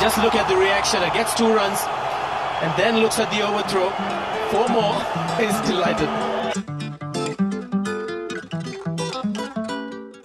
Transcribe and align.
Just 0.00 0.18
look 0.18 0.34
at 0.36 0.48
the 0.48 0.56
reaction. 0.56 1.02
It 1.02 1.12
gets 1.12 1.34
two 1.34 1.52
runs 1.54 1.80
and 2.62 2.72
then 2.78 2.98
looks 2.98 3.18
at 3.18 3.30
the 3.32 3.40
overthrow. 3.42 3.90
Four 4.50 4.68
more. 4.68 4.94
He's 5.40 5.60
delighted. 5.70 6.08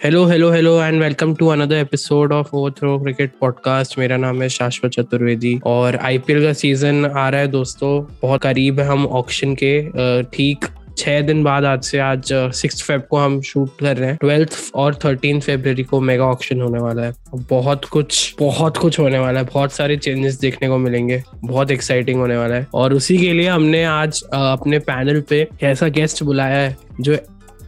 Hello 0.04 0.26
hello 0.26 0.52
hello 0.52 0.84
and 0.84 1.02
welcome 1.02 1.34
to 1.36 1.48
another 1.48 1.76
episode 1.76 2.34
of 2.34 2.50
Overthrow 2.54 2.98
cricket 3.00 3.34
podcast 3.42 3.98
मेरा 4.00 4.18
नाम 4.18 4.42
है 4.42 4.50
शाश्वत 4.50 4.92
चतुर्वेदी 4.92 5.60
और 5.66 5.96
IPL 5.96 6.46
का 6.46 6.54
season 6.54 7.06
आ 7.06 7.30
रहा 7.30 7.42
है, 7.42 7.48
दोस्तों 7.48 8.18
बहुत 8.22 8.42
करीब 8.42 8.80
है 8.80 8.88
हम 8.88 9.06
ऑक्शन 9.06 9.56
के 9.64 10.24
ठीक 10.24 10.66
छह 10.98 11.22
दिन 11.22 11.44
बाद 11.44 11.66
आज 11.66 11.84
से 11.84 12.00
आज 12.00 12.30
सिक्स 12.34 12.82
फेब 12.84 13.02
को 13.02 13.18
हम 13.18 13.42
शूट 13.42 13.70
कर 13.80 13.98
रहे 13.98 14.10
हैं। 14.10 14.18
ट्वेल्थ 14.22 14.50
और 14.76 14.96
थर्टीन 14.96 15.40
फेब्रवरी 15.40 15.84
को 15.84 16.02
मेगा 16.02 16.24
ऑक्शन 16.24 16.62
होने 16.62 16.80
वाला 16.80 17.02
है। 17.02 17.14
बहुत 17.36 17.86
कुछ 17.86 18.36
बहुत 18.40 18.78
कुछ 18.78 19.00
होने 19.00 19.20
वाला 19.20 19.40
है। 19.40 19.46
बहुत 19.46 19.72
सारे 19.72 19.98
चेंजेस 19.98 20.40
देखने 20.40 20.68
को 20.68 20.78
मिलेंगे। 20.78 21.24
बहुत 21.36 21.72
एक्साइटिंग 21.72 22.20
होने 22.20 22.38
वाला 22.38 22.56
है। 22.56 22.68
और 22.74 22.94
उसी 22.94 23.18
के 23.18 23.34
लिए 23.34 23.48
हमने 23.48 23.84
आज 23.84 24.24
अपने 24.34 24.80
पैनल 24.80 25.22
पे 25.22 25.48
ऐसा 25.64 25.88
गेस्ट 25.88 26.24
बुलाया 26.24 26.58
है, 26.58 26.78
जो 27.02 27.18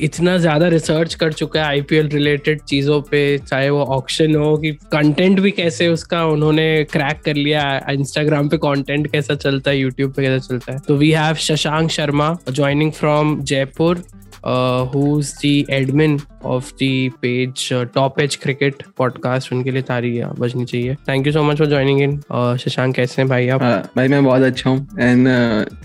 इतना 0.01 0.37
ज़्यादा 0.37 0.67
रिसर्च 0.67 1.13
कर 1.15 1.33
चुका 1.33 1.59
है 1.59 1.65
आईपीएल 1.65 2.07
रिलेटेड 2.09 2.61
चीज़ों 2.61 3.01
पे, 3.01 3.37
चाहे 3.37 3.69
वो 3.69 3.83
ऑक्शन 3.95 4.35
हो 4.35 4.55
कि 4.57 4.71
कंटेंट 4.91 5.39
भी 5.39 5.51
कैसे 5.51 5.87
उसका 5.87 6.25
उन्होंने 6.25 6.83
क्रैक 6.91 7.21
कर 7.25 7.35
लिया 7.35 7.63
इंस्टाग्राम 7.91 8.49
पे 8.49 8.57
कंटेंट 8.57 9.11
कैसा 9.11 9.35
चलता 9.35 9.71
है 9.71 9.77
यूट्यूब 9.77 10.13
पे 10.13 10.21
कैसा 10.21 10.47
चलता 10.47 10.73
है। 10.73 10.79
तो 10.87 10.95
we 10.97 11.11
have 11.11 11.35
Shashank 11.41 11.89
Sharma 11.91 12.35
joining 12.49 12.91
from 12.91 13.39
Jaipur 13.43 14.03
uh, 14.45 14.85
who's 14.93 15.31
the 15.41 15.53
admin 15.77 16.17
of 16.43 16.71
the 16.81 17.09
page 17.23 17.63
uh, 17.71 17.83
Top 17.97 18.19
Edge 18.23 18.37
Cricket 18.43 18.83
podcast? 19.01 19.51
उनके 19.53 19.71
लिए 19.71 19.81
तारी 19.81 20.21
बजनी 20.39 20.65
चाहिए। 20.65 20.95
Thank 21.09 21.27
you 21.27 21.33
so 21.33 21.43
much 21.43 21.57
for 21.57 21.67
joining 21.67 22.01
in 22.01 22.17
Shashank 22.59 22.95
कैसे 22.95 23.21
हैं 23.21 23.29
भाई 23.29 23.47
आप? 23.49 23.61
uh, 23.61 23.95
भाई 23.97 24.07
मैं 24.07 24.23
बहुत 24.25 24.41
अच्छा 24.41 24.69
हूँ। 24.69 24.87
And 24.99 25.27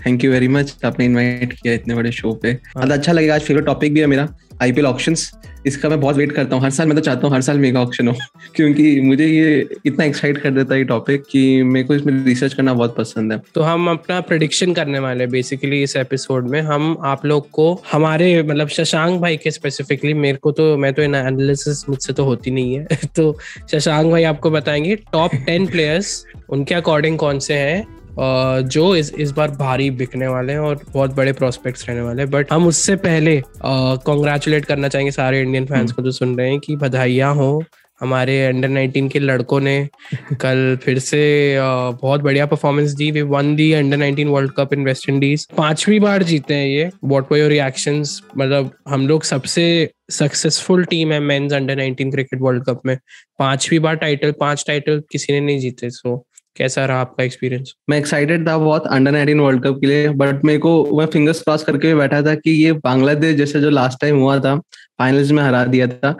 thank 0.05 0.23
you 0.23 0.31
very 0.31 0.47
much 0.47 0.75
आपने 0.85 1.05
इनवाइट 1.05 1.53
किया 1.53 1.73
इतने 1.73 1.95
बड़े 1.95 2.11
शो 2.11 2.33
पे। 2.43 2.53
बहुत 2.75 2.91
अच्छा 2.91 3.11
लगेगा 3.11 3.35
आज 3.35 3.41
फेवरेट 3.41 3.65
टॉपिक 3.65 3.93
भी 3.93 3.99
है 3.99 4.05
मेरा। 4.05 4.27
आईपीएल 4.61 4.85
ऑप्शंस 4.85 5.31
इसका 5.65 5.89
मैं 5.89 5.99
बहुत 5.99 6.15
वेट 6.15 6.31
करता 6.31 6.55
हूँ। 6.55 6.63
हर 6.63 6.69
साल 6.69 6.87
मैं 6.87 6.95
तो 6.95 7.01
चाहता 7.01 7.27
हूँ 7.27 7.35
हर 7.35 7.41
साल 7.41 7.59
मेगा 7.59 7.81
ऑप्शन 7.81 8.07
हो, 8.07 8.13
क्योंकि 8.55 9.01
मुझे 9.01 9.25
ये 9.27 9.67
इतना 9.85 10.05
एक्साइट 10.05 10.37
कर 10.37 10.51
देता 10.51 10.73
है 10.73 10.79
ये 10.79 10.85
टॉपिक 10.85 11.23
कि 11.31 11.63
मेरे 11.63 11.87
को 11.87 11.95
इसमें 11.95 12.25
रिसर्च 12.25 12.53
करना 12.53 12.73
बहुत 12.73 12.95
पसंद 12.95 13.33
है। 13.33 13.41
तो 13.55 13.61
हम 13.61 13.89
अपना 13.89 14.19
प्रोडिक्शन 14.21 14.73
करने 14.73 14.99
वाले 14.99 15.23
हैं 15.23 15.31
बेसिकली 15.31 15.83
इस 15.83 15.95
एपिसोड 15.95 16.49
में। 16.49 16.61
हम 16.61 16.97
आप 17.03 17.25
लोग 17.25 17.49
को, 17.49 17.81
हमारे 17.91 18.43
मतलब 18.43 18.67
शशांक 18.67 19.21
भाई 19.21 19.37
के 19.37 19.51
स्पेसिफिकली 19.51 20.13
मेरे 20.13 20.37
को 20.37 20.51
तो 20.51 20.77
मैं 20.77 20.93
तो 20.93 21.01
एनालिसिस 21.01 21.89
मुझसे 21.89 22.13
तो 22.13 22.23
होती 22.23 22.51
नहीं 22.51 22.75
है। 22.75 22.87
तो 23.15 23.37
शशांक 23.71 24.11
भाई 24.11 24.23
आपको 24.23 24.51
बताएँगे 24.51 24.95
टॉप 24.95 25.31
टेन 25.45 25.67
प्लेयर्स 25.67 26.25
उनके 26.49 26.75
अकॉर्डिंग 26.75 27.17
कौन 27.17 27.39
से 27.39 27.53
हैं? 27.53 28.00
जो 28.19 28.95
इस 28.95 29.13
इस 29.13 29.31
बार 29.31 29.51
भारी 29.51 29.91
बिकने 29.91 30.27
वाले 30.27 30.53
हैं 30.53 30.59
और 30.59 30.79
बहुत 30.93 31.15
बड़े 31.15 31.33
प्रोस्पेक्ट्स 31.33 31.89
रहने 31.89 32.01
वाले 32.01 32.21
हैं। 32.21 32.31
बट 32.31 32.53
हम 32.53 32.67
उससे 32.67 32.95
पहले 32.95 33.41
कॉन्ग्रेचुलेट 33.63 34.65
करना 34.65 34.87
चाहेंगे 34.87 35.11
सारे 35.11 35.41
इंडियन 35.41 35.65
फैंस 35.65 35.79
हम्म। 35.79 35.91
को 35.91 36.01
जो 36.01 36.11
सुन 36.11 36.37
रहे 36.37 36.49
हैं 36.49 36.59
कि 36.59 36.75
बधाइयाँ 36.75 37.35
हो। 37.35 37.63
हमारे 38.01 38.45
अंडर 38.45 38.69
19 38.69 39.09
के 39.11 39.19
लड़कों 39.19 39.59
ने 39.59 39.89
कल 40.33 40.77
फिर 40.83 40.99
से 40.99 41.55
बहुत 42.01 42.21
बढ़िया 42.21 42.45
परफॉर्मेंस 42.45 42.91
दी। 42.91 43.11
वे 43.11 43.21
won 43.21 43.55
the 43.55 43.71
under 43.73 43.97
19 43.97 44.27
world 44.27 44.51
cup 44.57 44.73
in 44.73 44.85
West 44.85 45.09
Indies 45.09 45.47
पांचवी 45.57 45.99
बार 45.99 46.23
जीते 46.23 46.53
हैं 46.53 46.67
ये। 46.67 46.89
व्हाट 47.03 47.31
वर 47.31 47.37
योर 47.37 47.49
रिएक्शंस 47.49 48.21
मतलब 48.37 48.71
हम 48.87 49.07
लोग 49.07 49.23
सबसे 49.23 49.91
सक्सेसफुल 50.09 50.83
टीम 50.85 51.11
है 51.11 51.19
men's 51.19 51.53
under 51.53 51.79
19 51.79 52.11
cricket 52.11 52.41
world 52.41 52.63
cup 52.63 52.81
में। 52.85 52.97
पांचवी 53.39 53.79
बार 53.79 53.95
टाइटल 53.95 54.31
पाँच 54.31 54.63
टाइटल 54.67 55.03
किसी 55.11 55.33
ने 55.33 55.39
नहीं 55.39 55.59
जीते 55.59 55.89
सो 55.89 56.27
कैसा 56.55 56.85
रहा 56.85 57.01
आपका 57.01 57.23
एक्सपीरियंस 57.23 57.73
मैं 57.89 57.97
एक्साइटेड 57.97 58.47
था 58.47 58.57
बहुत 58.57 58.87
अंडर 58.87 59.11
नाइनटीन 59.11 59.39
वर्ल्ड 59.39 59.63
कप 59.63 59.77
के 59.81 59.87
लिए 59.87 60.09
बट 60.15 60.43
मेरे 60.45 60.59
को 60.59 60.73
मैं 60.97 61.05
फिंगर्स 61.05 61.41
क्रॉस 61.41 61.63
करके 61.63 61.93
बैठा 61.95 62.21
था 62.21 62.35
कि 62.35 62.51
ये 62.53 62.71
बांग्लादेश 62.83 63.35
जैसे 63.35 63.61
जो 63.61 63.69
लास्ट 63.69 63.99
टाइम 64.01 64.17
हुआ 64.17 64.37
था 64.39 64.55
फाइनल्स 64.99 65.31
में 65.31 65.41
हरा 65.43 65.63
दिया 65.65 65.87
था 65.87 66.15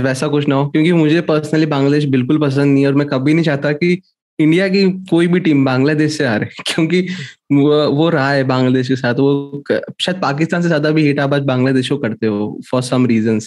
वैसा 0.00 0.28
कुछ 0.28 0.48
ना 0.48 0.54
हो 0.54 0.68
क्योंकि 0.68 0.92
मुझे 0.94 1.20
पर्सनली 1.28 1.66
बांग्लादेश 1.66 2.04
बिल्कुल 2.08 2.38
पसंद 2.40 2.72
नहीं 2.72 2.82
है 2.82 2.88
और 2.88 2.94
मैं 2.94 3.06
कभी 3.08 3.34
नहीं 3.34 3.44
चाहता 3.44 3.72
कि 3.74 4.00
इंडिया 4.38 4.66
की 4.68 4.82
कोई 5.10 5.26
भी 5.26 5.40
टीम 5.40 5.64
बांग्लादेश 5.64 6.16
से 6.18 6.26
हारे 6.26 6.46
क्योंकि 6.66 7.00
वो, 7.52 7.86
वो 7.90 8.08
रहा 8.08 8.30
है 8.30 8.42
बांग्लादेश 8.44 8.88
के 8.88 8.96
साथ 8.96 9.14
वो 9.18 9.62
शायद 9.70 10.20
पाकिस्तान 10.22 10.62
से 10.62 10.68
ज़्यादा 10.68 10.90
भी 10.90 11.06
हिट 11.06 11.20
आप 11.20 11.34
आज 11.34 11.42
बांग्लादेश 11.44 11.88
को 11.88 11.96
करते 11.98 12.26
हो 12.26 12.58
फॉर 12.70 12.82
सम 12.82 13.06
रीजन 13.06 13.38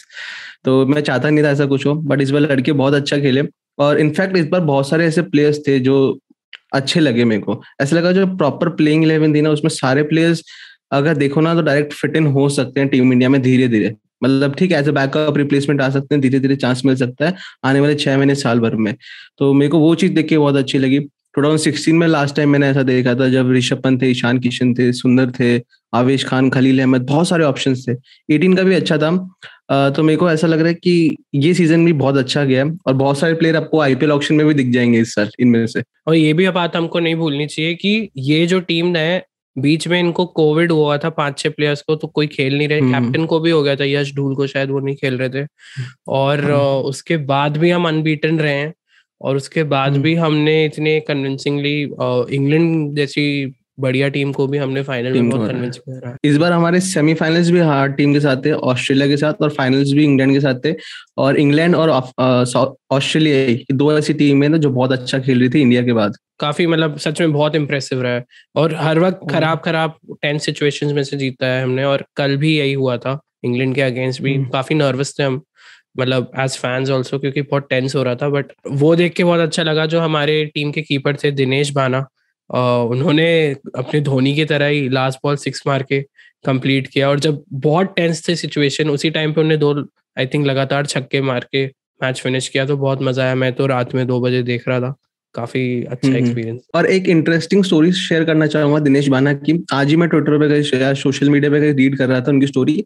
तो 0.66 0.86
मैं 0.86 1.02
चाहता 1.02 1.30
नहीं 1.30 1.44
था 1.44 1.50
ऐसा 1.50 1.66
कुछ 1.66 1.86
हो 1.86 1.94
बट 2.04 2.22
इस 2.22 2.32
बार 2.32 2.42
लड़के 2.42 2.72
बहुत 2.74 2.94
अच्छा 2.94 3.18
खेले 3.18 3.44
और 3.80 4.00
इनफैक्ट 4.00 4.38
इस 4.38 4.48
बार 4.48 4.62
बहुत 4.64 4.90
सारे 4.90 5.06
ऐसे 5.06 5.22
प्लेयर्स 5.24 5.60
थे 5.68 5.80
जो 5.80 6.00
अच्छे 6.72 7.00
लगे 7.00 7.26
मेरे 7.26 7.42
को। 7.42 7.62
ऐसा 7.82 7.96
लगा 7.96 8.12
जो 8.12 8.26
प्रॉपर 8.28 8.70
प्लेइंग 8.70 9.04
इलेवन 9.04 9.34
थी 9.36 9.42
ना, 9.42 9.50
उसमें 9.50 9.70
सारे 9.70 10.04
प्लेयर्स 10.04 10.44
अगर 10.92 11.16
देखो 11.18 11.42
ना 11.42 11.54
तो 11.56 11.62
डायरेक्ट 11.62 11.94
फिट 11.94 12.16
इन 12.16 12.28
हो 12.28 12.48
सकते 12.50 12.80
हैं 12.80 12.90
टीम 12.90 13.14
इंडिया 13.14 13.30
में 13.30 13.42
धीरे 13.42 13.68
धीरे 13.68 13.94
मतलब 14.24 14.56
ठीक 14.56 14.72
है 14.72 14.80
एज 14.80 14.88
अ 14.90 14.92
बैकअप 14.92 15.38
रिप्लेसमेंट 15.38 15.82
आ 15.82 15.90
सकते 15.90 16.16
हैं 16.16 16.22
धीरे 16.22 16.40
धीरे 16.40 16.56
चांस 16.56 16.82
मिल 16.86 16.96
सकता 16.96 17.26
है 17.26 17.36
आने 17.66 17.80
वाले 17.80 17.96
छह 17.96 18.18
महीने 18.18 18.36
साल 18.36 18.60
भर 18.60 18.76
में। 18.76 18.94
तो 19.38 19.54
मेरे 19.54 19.70
को 19.70 19.80
वो 19.80 19.94
चीज़ 19.96 20.14
देख 20.14 20.28
के 20.28 20.38
बहुत 20.38 20.56
अच्छी 20.56 20.78
लगी। 20.78 21.00
2016 21.38 21.94
में 21.94 22.08
लास्ट 22.08 22.36
टाइम 22.36 22.50
मैंने 22.50 22.68
ऐसा 22.68 22.84
देखा 22.84 23.14
था 23.16 23.30
जब 23.30 23.52
ऋषभ 23.52 23.82
पंत 23.82 24.02
थे 24.02 24.08
ईशान 24.08 24.40
किशन 24.40 24.74
थे 24.74 24.92
सुंदर 24.94 25.32
थे 25.40 25.62
आवेश 25.94 26.24
खान 26.26 26.50
खलील 26.50 26.80
अहमद 26.80 27.02
बहुत 27.02 27.28
सारे 27.28 27.44
ऑप्शन 27.44 27.76
थे। 27.76 27.94
18 28.30 28.56
का 28.56 28.64
भी 28.64 28.76
अच्छा 28.76 28.98
था। 28.98 29.90
तो 29.90 30.04
मेरे 30.04 30.18
को 30.18 30.30
ऐसा 30.32 30.48
लग 30.48 30.60
रहा 30.60 30.68
है 30.68 30.74
कि 30.74 31.16
ये 31.36 31.54
सीज़न 31.54 31.86
भी 31.86 31.94
बहुत 31.94 32.18
अच्छा 32.18 32.44
गया 32.46 32.66
है 32.66 32.78
और 32.88 32.94
बहुत 32.94 33.20
सारे 33.20 33.34
प्लेयर 33.34 33.56
आपको 33.56 33.80
आईपीएल 33.80 34.12
ऑप्शन 34.12 34.36
में 34.36 34.48
भी 34.48 34.54
दिख 34.54 34.70
जाएँगे 34.70 35.00
इस 35.00 35.14
साल 35.16 35.30
इनमें 35.40 35.68
से। 35.68 35.84
और 36.08 36.16
ये 36.16 36.34
भी 36.34 36.50
बात 36.50 36.76
हमको 36.76 37.00
नहीं 37.00 37.16
भूलनी 37.16 37.48
चाहिए 37.48 37.76
कि 37.76 38.10
ये 38.18 38.46
जो 38.48 38.60
टीम 38.60 38.96
है 38.96 39.26
बीच 39.58 39.88
में 39.88 40.00
इनको 40.00 40.26
कोविड 40.26 40.72
हुआ 40.72 40.98
था 40.98 41.10
पाँच 41.10 41.38
छह 41.38 41.50
प्लेयर्स 41.50 41.82
को 41.82 41.96
तो 41.96 42.08
कोई 42.08 42.28
खेल 42.28 42.58
नहीं 42.58 42.68
रहे। 42.68 42.82
Captain 42.82 43.16
hmm. 43.16 43.26
को 43.26 43.40
भी 43.40 43.52
हो 43.52 43.64
गया 43.64 43.76
था 43.76 43.86
यश 43.86 44.14
ढूल 44.16 44.36
को 44.36 44.48
शायद 44.48 44.70
वो 44.70 44.80
नहीं 44.80 44.96
खेल 44.96 45.18
रहे 45.18 45.30
थे। 45.30 45.48
और 46.08 46.52
हाँ। 46.52 46.60
उसके 46.82 47.18
बाद 47.18 47.58
भी 47.58 47.70
हम 47.70 47.88
अनबीटन 47.88 48.40
रहे 48.40 48.54
हैं। 48.54 48.74
और 49.22 49.36
उसके 49.36 49.64
बाद 49.64 49.92
हम्म। 49.92 50.02
भी 50.02 50.16
हमने 50.16 50.66
इतने 50.66 51.00
कन्विंसिंगली 51.00 51.82
इंग्लैंड 52.36 52.96
जैसी 52.96 53.54
बढ़िया 53.80 54.08
टीम 54.10 54.32
को 54.34 54.48
भी 54.48 54.58
हमने 54.58 54.82
फाइनल 54.84 55.14
में 55.14 55.30
बहुत 55.30 55.52
कन्विंस 55.52 55.78
किया 55.78 56.16
इस 56.24 56.38
बार 56.38 56.52
हमारे 56.52 56.80
सेमीफाइनल्स 56.80 57.50
भी 57.50 57.60
हार्ड 57.60 57.96
टीम 57.96 58.14
के 58.14 58.20
साथ 58.20 58.38
थे 58.46 58.52
ऑस्ट्रेलिया 58.52 59.08
के 59.08 59.18
साथ 59.18 59.34
और 59.42 59.50
फाइनल्स 59.50 59.92
भी 59.92 60.04
इंग्लैंड 60.04 60.34
के 60.34 60.40
साथ 60.40 60.56
थे। 60.66 60.74
और 61.18 61.38
इंग्लैंड 61.38 61.76
और 61.76 61.90
ऑस्ट्रेलिया 62.92 63.76
दो 63.76 63.98
ऐसी 63.98 64.14
टीम 64.14 64.44
है 64.44 64.50
ना 64.50 64.58
जो 64.58 64.70
बहुत 64.70 64.92
अच्छा 64.92 65.20
खेल 65.20 65.40
रही 65.40 65.50
थी 65.50 65.62
इंडिया 65.62 65.84
के 65.84 65.94
बाद। 65.94 66.16
काफ़ी 66.40 66.68
मतलब 66.68 66.98
सच 66.98 67.22
में 67.22 67.34
बहुत 67.34 67.56
इम्प्रेसिव 67.56 68.02
रहा 68.02 68.14
है। 68.14 68.26
और 68.56 68.76
हर 68.76 69.00
वक्त। 69.00 69.20
खराब 69.32 69.62
खराब 69.66 69.96
टेंस 70.22 70.46
सिचुएशंस 70.46 70.92
में 70.92 71.04
से 71.04 71.18
जीता 71.18 71.48
है 71.48 71.64
हमने 71.64 71.84
और 71.84 72.06
कल 72.16 72.38
भी 72.38 72.58
यही 72.58 72.74
हुआ 72.74 72.98
था 72.98 73.20
इंग्लैंड 73.44 73.76
के 73.76 73.82
अगेंस्ट 73.82 74.22
भी। 74.22 74.36
हम्म। 74.36 74.50
काफ़ी 74.50 74.76
नर्वस 74.76 75.16
थे 75.20 75.24
हम। 75.24 75.42
मतलब 75.96 76.32
एज 76.40 76.58
फैंस 76.58 76.90
ऑल्सो 76.90 77.20
क्योंकि 77.20 77.42
बहुत 77.42 77.68
टेंस 77.70 77.96
हो 77.96 78.04
रहा 78.04 78.16
था 78.16 78.30
बट 78.30 78.52
वो 78.68 78.96
देख 78.96 79.14
के 79.14 79.24
बहुत 79.24 79.40
अच्छा 79.40 79.64
लगा 79.64 79.86
जो 79.86 80.00
हमारे 80.00 80.44
टीम 80.46 80.72
के 80.72 80.82
कीपर 80.82 81.16
थे 81.24 81.32
दिनेश 81.32 81.72
बाना 81.72 82.06
उन्होंने 82.50 83.30
अपने 83.78 84.00
धोनी 84.02 84.36
की 84.36 84.46
तरह 84.46 84.66
ही 84.66 84.88
लास्ट 84.90 85.20
बॉल 85.24 85.36
सिक्स 85.38 85.62
मार 85.68 85.84
के 85.84 86.02
कंप्लीट 86.46 86.88
किया 86.88 87.10
और 87.10 87.20
जब 87.20 87.44
बहुत 87.52 87.94
टेंस 87.96 88.28
थे 88.28 88.36
सिचुएशन 88.36 88.90
उसी 88.90 89.10
टाइम 89.10 89.34
पे 89.34 89.42
उन्हें 89.42 89.60
दो 89.60 89.74
आई 90.18 90.26
थिंक 90.26 90.46
लगातार 90.46 90.86
छक्के 90.86 91.22
मार 91.22 91.46
के 91.52 91.66
मैच 92.02 92.22
फिनिश 92.22 92.48
किया 92.50 92.66
तो 92.66 92.78
बहुत 92.78 93.02
मज़ा 93.02 93.24
आया। 93.24 93.36
मैं 93.36 93.52
तो 93.54 93.66
रात 93.68 93.94
में 93.96 94.06
दो 94.08 94.20
बजे 94.22 94.42
देख 94.44 94.68
रहा 94.68 94.80
था। 94.80 94.94
काफ़ी 95.36 95.84
अच्छा 95.84 96.16
एक्सपीरियंस 96.18 96.62
और 96.76 96.86
एक 96.88 97.08
इंटरेस्टिंग 97.10 97.64
स्टोरी 97.64 97.92
शेयर 97.94 98.24
करना 98.26 98.48
चाहूँगा 98.48 98.80
दिनेश 98.80 99.08
बाना 99.08 99.34
की। 99.34 99.54
आज 99.74 99.90
ही 99.90 99.96
मैं 99.96 100.08
ट्विटर 100.10 100.40
पे 100.40 100.48
गई 100.50 100.94
सोशल 100.96 101.30
मीडिया 101.30 101.52
पे 101.52 101.72
रीड 101.72 101.98
कर 101.98 102.08
रहा 102.10 102.22
था 102.22 102.32
उनकी 102.32 102.48
स्टोरी 102.48 102.84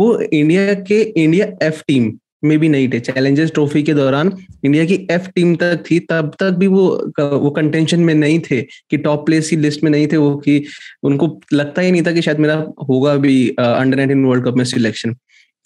वो 0.00 0.18
इंडिया 0.20 0.74
के 0.82 1.00
इंडिया 1.02 1.46
एफ़ 1.66 1.82
टीम 1.88 2.12
में 2.44 2.58
भी 2.58 2.68
नहीं 2.68 2.88
थे। 2.88 3.00
चैलेंजर्स 3.00 3.50
ट्रॉफी 3.50 3.82
के 3.82 3.94
दौरान 3.94 4.32
इंडिया 4.64 4.84
की 4.84 4.94
एफ़ 5.10 5.28
टीम 5.28 5.54
तक 5.56 5.82
थी, 5.90 5.98
तब 6.00 6.32
तक 6.40 6.50
भी 6.50 6.66
वो 6.66 6.86
वो 7.20 7.50
कंटेंशन 7.50 8.00
में 8.00 8.14
नहीं 8.14 8.40
थे 8.40 8.60
कि 8.62 8.96
टॉप 8.96 9.26
प्लेस 9.26 9.50
की 9.50 9.56
लिस्ट 9.56 9.84
में 9.84 9.90
नहीं 9.90 10.06
थे 10.06 10.16
वो 10.16 10.36
कि 10.36 10.64
उनको 11.02 11.40
लगता 11.52 11.82
ही 11.82 11.92
नहीं 11.92 12.02
था 12.02 12.12
कि 12.12 12.22
शायद 12.22 12.38
मेरा 12.38 12.64
होगा 12.88 13.16
भी 13.16 13.48
अंडर 13.48 13.96
नाइनटीन 13.96 14.24
वर्ल्ड 14.24 14.44
कप 14.44 14.54
में 14.54 14.64
सिलेक्शन 14.64 15.16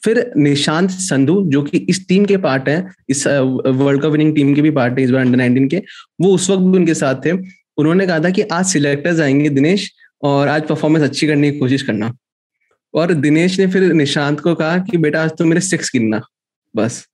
फिर 0.03 0.31
निशांत 0.37 0.91
संधु, 0.91 1.43
जो 1.47 1.63
कि 1.63 1.79
इस 1.79 2.07
टीम 2.09 2.25
के 2.25 2.37
पार्ट 2.37 2.69
है, 2.69 2.87
इस 3.09 3.27
वर्ल्ड 3.27 4.03
कप 4.03 4.09
विनिंग 4.09 4.35
टीम 4.35 4.55
के 4.55 4.63
भी 4.63 4.71
पार्ट 4.71 4.99
है 4.99 5.05
इस 5.05 5.11
बार 5.11 5.21
अंडर 5.21 5.37
नाइनटीन 5.37 5.69
के, 5.69 5.83
वो 6.21 6.35
उस 6.35 6.49
वक्त 6.51 6.63
भी 6.63 6.79
उनके 6.79 6.95
साथ 6.95 7.15
थे। 7.27 7.33
उन्होंने 7.77 8.07
कहा 8.07 8.19
था 8.19 8.31
कि 8.31 8.43
आज 8.43 8.67
सिलेक्टर्स 8.67 9.21
आएँगे 9.21 9.49
दिनेश 9.49 9.91
और 10.23 10.49
आज 10.49 10.67
परफॉर्मेंस 10.69 11.05
अच्छी 11.05 11.27
करने 11.27 11.51
की 11.51 11.59
कोशिश 11.59 11.83
करना। 11.83 12.13
और 12.95 13.13
दिनेश 13.15 13.59
ने 13.61 13.67
फिर 13.67 13.93
निशांत 13.93 14.41
को 14.41 14.55
कहा 14.55 14.79
कि 14.79 14.97
बेटा 14.97 15.23
आज 15.23 15.31
तो 15.39 15.45
मेरे 15.45 15.61
सिक्स 15.61 15.91
गिनना। 15.93 16.21
बस। 16.77 17.07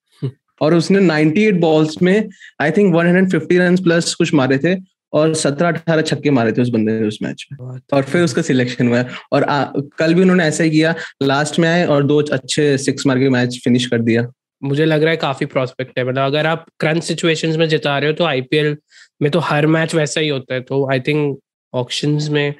और 0.60 0.74
उसने 0.74 1.00
98 1.00 1.60
बॉल्स 1.60 2.02
में 2.02 2.28
आई 2.60 2.70
थिंक 2.70 2.94
150 2.94 3.58
रन 3.58 3.76
प्लस 3.76 4.14
कुछ 4.14 4.34
मारे 4.34 4.58
थे 4.58 4.76
और 5.12 5.34
17 5.34 5.68
18 5.68 6.02
छक्के 6.02 6.30
मारे 6.30 6.52
थे 6.52 6.62
उस 6.62 6.68
बंदे 6.68 7.00
ने 7.00 7.06
उस 7.06 7.18
मैच 7.22 7.46
में। 7.52 7.80
और 7.92 8.02
फिर 8.02 8.22
उसका 8.22 8.42
सिलेक्शन 8.42 8.88
हुआ। 8.88 9.04
और 9.32 9.42
आ, 9.42 9.64
कल 9.98 10.14
भी 10.14 10.22
उन्होंने 10.22 10.44
ऐसा 10.44 10.64
ही 10.64 10.70
किया 10.70 10.94
लास्ट 11.22 11.58
में 11.58 11.68
आए 11.68 11.86
और 11.86 12.04
दो 12.04 12.22
अच्छे 12.22 12.78
सिक्स 12.78 13.06
मार 13.06 13.18
के 13.18 13.28
मैच 13.28 13.60
फिनिश 13.64 13.86
कर 13.86 13.98
दिया। 13.98 14.26
मुझे 14.62 14.84
लग 14.84 15.02
रहा 15.02 15.10
है 15.10 15.16
काफ़ी 15.16 15.46
प्रोस्पेक्ट 15.46 15.98
है। 15.98 16.04
मतलब 16.04 16.24
अगर 16.24 16.46
आप 16.46 16.66
क्रंच 16.80 17.04
सिचुएशंस 17.04 17.56
में 17.56 17.68
जिता 17.68 17.98
रहे 17.98 18.10
हो 18.10 18.16
तो 18.16 18.24
आईपीएल 18.24 18.76
में 19.22 19.30
तो 19.30 19.38
हर 19.38 19.66
मैच 19.66 19.94
वैसा 19.94 20.20
ही 20.20 20.28
होता 20.28 20.54
है। 20.54 20.60
तो 20.60 20.90
आई 20.90 21.00
थिंक 21.00 21.38
ऑप्शन 21.74 22.18
में 22.30 22.54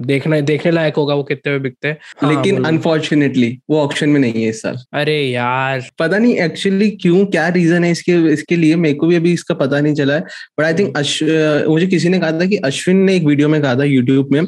देखना 0.00 0.38
देखने 0.40 0.70
लायक 0.72 0.96
होगा 0.96 1.14
वो 1.14 1.22
कितने 1.22 1.52
में 1.52 1.62
बिकते 1.62 1.88
हैं। 1.88 1.98
हाँ, 2.18 2.30
लेकिन 2.30 2.64
अनफॉर्चुनेटली 2.64 3.58
वो 3.70 3.80
ऑप्शन 3.80 4.08
में 4.08 4.20
नहीं 4.20 4.42
है 4.42 4.48
इस 4.48 4.62
साल। 4.62 4.78
अरे 4.92 5.20
यार। 5.22 5.88
पता 5.98 6.18
नहीं 6.18 6.34
एक्चुअली 6.36 6.90
क्यों 6.92 7.24
क्या 7.26 7.48
रीजन 7.48 7.84
है 7.84 7.90
इसके 7.90 8.12
इसके 8.32 8.56
लिए? 8.56 8.76
मेरे 8.76 8.94
को 8.94 9.06
भी 9.06 9.16
अभी 9.16 9.32
इसका 9.32 9.54
पता 9.54 9.80
नहीं 9.80 9.94
चला 9.94 10.14
है। 10.14 10.20
बट 10.58 10.64
आई 10.64 10.74
थिंक 10.74 11.66
मुझे 11.68 11.86
किसी 11.86 12.08
ने 12.08 12.18
कहा 12.18 12.32
था 12.32 12.46
कि 12.46 12.56
अश्विन 12.64 12.96
ने 12.96 13.16
एक 13.16 13.24
वीडियो 13.24 13.48
में 13.48 13.60
कहा 13.62 13.74
था 13.74 13.84
यूट्यूब 13.84 14.32
में 14.32 14.44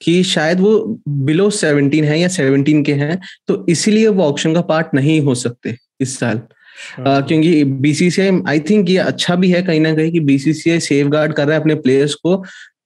कि 0.00 0.22
शायद 0.24 0.60
वो 0.60 1.02
बिलो 1.08 1.50
सेवनटीन 1.50 2.04
है 2.04 2.20
या 2.20 2.28
सेवनटीन 2.28 2.82
के 2.84 2.92
हैं 2.94 3.18
तो 3.48 3.64
इसीलिए 3.68 4.08
वो 4.08 4.24
ऑप्शन 4.24 4.54
का 4.54 4.60
पार्ट 4.60 4.94
नहीं 4.94 5.20
हो 5.20 5.34
सकते 5.34 5.76
इस 6.00 6.18
साल। 6.18 6.36
uh, 6.36 7.26
क्योंकि 7.28 7.64
बीसीसीआई 7.64 8.40
आई 8.48 8.60
थिंक 8.60 8.90
ये 8.90 8.96
अच्छा 8.98 9.34
भी 9.36 9.50
है 9.50 9.62
कहीं 9.62 9.80
ना 9.80 9.94
कहीं 9.94 10.12
कि 10.12 10.20
बीसीसीआई 10.20 10.80
सेफ़ 10.80 11.08
गार्ड 11.08 11.32
कर 11.32 11.46
रहा 11.46 11.54
है 11.54 11.60
अपने 11.60 11.74
प्लेयर्स 11.74 12.14
को। 12.14 12.36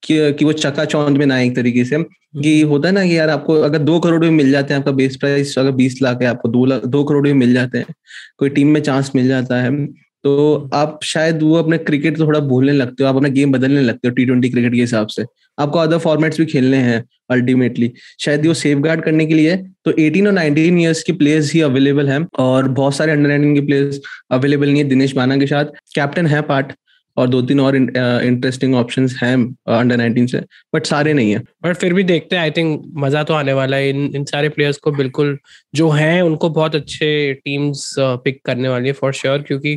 कि, 0.04 0.32
कि 0.32 0.44
वो 0.44 0.52
चका 0.52 0.84
चौंध 0.84 1.16
में 1.16 1.26
ना 1.26 1.40
एक 1.40 1.56
तरीके 1.56 1.84
से। 1.84 2.04
कि 2.42 2.60
हम्म। 2.60 2.70
होता 2.70 2.88
है 2.88 2.94
ना 2.94 3.06
कि 3.06 3.18
यार 3.18 3.28
आपको 3.28 3.54
अगर 3.54 3.78
दो 3.78 4.00
करोड़ 4.00 4.20
में 4.24 4.30
मिल 4.30 4.50
जाते 4.50 4.74
हैं 4.74 4.78
आपका 4.80 4.92
बेस 4.92 5.16
प्राइस 5.16 5.58
अगर 5.58 5.70
बीस 5.70 6.02
लाख 6.02 6.22
है 6.22 6.28
आपको 6.28 6.48
दो 6.48 6.64
लाख 6.64 6.86
दो 6.86 7.04
करोड़ 7.04 7.26
में 7.26 7.34
मिल 7.34 7.54
जाते 7.54 7.78
हैं। 7.78 7.86
कोई 8.38 8.48
टीम 8.48 8.68
में 8.68 8.80
चांस 8.80 9.12
मिल 9.16 9.28
जाता 9.28 9.62
है। 9.62 9.86
तो 10.24 10.70
आप 10.74 11.00
शायद 11.04 11.42
वो 11.42 11.54
अपने 11.54 11.78
क्रिकेट 11.78 12.18
थोड़ा 12.18 12.40
भूलने 12.40 12.72
लगते 12.72 13.04
हो 13.04 13.10
आप 13.10 13.16
अपना 13.16 13.28
गेम 13.28 13.52
बदलने 13.52 13.80
लगते 13.80 14.08
हो 14.08 14.14
टी 14.14 14.26
ट्वेंटी 14.26 14.48
क्रिकेट 14.48 14.74
के 14.74 14.80
हिसाब 14.80 15.06
से। 15.06 15.24
आपको 15.58 15.78
अदर 15.78 15.98
फॉर्मेट्स 15.98 16.38
भी 16.40 16.46
खेलने 16.46 16.76
हैं 16.76 17.04
अल्टीमेटली 17.30 17.92
शायद 18.20 18.46
वो 18.46 18.54
सेफ़ 18.54 18.78
गार्ड 18.78 19.02
करने 19.02 19.26
के 19.26 19.34
लिए 19.34 19.56
तो 19.56 19.92
18 19.92 20.26
और 20.26 20.32
19 20.32 20.78
इयर्स 20.78 21.02
के 21.02 21.12
प्लेयर्स 21.12 21.52
ही 21.52 21.60
अवेलेबल 21.60 22.08
हैं 22.08 22.26
और 22.38 22.68
बहुत 22.68 22.94
सारे 22.96 23.12
अंडर 23.12 23.28
नाइनटीन 23.28 23.54
के 23.54 23.60
प्लेयर्स 23.60 24.00
अवेलेबल 24.30 24.66
नहीं 24.68 24.82
है 24.82 24.88
दिनेश 24.88 25.16
माना 25.16 25.36
के 25.36 25.46
साथ। 25.46 25.64
कैप्टन 25.94 26.26
है 26.26 26.42
पार्ट 26.42 26.72
और 27.16 27.28
दो 27.28 27.40
तीन 27.42 27.60
और 27.60 27.76
इंटरेस्टिंग 27.76 28.74
ऑप्शंस 28.74 29.14
हैं 29.22 29.34
अंडर 29.74 29.96
नाइनटीन 29.96 30.26
से 30.26 30.40
बट 30.74 30.86
सारे 30.86 31.12
नहीं 31.12 31.32
है। 31.32 31.38
बट 31.64 31.76
फिर 31.76 31.94
भी 31.94 32.02
देखते 32.04 32.36
हैं 32.36 32.42
आई 32.42 32.50
थिंक 32.50 32.82
मज़ा 32.96 33.22
तो 33.24 33.34
आने 33.34 33.52
वाला 33.52 33.76
है। 33.76 33.88
इन 33.88 34.10
इन 34.14 34.24
सारे 34.24 34.48
प्लेयर्स 34.48 34.78
को 34.78 34.92
बिल्कुल 34.92 35.38
जो 35.74 35.90
हैं, 35.90 36.22
उनको 36.22 36.50
बहुत 36.50 36.74
अच्छे 36.74 37.32
टीम्स 37.34 37.94
पिक 37.98 38.40
करने 38.46 38.68
वाली 38.68 38.86
है 38.86 38.92
फॉर 38.92 39.12
श्योर 39.12 39.42
क्योंकि 39.42 39.76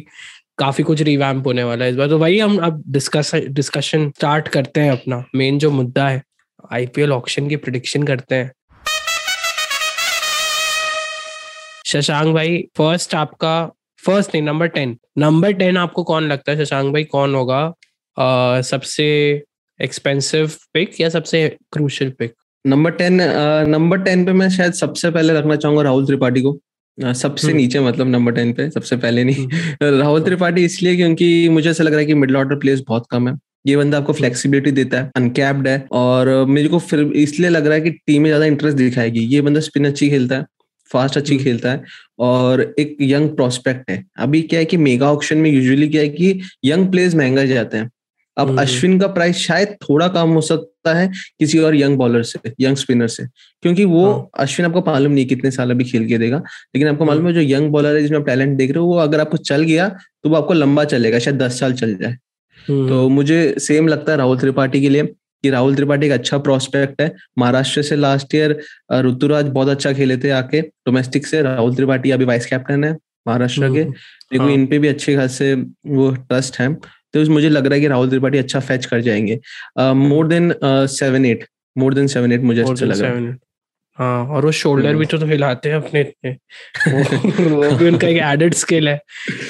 काफ़ी 0.57 0.84
कुछ 0.84 1.01
रिवैम्प 1.01 1.48
होने 1.48 1.63
वाला 1.63 1.86
है 1.86 1.92
इस 1.92 1.98
बार। 1.98 2.07
तो 2.10 2.18
वही 2.18 2.39
हम 2.39 2.57
अब 2.57 2.84
डिस्कस 2.89 3.31
डिस्कशन 3.36 4.10
स्टार्ट 4.10 4.48
करते 4.48 4.81
हैं 4.81 4.92
अपना। 4.92 5.24
मेन 5.36 5.60
जो 5.60 5.72
मुद्दा 5.72 6.07
है 6.10 6.22
आईपीएल 6.74 7.12
ऑक्शन 7.12 7.48
की 7.50 7.56
प्रिडिक्शन 7.56 8.04
करते 8.04 8.36
हैं। 8.36 8.51
शशांक 11.86 12.34
भाई 12.34 12.57
फ़र्स्ट 12.78 13.13
आपका 13.16 13.51
फ़र्स्ट 14.07 14.31
नहीं 14.36 14.44
नंबर 14.44 14.68
टेन 14.68 14.98
नंबर 15.18 15.51
टेन 15.51 15.77
आपको 15.77 16.04
कौन 16.04 16.27
लगता 16.27 16.51
है? 16.51 16.65
शशांक 16.65 16.94
भाई 16.94 17.04
कौन 17.04 17.36
होगा? 17.36 17.74
uh, 18.18 18.65
सबसे 18.65 19.06
एक्सपेंसिव 19.81 20.51
पिक 20.74 21.01
या 21.01 21.09
सबसे 21.09 21.57
crucial 21.71 22.09
pick 22.09 22.33
number 22.65 22.92
ten 22.92 23.21
number 23.69 23.98
ten 23.98 24.25
पे 24.25 24.33
मैं 24.33 24.50
शायद 24.50 24.74
सबसे 24.74 25.12
पहले 25.12 25.33
रखना 25.33 25.56
चाहूँगा 25.56 25.81
राहुल 25.83 26.06
त्रिपाठी 26.06 26.42
को। 26.42 26.59
सबसे 26.98 27.48
हम्म। 27.48 27.57
नीचे 27.57 27.80
मतलब 27.80 28.07
नंबर 28.07 28.31
टेन 28.31 28.54
पे 28.54 28.69
सबसे 28.69 28.98
पहले 28.98 29.24
नहीं। 29.24 29.45
हम्म। 29.45 30.00
राहुल 30.00 30.21
त्रिपाठी 30.21 30.63
इसलिए 30.65 30.95
क्योंकि 30.95 31.50
मुझे 31.50 31.69
ऐसा 31.69 31.83
लग 31.83 31.92
रहा 31.92 32.00
है 32.00 32.06
कि 32.06 32.13
मिडिल 32.13 32.38
ऑर्डर 32.38 32.56
प्लेयर्स 32.56 32.81
बहुत 32.88 33.06
कम 33.12 33.27
है। 33.27 33.36
ये 33.68 33.77
बंदा 33.77 33.98
आपको 33.98 34.13
फ्लेक्सिबिलिटी 34.13 34.71
देता 34.71 34.98
है 34.98 35.12
अनकैप्ड 35.15 35.68
है 35.68 35.88
और 35.92 36.45
मेरे 36.45 36.69
को 36.69 36.80
फिर 36.80 37.00
इसलिए 37.00 37.50
लग 37.50 37.65
रहा 37.65 37.75
है 37.75 37.81
कि 37.81 37.89
टीम 37.89 38.21
में 38.21 38.30
ज़्यादा 38.30 38.45
इंटरेस्ट 38.45 38.77
दिखाएगी। 38.77 39.19
ये 39.19 39.42
बंदा 39.42 39.60
स्पिन 39.60 39.86
अच्छी 39.86 40.10
खेलता 40.10 40.36
है। 40.36 40.45
फास्ट 40.92 41.18
अच्छी 41.18 41.34
हम्म। 41.34 41.44
खेलता 41.44 41.72
है 41.72 41.84
और 42.19 42.62
एक 42.80 42.98
यंग 43.01 43.30
प्रोस्पेक्ट 43.31 43.89
है 43.89 44.04
अभी 44.18 44.42
क्या 44.44 44.60
है 44.60 44.66
कि 44.66 44.78
मेगा 44.80 45.12
ऑप्शन 45.12 45.38
में 45.38 45.50
यूजुअली 45.50 45.88
क्या 45.89 46.01
है 46.01 46.10
कि 46.10 46.39
यंग 46.66 46.92
प्लेयर्स 46.92 47.16
महँगा 47.16 47.45
जाते 47.45 47.78
हैं 47.78 47.89
अब 48.38 48.48
हम्म। 48.48 48.62
अश्विन 48.62 49.00
का 49.00 49.07
प्राइस 49.07 49.38
शायद 49.38 49.75
थोड़ा 49.81 50.07
कम 50.10 50.30
हो 50.30 50.42
सकता 50.42 50.94
है 50.94 51.07
किसी 51.39 51.60
और 51.60 51.75
यंग 51.75 51.98
बॉलर 51.98 52.24
से 52.24 52.51
यंग 52.62 52.75
स्पिनर 52.75 53.07
से 53.07 53.24
क्योंकि 53.63 53.86
वो 53.86 54.06
हाँ। 54.06 54.30
अश्विन 54.39 54.68
आपको 54.68 54.81
मालूम 54.81 55.12
नहीं 55.12 55.25
कितने 55.25 55.51
साल 55.51 55.72
अभी 55.72 55.84
खेल 55.84 56.07
के 56.07 56.18
देगा 56.18 56.38
लेकिन 56.38 56.88
आपको 56.88 57.06
मालूम 57.06 57.28
है 57.28 57.31
हम्म। 57.31 57.42
जो 57.42 57.48
यंग 57.48 57.72
बॉलर 57.72 57.95
है 57.95 58.01
जिसमें 58.01 58.18
आप 58.19 58.25
टैलेंट 58.25 58.57
देख 58.57 58.72
रहे 58.72 58.80
हो 58.80 58.86
वो 58.86 58.98
अगर 59.00 59.19
आपको 59.19 59.38
चल 59.44 59.63
गया 59.63 59.89
तो 60.24 60.30
वो 60.30 60.36
आपको 60.36 60.54
लंबा 60.54 60.84
चलेगा 60.86 61.19
शायद 61.19 61.38
दस 61.38 61.60
साल 61.60 61.74
चल 61.74 61.95
जाए 61.95 62.18
तो 62.68 63.07
मुझे 63.10 63.39
सेम 63.60 63.88
लगता 63.88 64.12
है 64.12 64.18
राहुल 64.18 64.39
त्रिपाठी 64.39 64.81
के 64.81 64.89
लिए 64.89 65.04
कि 65.47 65.51
राहुल 65.51 65.75
त्रिपाठी 65.75 66.05
एक 66.05 66.11
अच्छा 66.11 66.38
प्रोस्पेक्ट 66.38 67.01
है। 67.01 67.11
महाराष्ट्र 67.38 67.81
से 67.81 67.95
लास्ट 67.95 68.35
ईयर 68.35 68.59
ऋतुराज 69.07 69.49
बहुत 69.49 69.69
अच्छा 69.69 69.94
खेले 69.94 70.17
थे 70.17 70.29
आके 70.33 70.61
डोमेस्टिक 70.61 71.27
से। 71.27 71.41
राहुल 71.41 71.75
त्रिपाठी 71.75 72.11
अभी 72.11 72.25
वाइस 72.25 72.45
कैप्टन 72.45 72.83
है 72.83 72.91
महाराष्ट्र 73.27 73.69
के। 73.73 73.83
देखो 73.83 74.44
हाँ। 74.44 74.51
इन 74.51 74.65
पे 74.67 74.79
भी 74.79 74.88
अच्छे 74.88 75.15
खासे 75.15 75.53
वो 75.88 76.11
ट्रस्ट 76.11 76.59
है। 76.59 76.73
तो 77.13 77.23
मुझे 77.31 77.49
लग 77.49 77.65
रहा 77.65 77.75
है 77.75 77.81
कि 77.81 77.88
राहुल 77.88 78.09
त्रिपाठी 78.09 78.38
अच्छा 78.38 78.59
फैच 78.59 78.85
कर 78.85 79.01
जाएँगे। 79.01 79.39
More 79.95 80.27
than 80.27 80.53
seven 80.63 81.25
eight 81.25 81.45
more 81.77 81.93
than 81.93 82.07
seven 82.07 82.31
eight 82.31 82.41
मुझे 82.41 82.61
अच्छा 82.61 82.85
लग 82.85 83.01
रहा 83.01 83.11
है। 83.11 83.35
हाँ 83.97 84.25
और 84.25 84.45
वो 84.45 84.51
शोल्डर 84.51 84.95
भी 84.95 85.05
तो, 85.05 85.17
तो 85.17 85.25
हिलाते 85.25 85.69
हैं 85.69 85.75
अपने 85.75 86.01
इतने। 86.01 86.31
वो, 86.91 87.69
वो 87.69 87.77
भी 87.77 87.88
उनका 87.88 88.07
एक 88.07 88.17
एडेड 88.17 88.53
स्किल 88.53 88.89
है। 88.89 88.97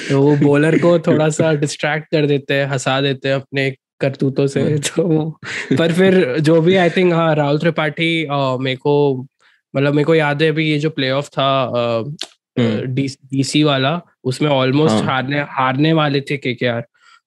तो 0.08 0.20
वो 0.22 0.36
बॉलर 0.36 0.78
को 0.78 0.98
थोड़ा 0.98 1.28
सा 1.28 1.52
डिस्ट्रैक्ट 1.54 2.06
कर 2.12 2.26
देते 2.26 2.54
हैं 2.54 2.66
हंसा 2.66 3.00
देते 3.00 3.28
हैं 3.28 3.36
अपने 3.36 3.66
करतूतों 4.00 4.46
से 4.46 4.62
हाँ। 4.62 4.78
तो 4.78 5.30
पर 5.78 5.92
फिर 5.92 6.38
जो 6.40 6.60
भी 6.60 6.76
आई 6.76 6.90
थिंक 6.90 7.12
हाँ 7.12 7.34
राहुल 7.34 7.58
त्रिपाठी 7.58 8.10
मेरे 8.60 8.76
को 8.76 8.94
मतलब 9.74 9.94
मेरे 9.94 10.04
को 10.04 10.14
याद 10.14 10.42
है 10.42 10.48
अभी 10.48 10.68
ये 10.70 10.78
जो 10.78 10.90
प्ले 10.90 11.10
ऑफ़ 11.10 11.28
था 11.28 11.48
डीसी 12.56 13.60
हम्म। 13.60 13.68
वाला 13.68 14.00
उसमें 14.24 14.50
ऑलमोस्ट 14.50 14.94
हाँ. 14.94 15.02
हारने 15.04 15.40
हारने 15.50 15.92
वाले 15.92 16.20
थे 16.20 16.36
के 16.38 16.70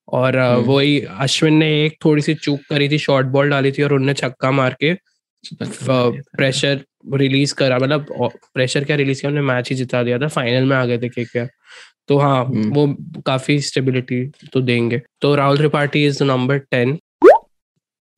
और 0.08 0.38
हम्म। 0.38 0.64
वही 0.64 1.00
अश्विन 1.20 1.54
ने 1.54 1.70
एक 1.86 1.98
थोड़ी 2.06 2.22
सी 2.22 2.34
चूक 2.36 2.60
करी 2.70 2.90
थी 2.90 2.98
शॉर्ट 2.98 3.28
बॉल 3.28 3.50
डाली 3.50 3.72
थी 3.72 3.84
और 3.84 3.94
उनने 3.94 4.14
छक्का 4.14 4.52
मार 4.52 4.76
के 4.84 4.94
प्रेशर 5.44 6.84
रिलीज़ 7.14 7.54
करा 7.56 7.78
मतलब 7.78 8.06
प्रेशर 8.54 8.84
क्या 8.84 8.96
रिलीज़ 8.96 9.22
किया 9.22 9.30
उन्होंने 9.30 9.48
मैच 9.48 9.70
ही 9.70 9.76
जिता 9.76 10.04
दिया 10.04 10.20
था 10.20 10.28
फाइनल 10.30 10.66
में 10.66 10.76
आ 10.78 10.86
गए 10.86 10.98
थे 10.98 11.10
के 11.10 11.46
तो 12.12 12.18
हाँ 12.18 12.46
हम्म। 12.46 12.74
वो 12.74 13.22
काफ़ी 13.22 13.60
स्टेबिलिटी 13.60 14.32
तो 14.54 14.62
देंगे। 14.62 15.02
तो 15.22 15.36
Rahul 15.36 15.58
Tripathi 15.58 16.06
is 16.06 16.24
number 16.24 16.58
ten 16.58 17.00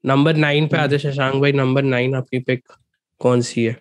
number 0.06 0.36
nine 0.36 0.68
पे 0.68 0.78
आते 0.78 1.00
शशांक 1.00 1.36
भाई 1.36 1.52
नंबर 1.52 1.84
नाइन 1.84 2.16
आपकी 2.16 2.40
पिक 2.40 2.64
कौन 3.20 3.42
सी 3.42 3.64
है? 3.64 3.78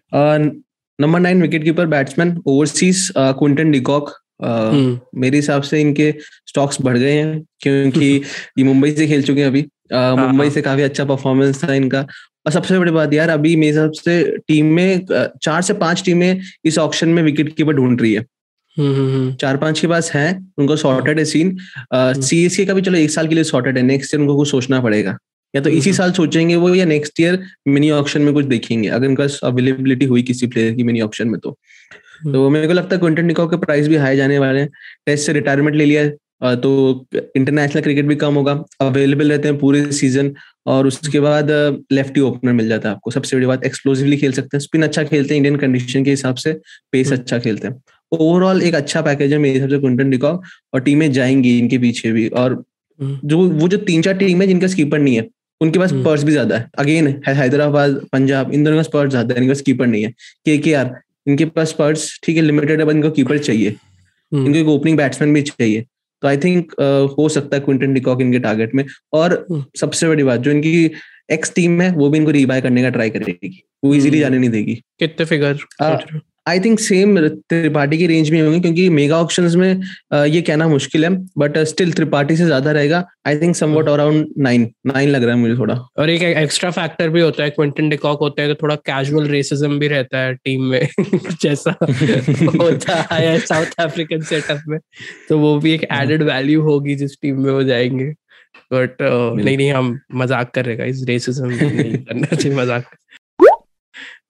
Number 1.01 1.21
nine 1.21 1.43
wicket 1.43 1.65
keeper 1.65 1.87
batsman 1.87 2.43
overseas 2.47 3.13
Quinton 3.19 3.71
de Kock 3.71 4.11
hmm. 4.43 5.21
मेरे 5.21 5.37
हिसाब 5.37 5.63
से 5.63 5.81
इनके 5.81 6.15
स्टॉक्स 6.47 6.79
बढ़ 6.83 6.99
गए 6.99 7.13
हैं 7.13 7.43
क्योंकि 7.61 8.23
ये 8.59 8.65
मुंबई 8.65 8.93
से 8.93 9.07
खेल 9.07 9.23
चुके 9.23 9.41
हैं 9.41 9.49
अभी। 9.49 9.67
हाँ, 9.93 10.17
मुंबई 10.17 10.45
हाँ। 10.45 10.55
से 10.55 10.63
काफ़ी 10.63 10.83
अच्छा 10.83 11.05
परफॉर्मेंस 11.05 11.65
था 11.65 11.75
इनका। 11.75 12.01
और 12.47 12.53
सबसे 12.53 12.79
बड़ी 12.79 12.93
बात 12.93 13.13
यार 13.13 13.29
अभी 13.29 13.57
मेरे 13.57 13.73
हिसाब 13.73 13.93
से 13.93 14.37
टीम 14.39 14.67
में 14.67 15.07
चार 15.43 15.63
से 15.63 15.75
पाँच 15.75 16.03
टीमें 16.05 16.41
इस 16.65 16.79
ऑप्शन 16.79 17.09
में 17.09 17.23
विकेट 17.23 17.57
कीपर 17.57 17.73
ढूंढ 17.73 18.01
रही 18.01 18.13
है। 18.13 18.21
हम्म, 18.21 18.21
हम्म, 18.21 18.32
चार 18.77 19.57
पाँच 19.57 19.81
के 19.81 19.87
पास 19.87 20.11
है 20.13 20.29
उनको 20.59 20.77
सॉर्टेड 20.77 21.19
है 21.19 21.25
सीन 21.25 21.57
सी 22.49 22.65
का 22.67 22.75
भी 22.75 22.83
चलो 22.83 22.99
एक 22.99 23.11
साल 23.11 23.29
के 23.29 23.35
लिए 23.35 23.45
सॉर्टेड 23.45 23.77
है 23.79 23.83
नेक्स्ट 23.85 24.15
ईयर 24.15 24.21
उनको 24.21 24.37
कुछ 24.37 24.51
सोचना 24.51 24.81
पड़ेगा। 24.81 25.17
या 25.55 25.61
तो 25.63 25.71
इसी 25.71 25.93
साल 25.93 26.13
सोचेंगे 26.13 26.57
वो 26.57 26.75
या 26.75 26.85
नेक्स्ट 26.85 27.21
ईयर 27.21 27.39
मिनी 27.69 27.91
ऑप्शन 27.91 28.23
में 28.23 28.33
कुछ 28.35 28.45
देखेंगे 28.47 28.89
अगर 28.89 29.07
इनका 29.07 29.27
अवेलेबिलिटी 29.45 30.07
हुई 30.07 30.23
किसी 30.23 30.47
प्लेयर 30.47 30.75
की 30.75 30.83
मिनी 30.83 31.01
ऑप्शन 31.01 31.29
में 31.29 31.39
तो। 31.41 31.57
तो 32.25 32.49
मेरे 32.51 32.67
को 32.67 32.73
लगता 32.73 32.95
है 32.97 33.01
क्विंटन 33.01 33.25
निको 33.27 33.47
के 33.47 33.57
प्राइस 33.59 33.89
भी 33.89 33.97
हाई 33.97 34.17
जाने 34.17 34.39
वाले 34.39 34.61
हैं। 34.61 34.69
टेस्ट 35.07 35.27
से 35.27 35.33
रिटायरमेंट 35.33 35.77
ले 35.77 35.85
लिया 35.85 36.55
तो 36.57 36.71
इंटरनेशनल 37.15 37.83
क्रिकेट 37.83 38.05
भी 38.07 38.15
कम 38.17 38.35
होगा। 38.35 38.53
अवेलेबल 38.81 39.31
रहते 39.31 39.49
हैं 39.49 39.59
पूरे 39.59 39.91
सीज़न 39.93 40.33
और 40.67 40.87
उसके 40.87 41.21
बाद 41.21 41.51
लेफ्टी 41.93 42.21
ओपनर 42.21 42.53
मिल 42.53 42.69
जाता 42.69 42.89
है 42.89 42.95
आपको। 42.95 43.11
सबसे 43.11 43.37
बड़ी 43.37 43.47
बात 43.47 43.65
एक्सप्लोसिवली 43.65 44.17
खेल 44.17 44.33
सकते 44.33 44.57
हैं। 44.57 44.61
स्पिन 44.61 44.83
अच्छा 44.83 45.03
खेलते 45.05 45.35
हैं 45.35 45.37
इंडियन 45.37 45.57
कंडीशन 45.57 46.05
के 46.05 46.11
हिसाब 46.11 46.35
से। 46.37 46.53
Pace 46.93 47.07
hmm. 47.07 47.19
अच्छा 47.19 47.39
खेलते 47.39 47.69
हैं। 47.69 47.83
ओवरऑल 48.13 48.63
एक 48.63 48.75
अच्छा 48.75 49.03
पैकेज 49.03 49.33
है 49.33 49.39
मेरे 49.39 49.55
हिसाब 49.55 49.71
से 49.71 49.79
क्विंटन 49.79 50.11
डिकॉक 50.11 50.43
और 50.75 50.81
टीमें 50.81 51.11
जाएँगी 51.13 51.59
इनके 51.59 51.79
पीछे 51.79 52.13
भी 52.13 52.27
और 52.29 52.53
हम्म। 53.01 53.29
जो 53.29 53.39
वो 53.51 53.69
जो 53.69 53.79
तीन 53.81 54.03
चार 54.03 54.15
टीम 54.17 54.41
है 54.43 54.47
जिनका 54.47 54.67
स्कीपर 54.67 54.99
नहीं 54.99 55.17
है 55.17 55.29
उनके 55.61 55.79
पास 55.79 55.93
पर्स 55.93 56.21
हम्म। 56.21 56.27
भी 56.27 56.33
ज़्यादा 56.33 56.57
है। 56.57 56.69
अगेन 56.79 57.07
हैदराबाद 57.29 58.01
पंजाब 58.13 58.53
इन 58.53 58.65
दोनों 58.65 58.83
का 58.83 58.89
पर्स 58.93 59.11
ज़्यादा 59.11 59.35
है 59.35 59.43
इनका 59.43 59.55
स्कीपर 59.55 59.87
नहीं 59.87 60.03
है। 60.05 60.11
के 60.47 60.57
के 60.59 60.75
आर 60.75 60.91
इनके 61.29 61.45
पास 61.47 61.73
पर्स 61.79 62.09
ठीक 62.25 62.37
है 62.37 62.43
लिमिटेड 62.43 62.81
है 62.81 62.91
इनको 62.91 63.11
कीपर 63.11 63.39
चाहिए। 63.39 63.77
इनको 64.33 64.59
एक 64.59 64.69
ओपनिंग 64.69 64.97
बैट्समैन 64.97 65.35
भी 65.35 65.43
चाहिए। 65.43 65.81
तो 66.23 66.29
आई 66.29 66.37
थिंक 66.37 66.73
uh, 66.73 67.19
हो 67.19 67.29
सकता 67.29 67.57
है 67.57 67.63
क्विंटन 67.63 67.95
डिकॉक 67.95 68.21
इनके 68.21 68.39
टारगेट 68.39 68.75
में। 68.75 68.85
और 69.13 69.35
हम्म। 69.51 69.65
सबसे 69.81 70.09
बड़ी 70.09 70.23
बात 70.23 70.41
जो 70.41 70.51
इनकी 70.51 70.91
एक्स 71.33 71.53
टीम 71.55 71.81
है 71.81 71.91
वो 71.93 72.09
भी 72.11 72.19
इनको 72.19 72.31
रीबाय 72.31 72.61
करने 72.61 72.83
का 72.83 72.89
ट्राई 72.91 73.11
करेगी। 73.11 73.63
वो 73.85 73.95
इजीली 73.95 74.19
जाने 74.21 74.39
नहीं 74.39 74.51
देगी। 74.51 74.75
कितने 74.99 75.27
figure 75.27 75.59
I 76.49 76.61
think 76.61 76.81
same 76.81 77.29
Tripathi 77.29 77.99
की 77.99 78.07
रेंज 78.07 78.31
में 78.31 78.41
होंगे 78.43 78.61
क्योंकि 78.61 78.89
मेगा 78.91 79.17
ऑप्शन 79.17 79.59
में 79.59 80.25
ये 80.25 80.43
कहना 80.43 80.69
मुश्किल 80.69 81.05
है 81.05 81.11
बट 81.39 81.59
स्टिल 81.59 81.93
त्रिपाठी 81.93 82.37
से 82.37 82.45
ज़्यादा 82.45 82.71
रहेगा 82.73 83.05
I 83.27 83.39
think 83.39 83.57
somewhat 83.57 83.89
around 83.89 84.27
nine 84.39 84.71
nine 84.87 85.09
लग 85.09 85.25
रहा 85.25 85.35
है 85.35 85.41
मुझे 85.41 85.55
थोड़ा। 85.57 85.75
और 85.75 86.11
एक 86.11 86.23
एक्स्ट्रा 86.23 86.71
फैक्टर 86.71 87.09
भी 87.09 87.21
होता 87.21 87.43
है 87.43 87.51
क्विंटन 87.51 87.89
डिकॉक 87.89 88.21
होता 88.21 88.43
है 88.43 88.49
तो 88.49 88.55
थोड़ा 88.55 88.75
कैजुअल 88.75 89.27
रेसिज्म 89.27 89.79
भी 89.79 89.89
रहता 89.89 90.19
है 90.19 90.35
टीम 90.35 90.65
में 90.65 90.89
जैसा 91.43 91.77
होता 92.63 93.07
है 93.13 93.39
साउथ 93.39 93.81
अफ्रीकन 93.81 94.21
सेटअप 94.21 94.61
में 94.69 94.79
तो 95.29 95.39
वो 95.39 95.59
भी 95.59 95.73
एक 95.73 95.85
एडेड 95.93 96.23
वैल्यू 96.23 96.63
होगी 96.63 96.95
जिस 96.95 97.13
टीम 97.23 97.41
में 97.41 97.53
वो 97.53 97.63
जाएँगे 97.63 98.13
बट 98.73 98.91
uh, 98.91 99.45
नहीं 99.45 99.57
नहीं 99.57 99.73
हम 99.73 100.01
मज़ाक 100.15 100.51
कर 100.55 100.65
रहे 100.65 100.91
इस 100.91 101.05
रेसिज्म 101.09 101.47
नहीं 101.47 101.95
करना 102.05 102.37
चाहिए 102.37 102.59
मज़ाक। 102.59 102.85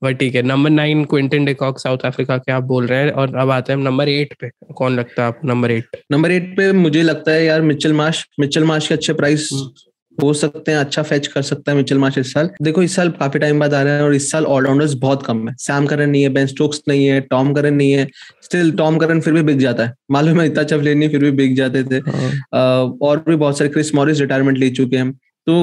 बट 0.03 0.19
ठीक 0.19 0.35
है 0.35 0.43
number 0.43 0.71
nine 0.71 1.05
Quinton 1.05 1.45
de Kock 1.45 1.79
South 1.79 2.05
Africa 2.05 2.37
के 2.39 2.53
आप 2.53 2.63
बोल 2.65 2.87
रहे 2.87 2.99
हैं? 2.99 3.11
और 3.13 3.37
अब 3.37 3.51
आते 3.51 3.73
हैं 3.73 3.79
नंबर 3.81 4.09
एट 4.09 4.35
पे। 4.41 4.51
कौन 4.75 4.97
लगता 4.97 5.23
है 5.23 5.29
आप 5.29 5.41
नंबर 5.45 5.71
एट 5.71 5.97
नंबर 6.13 6.33
एट 6.33 6.57
पे 6.57 6.73
मुझे 6.73 7.03
लगता 7.03 7.33
है 7.33 7.45
यार 7.45 7.63
मिचल 7.63 7.93
माश 7.93 8.27
मिचल 8.41 8.65
माश 8.65 8.89
के 8.89 8.95
अच्छे 8.95 9.13
प्राइस 9.13 9.49
हम्म। 9.53 9.71
हो 10.19 10.33
सकते 10.35 10.73
हैं 10.73 10.79
अच्छा 10.79 11.03
फेच 11.03 11.27
कर 11.27 11.43
सकता 11.43 11.73
है 11.73 11.77
मिचल 11.77 11.99
माश 11.99 12.17
इस 12.19 12.33
साल। 12.33 12.51
देखो 12.63 12.83
इस 12.83 12.95
साल 12.97 13.11
काफ़ी 13.11 13.41
टाइम 13.41 13.61
बाद 13.61 13.75
आ 13.75 13.83
रहे 13.83 13.93
हैं 13.93 14.03
और 14.03 14.15
इस 14.15 14.31
साल 14.31 14.47
ऑलराउंडर्स 14.47 14.95
बहुत 14.95 15.23
कम 15.27 15.49
है। 15.49 15.55
सैम 15.59 15.87
करन 15.87 16.11
नहीं 16.11 16.23
है 16.23 16.29
बेन 16.29 16.47
स्टोक्स 16.47 16.83
नहीं 16.89 17.07
है 17.07 17.21
टॉम 17.21 17.53
करन 17.55 17.75
नहीं 17.75 17.93
है। 17.93 18.07
स्टिल 18.43 18.73
टॉम 18.73 18.97
करन 18.99 19.21
फिर 19.21 19.35
भी 19.35 19.43
बिक 19.43 19.59
जाता 19.59 19.85
है। 19.85 19.93
मालूम 20.11 20.41
है 20.41 20.47
इतना 20.47 20.63
अच्छा 20.63 20.77
लेनी 20.77 21.09
फिर 21.09 21.25
भी 21.25 21.31
बिक 21.31 21.55
जाते 21.57 21.83
थे। 21.85 22.03
हाँ। 22.11 22.99
और 23.03 23.25
भी 23.29 23.37
बहुत 23.37 23.59
सारे 23.59 23.71
क्रिस 23.71 23.95
मॉरिस 23.95 24.21
रिटायरमेंट 24.21 24.59
ले 24.59 24.71
चुके 24.71 24.97
हैं। 24.97 25.13
तो 25.47 25.55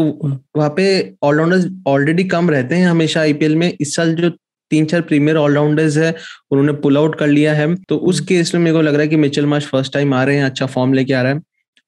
वहाँ 0.58 0.70
पे 0.78 0.88
ऑलराउंडर्स 1.24 1.68
ऑलरेडी 1.88 2.24
कम 2.26 2.50
रहते 2.50 2.76
हैं 2.76 2.88
हमेशा 2.88 3.22
आईपीएल 3.22 3.56
में। 3.56 3.72
इस 3.82 3.96
साल 3.96 4.14
जो 4.16 4.30
तीन 4.72 4.86
चार 4.86 5.02
प्रीमियर 5.02 5.38
ऑलराउंडर्स 5.38 5.98
है 5.98 6.14
उन्होंने 6.52 6.74
पुल 6.82 6.98
आउट 6.98 7.18
कर 7.20 7.28
लिया 7.28 7.54
है। 7.54 7.74
तो 7.90 7.98
उस 7.98 8.20
केस 8.22 8.54
में 8.56 8.62
मेरे 8.62 8.76
को 8.76 8.82
लग 8.82 8.94
रहा 8.94 9.02
है 9.02 9.08
कि 9.08 9.16
मिचल 9.18 9.46
मार्श 9.46 9.68
फ़र्स्ट 9.68 9.94
टाइम 9.94 10.14
आ 10.14 10.24
रहे 10.24 10.38
हैं 10.38 10.46
अच्छा 10.46 10.66
फॉर्म 10.66 10.94
लेके 10.94 11.14
आ 11.14 11.22
रहा 11.22 11.34
है। 11.34 11.42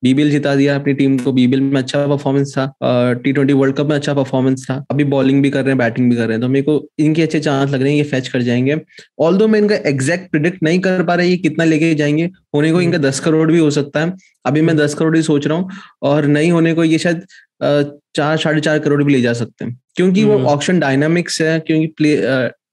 बीबीएल 0.04 0.30
जिता 0.32 0.54
दिया 0.56 0.76
अपनी 0.76 0.94
टीम 0.94 1.18
को। 1.18 1.32
बीबीएल 1.32 1.62
में 1.62 1.78
अच्छा 1.78 2.06
परफॉर्मेंस 2.08 2.54
था। 2.58 2.66
टी 3.24 3.34
ट्वेंटी 3.34 3.54
वर्ल्ड 3.54 3.76
कप 3.76 3.86
में 3.86 3.96
अच्छा 3.96 4.14
परफॉर्मेंस 4.14 4.66
था। 4.70 4.76
अभी 4.92 5.04
बॉलिंग 5.04 5.42
भी 5.44 5.50
कर 5.50 5.60
रहे 5.60 5.70
हैं 5.70 5.78
बैटिंग 5.78 6.10
भी 6.10 6.16
कर 6.16 6.26
रहे 6.26 6.32
हैं। 6.32 6.42
तो 6.42 6.48
मेरे 6.48 6.64
को 6.64 6.90
इनके 7.00 7.22
अच्छे 7.22 7.40
चांस 7.40 7.70
लग 7.70 7.82
रहे 7.82 7.92
हैं 7.92 7.98
ये 7.98 8.04
फैच 8.04 8.28
कर 8.28 8.42
जाएँगे। 8.42 8.80
ऑल 9.22 9.38
दो 9.38 9.48
मैं 9.48 9.60
इनका 9.60 9.76
एग्जैक्ट 9.90 10.32
प्रिडिक्ट 10.32 10.64
नहीं 10.64 10.80
कर 10.80 11.04
पा 11.04 11.16
रहा 11.16 11.26
ये 11.26 11.38
कितना 11.38 11.64
लेके 11.64 11.94
जाएँगे 11.96 12.30
होने 12.56 12.72
को 12.72 12.82
इनका 12.82 12.98
दस 12.98 13.20
करोड़ 13.20 13.52
भी 13.52 13.60
हो 13.60 13.70
सकता 13.70 14.06
है। 14.06 14.14
अभी 14.46 14.62
मैं 14.62 14.76
दस 14.78 14.94
करोड़ 14.94 15.16
ही 15.16 15.22
सोच 15.22 15.48
रहा 15.48 15.58
हूँ 15.58 15.70
और 16.02 16.26
नहीं 16.28 16.52
होने 16.52 16.74
को 16.74 16.84
ये 16.84 16.98
शायद 16.98 17.26
चार 17.63 18.38
साढ़े 18.38 18.62
चार 18.62 18.80
करोड़ 18.80 19.03
भी 19.03 19.13
ले 19.13 19.22
जा 19.22 19.34
सकते 19.34 19.65
हैं। 19.65 19.80
क्योंकि 19.96 20.24
वो 20.24 20.38
ऑप्शन 20.39 20.74
हम्म। 20.74 20.82
डायनामिक्स 20.82 21.41
है 21.41 21.60
क्योंकि 21.60 21.88
प्ले 21.98 22.15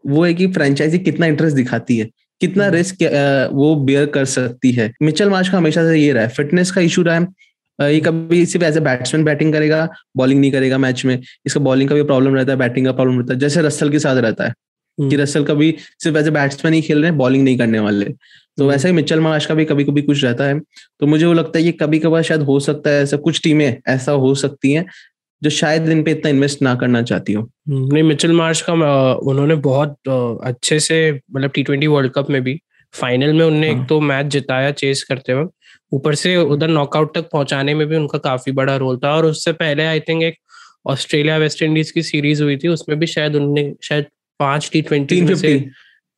वो 0.06 0.24
है 0.24 0.32
कि 0.34 0.46
फ्रेंचाइजी 0.46 0.98
कितना 0.98 1.26
इंटरेस्ट 1.26 1.56
दिखाती 1.56 1.96
है 1.98 2.08
कितना 2.40 2.68
रिस्क 2.68 3.02
हम्म। 3.02 3.56
वो 3.56 3.74
बेयर 3.76 4.06
कर 4.06 4.24
सकती 4.24 4.72
है। 4.72 4.92
मिचल 5.02 5.30
मार्च 5.30 5.48
का 5.48 5.58
हमेशा 5.58 5.84
से 5.88 5.98
ये 5.98 6.12
रहा 6.12 6.22
है 6.22 6.28
फिटनेस 6.28 6.70
का 6.70 6.80
इशू 6.80 7.02
रहा 7.02 7.18
है। 7.18 7.92
ये 7.94 8.00
कभी 8.00 8.44
सिर्फ़ 8.46 8.66
एज 8.66 8.76
ए 8.76 8.80
बैट्समैन 8.80 9.24
बैटिंग 9.24 9.52
करेगा 9.52 9.88
बॉलिंग 10.16 10.40
नहीं 10.40 10.50
करेगा 10.52 10.78
मैच 10.78 11.04
में। 11.04 11.18
इसका 11.46 11.60
बॉलिंग 11.60 11.88
का 11.88 11.94
भी 11.94 12.02
प्रॉब्लम 12.02 12.34
रहता 12.34 12.52
है 12.52 12.58
बैटिंग 12.58 12.86
का 12.86 12.92
प्रॉब्लम 12.92 13.18
रहता 13.18 13.34
है 13.34 13.38
जैसे 13.40 13.62
रसल 13.62 13.90
के 13.90 13.98
साथ 13.98 14.16
रहता 14.16 14.46
है। 14.46 14.54
कि 15.00 15.16
रसल 15.16 15.40
हम्म। 15.40 15.48
कभी 15.48 15.74
सिर्फ़ 15.98 16.18
एज 16.18 16.26
ए 16.26 16.30
बैट्समैन 16.32 16.74
ही 16.74 16.80
खेल 16.82 16.98
रहे 16.98 17.10
हैं 17.10 17.18
बॉलिंग 17.18 17.44
नहीं 17.44 17.58
करने 17.58 17.78
वाले 17.80 18.04
तो 18.04 18.62
हम्म। 18.62 18.70
वैसे 18.70 18.88
ही 18.88 18.94
मिचल 18.94 19.20
मार्श 19.20 19.46
का 19.46 19.54
भी 19.54 19.64
कभी 19.64 19.84
कभी 19.84 20.02
कुछ 20.02 20.24
रहता 20.24 20.44
है 20.44 20.58
तो 21.00 21.06
मुझे 21.06 21.26
वो 21.26 21.32
लगता 21.32 21.58
है 21.58 21.64
कि 21.64 21.72
कभी 21.74 21.98
कभार 21.98 22.22
शायद 22.22 22.42
हो 22.42 22.58
सकता 22.60 22.90
है 22.90 23.02
ऐसा 23.02 23.16
कुछ 23.18 23.40
टीमें 23.42 23.80
ऐसा 23.88 24.12
हो 24.14 24.34
सकती 24.36 24.72
हैं 24.72 24.86
जो 25.42 25.50
शायद 25.52 25.88
इन 25.88 26.02
पे 26.02 26.10
इतना 26.10 26.30
इन्वेस्ट 26.30 26.62
ना 26.62 26.74
करना 26.74 27.02
चाहती 27.02 27.32
हो 27.32 27.42
हम्म, 27.42 27.92
नहीं 27.92 28.02
मिचल 28.02 28.32
मार्श 28.32 28.60
का 28.62 28.72
उन्होंने 29.24 29.54
बहुत 29.64 30.08
अच्छे 30.08 30.80
से 30.80 30.98
मतलब 31.12 31.50
टी 31.50 31.62
ट्वेंटी 31.62 31.86
वर्ल्ड 31.86 32.12
कप 32.12 32.30
में 32.30 32.42
भी 32.42 32.58
फाइनल 32.94 33.32
में 33.32 33.44
उन्होंने 33.44 33.70
हाँ. 33.70 33.76
एक 33.76 33.88
तो 33.88 34.00
मैच 34.00 34.26
जिताया 34.26 34.70
चेस 34.72 35.02
करते 35.04 35.34
वक्त 35.34 35.52
ऊपर 35.92 36.14
से 36.14 36.36
उधर 36.36 36.68
नॉकआउट 36.68 37.14
तक 37.14 37.28
पहुँचाने 37.32 37.74
में 37.74 37.86
भी 37.86 37.96
उनका 37.96 38.18
काफ़ी 38.20 38.52
बड़ा 38.52 38.76
रोल 38.76 38.96
था 38.98 39.14
और 39.14 39.26
उससे 39.26 39.52
पहले 39.54 39.86
आई 39.86 40.00
थिंक 40.00 40.22
एक 40.22 40.36
ऑस्ट्रेलिया 40.86 41.36
वेस्ट 41.36 41.62
इंडीज 41.62 41.90
की 41.90 42.02
सीरीज़ 42.02 42.42
हुई 42.42 42.56
थी 42.56 42.68
उसमें 42.68 42.98
भी 42.98 43.06
शायद 43.06 43.36
उन्होंने 43.36 43.72
शायद 43.82 44.06
पाँच 44.40 44.70
टी 44.72 44.82
ट्वेंटी 44.82 45.20
में 45.20 45.34
से 45.34 45.58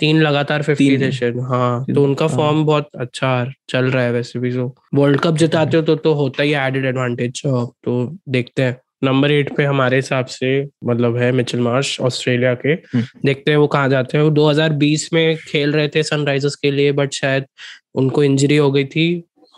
तीन 0.00 0.20
लगातार 0.22 0.62
फिफ्टी 0.62 0.96
थे 0.98 1.10
शायद। 1.12 1.38
हाँ 1.40 1.84
तो 1.94 2.04
उनका 2.04 2.26
फॉर्म 2.26 2.56
हाँ। 2.56 2.64
बहुत 2.64 2.88
अच्छा 3.00 3.52
चल 3.68 3.90
रहा 3.90 4.04
है 4.04 4.12
वैसे 4.12 4.38
भी 4.38 4.50
जो 4.50 4.74
वर्ल्ड 4.94 5.20
कप 5.20 5.36
जिताते 5.36 5.76
हो 5.76 5.82
तो 5.82 5.96
तो 5.96 6.12
होता 6.14 6.42
ही 6.42 6.52
एडेड 6.54 6.84
एडवांटेज 6.86 7.42
तो 7.46 8.18
देखते 8.28 8.62
हैं। 8.62 8.76
नंबर 9.04 9.30
एट 9.32 9.54
पे 9.56 9.64
हमारे 9.64 9.96
हिसाब 9.96 10.26
से 10.26 10.48
मतलब 10.84 11.16
है 11.16 11.30
मिचल 11.32 11.60
मार्श 11.60 12.00
ऑस्ट्रेलिया 12.00 12.54
के। 12.54 12.68
हम्म। 12.68 13.04
देखते 13.26 13.50
हैं 13.50 13.58
वो 13.58 13.66
कहाँ 13.66 13.88
जाते 13.88 14.18
हैं। 14.18 14.24
वो 14.24 14.30
2020 14.30 15.08
में 15.12 15.36
खेल 15.36 15.72
रहे 15.72 15.88
थे 15.88 16.02
सनराइजर्स 16.02 16.54
के 16.54 16.70
लिए 16.70 16.92
बट 16.92 17.12
शायद 17.12 17.44
उनको 17.94 18.24
इंजरी 18.24 18.56
हो 18.56 18.70
गई 18.72 18.84
थी। 18.84 19.06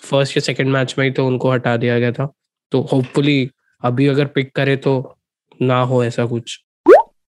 फ़र्स्ट 0.04 0.36
या 0.36 0.40
सेकंड 0.40 0.68
मैच 0.68 0.94
में 0.98 1.04
ही 1.04 1.10
तो 1.10 1.26
उनको 1.26 1.50
हटा 1.50 1.76
दिया 1.76 1.98
गया 1.98 2.12
था। 2.12 2.32
तो 2.72 2.80
होपफुली 2.92 3.50
अभी 3.82 4.06
अगर 4.06 4.24
पिक 4.26 4.54
करे 4.56 4.76
तो 4.76 5.18
ना 5.62 5.80
हो 5.80 6.04
ऐसा 6.04 6.26
कुछ। 6.26 6.58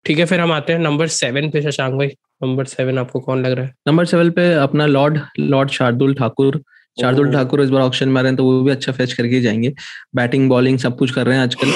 ठीक 0.05 0.19
है 0.19 0.25
फिर 0.25 0.39
हम 0.39 0.51
आते 0.51 0.73
हैं 0.73 0.79
नंबर 0.79 1.07
सेवन 1.07 1.49
पे 1.49 1.61
शशांक 1.61 1.93
भाई। 1.93 2.07
नंबर 2.43 2.65
सेवन 2.65 2.97
आपको 2.99 3.19
कौन 3.19 3.41
लग 3.45 3.51
रहा 3.51 3.65
है? 3.65 3.73
नंबर 3.87 4.05
सेवन 4.05 4.29
पे 4.31 4.53
अपना 4.53 4.85
लॉर्ड 4.85 5.19
लॉर्ड 5.39 5.69
शार्दुल 5.69 6.13
ठाकुर। 6.15 6.61
शार्दुल 6.97 7.31
ठाकुर 7.33 7.61
इस 7.61 7.69
बार 7.69 7.81
ऑप्शन 7.81 8.09
में 8.09 8.19
आ 8.19 8.21
रहे 8.21 8.29
हैं 8.29 8.37
तो 8.37 8.43
वो 8.43 8.61
भी 8.63 8.71
अच्छा 8.71 8.91
फेच 8.91 9.13
करके 9.13 9.41
जाएँगे। 9.41 9.73
बैटिंग 10.15 10.49
बॉलिंग 10.49 10.77
सब 10.79 10.97
कुछ 10.97 11.11
कर 11.11 11.25
रहे 11.25 11.35
हैं 11.37 11.43
आजकल। 11.43 11.71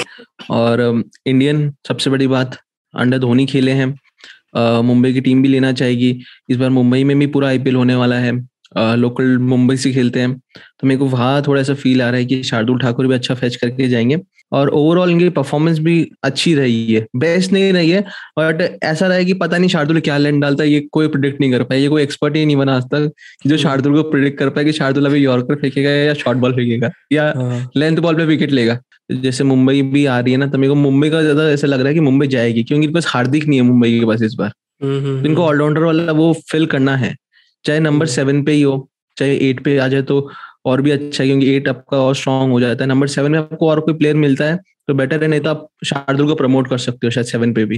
और 0.50 1.02
इंडियन 1.26 1.68
um, 1.68 1.88
सबसे 1.88 2.10
बड़ी 2.10 2.26
बात 2.26 2.56
अंडर 2.94 3.18
धोनी 3.18 3.46
खेले 3.46 3.72
हैं। 3.72 4.82
मुंबई 4.82 5.12
की 5.12 5.20
टीम 5.20 5.42
भी 5.42 5.48
लेना 5.48 5.72
चाहेगी। 5.72 6.18
इस 6.48 6.56
बार 6.56 6.70
मुंबई 6.70 7.04
में 7.04 7.18
भी 7.18 7.26
पूरा 7.26 7.48
आईपीएल 7.48 7.76
होने 7.76 7.94
वाला 7.94 8.16
है। 8.16 8.32
लोकल 8.74 9.36
मुंबई 9.38 9.76
से 9.76 9.92
खेलते 9.92 10.20
हैं। 10.20 10.34
तो 10.80 10.86
मेरे 10.86 10.98
को 10.98 11.06
वहाँ 11.06 11.42
थोड़ा 11.42 11.62
सा 11.62 11.74
फील 11.74 12.02
आ 12.02 12.08
रहा 12.10 12.18
है 12.18 12.24
कि 12.24 12.42
शार्दुल 12.42 12.78
ठाकुर 12.78 13.06
भी 13.06 13.14
अच्छा 13.14 13.34
फैच 13.34 13.56
करके 13.56 13.88
जाएँगे। 13.88 14.18
और 14.52 14.68
ओवरऑल 14.68 15.10
इनकी 15.10 15.28
परफॉर्मेंस 15.28 15.78
भी 15.78 16.10
अच्छी 16.24 16.54
रही 16.54 16.92
है। 16.94 17.04
बेस्ट 17.16 17.52
नहीं 17.52 17.72
रही 17.72 17.90
है 17.90 18.00
बट 18.38 18.78
ऐसा 18.82 19.06
रहा 19.06 19.16
है 19.16 19.24
कि 19.24 19.34
पता 19.34 19.58
नहीं 19.58 19.68
शार्दुल 19.70 20.00
क्या 20.00 20.16
लैंड 20.18 20.40
डालता 20.42 20.64
है 20.64 20.70
ये 20.70 20.80
कोई 20.92 21.08
प्रिडिक्ट 21.08 21.40
नहीं 21.40 21.50
कर 21.52 21.62
पाया। 21.62 21.80
ये 21.80 21.88
कोई 21.88 22.02
एक्सपर्ट 22.02 22.36
ही 22.36 22.44
नहीं 22.46 22.56
बना 22.56 22.76
आज 22.76 22.84
तक 22.84 23.10
कि 23.42 23.48
जो 23.48 23.56
शार्दुल 23.56 23.94
को 23.94 24.02
प्रिडिक्ट 24.10 24.38
कर 24.38 24.48
पाए 24.48 24.64
कि 24.64 24.72
शार्दुल 24.72 25.06
अभी 25.06 25.24
यॉर्कर 25.24 25.54
फेंकेगा 25.54 25.90
या 25.90 26.14
शॉर्ट 26.14 26.38
बॉल 26.38 26.52
फेंकेगा 26.52 26.90
या 27.12 27.32
लेंथ 27.76 27.98
बॉल 27.98 28.16
पे 28.16 28.24
विकेट 28.24 28.52
लेगा। 28.52 28.78
जैसे 29.12 29.44
मुंबई 29.44 29.82
भी 29.84 30.04
आ 30.06 30.18
रही 30.20 30.32
है 30.32 30.38
ना 30.38 30.46
तो 30.46 30.58
मेरे 30.58 30.68
को 30.68 30.74
मुंबई 30.74 31.10
का 31.10 31.22
ज़्यादा 31.22 31.48
ऐसा 31.50 31.66
लग 31.66 31.78
रहा 31.78 31.88
है 31.88 31.94
कि 31.94 32.00
मुंबई 32.00 32.26
जाएगी 32.26 32.62
क्योंकि 32.62 32.84
इनके 32.84 32.94
पास 32.94 33.06
हार्दिक 33.08 33.46
नहीं 33.48 33.60
है 33.60 33.64
मुंबई 33.66 33.98
के 33.98 34.06
पास 34.06 34.22
इस 34.22 34.34
बार। 34.34 34.52
हम्म, 34.82 34.98
हम्म, 34.98 35.22
तो 35.22 35.28
इनको 35.28 35.42
ऑलराउंडर 35.42 35.82
वाला 35.82 36.12
वो 36.12 36.32
फिल 36.50 36.66
करना 36.66 36.96
है। 36.96 37.14
चाहे 37.64 37.80
नंबर 37.80 38.06
सेवन 38.06 38.42
पे 38.44 38.52
ही 38.52 38.62
हो 38.62 38.88
चाहे 39.16 39.36
एट 39.48 39.64
पे 39.64 39.76
आ 39.78 39.88
जाए 39.88 40.02
तो 40.02 40.30
और 40.66 40.82
भी 40.82 40.90
अच्छा 40.90 41.22
है 41.24 41.28
क्योंकि 41.28 41.54
एट 41.54 41.68
आपका 41.68 41.98
और 41.98 42.14
स्ट्रॉन्ग 42.14 42.52
हो 42.52 42.60
जाता 42.60 42.84
है। 42.84 42.88
नंबर 42.88 43.06
सेवन 43.06 43.32
में 43.32 43.38
आपको 43.38 43.68
और 43.70 43.80
कोई 43.80 43.94
प्लेयर 43.94 44.16
मिलता 44.16 44.44
है 44.44 44.58
तो 44.88 44.94
बेटर 44.94 45.22
है 45.22 45.28
नहीं 45.28 45.40
तो 45.40 45.50
आप 45.50 45.68
शार्दुल 45.84 46.26
को 46.26 46.34
प्रमोट 46.34 46.68
कर 46.68 46.78
सकते 46.78 47.06
हो 47.06 47.10
शायद 47.10 47.26
सेवन 47.26 47.52
पे 47.54 47.64
भी। 47.64 47.76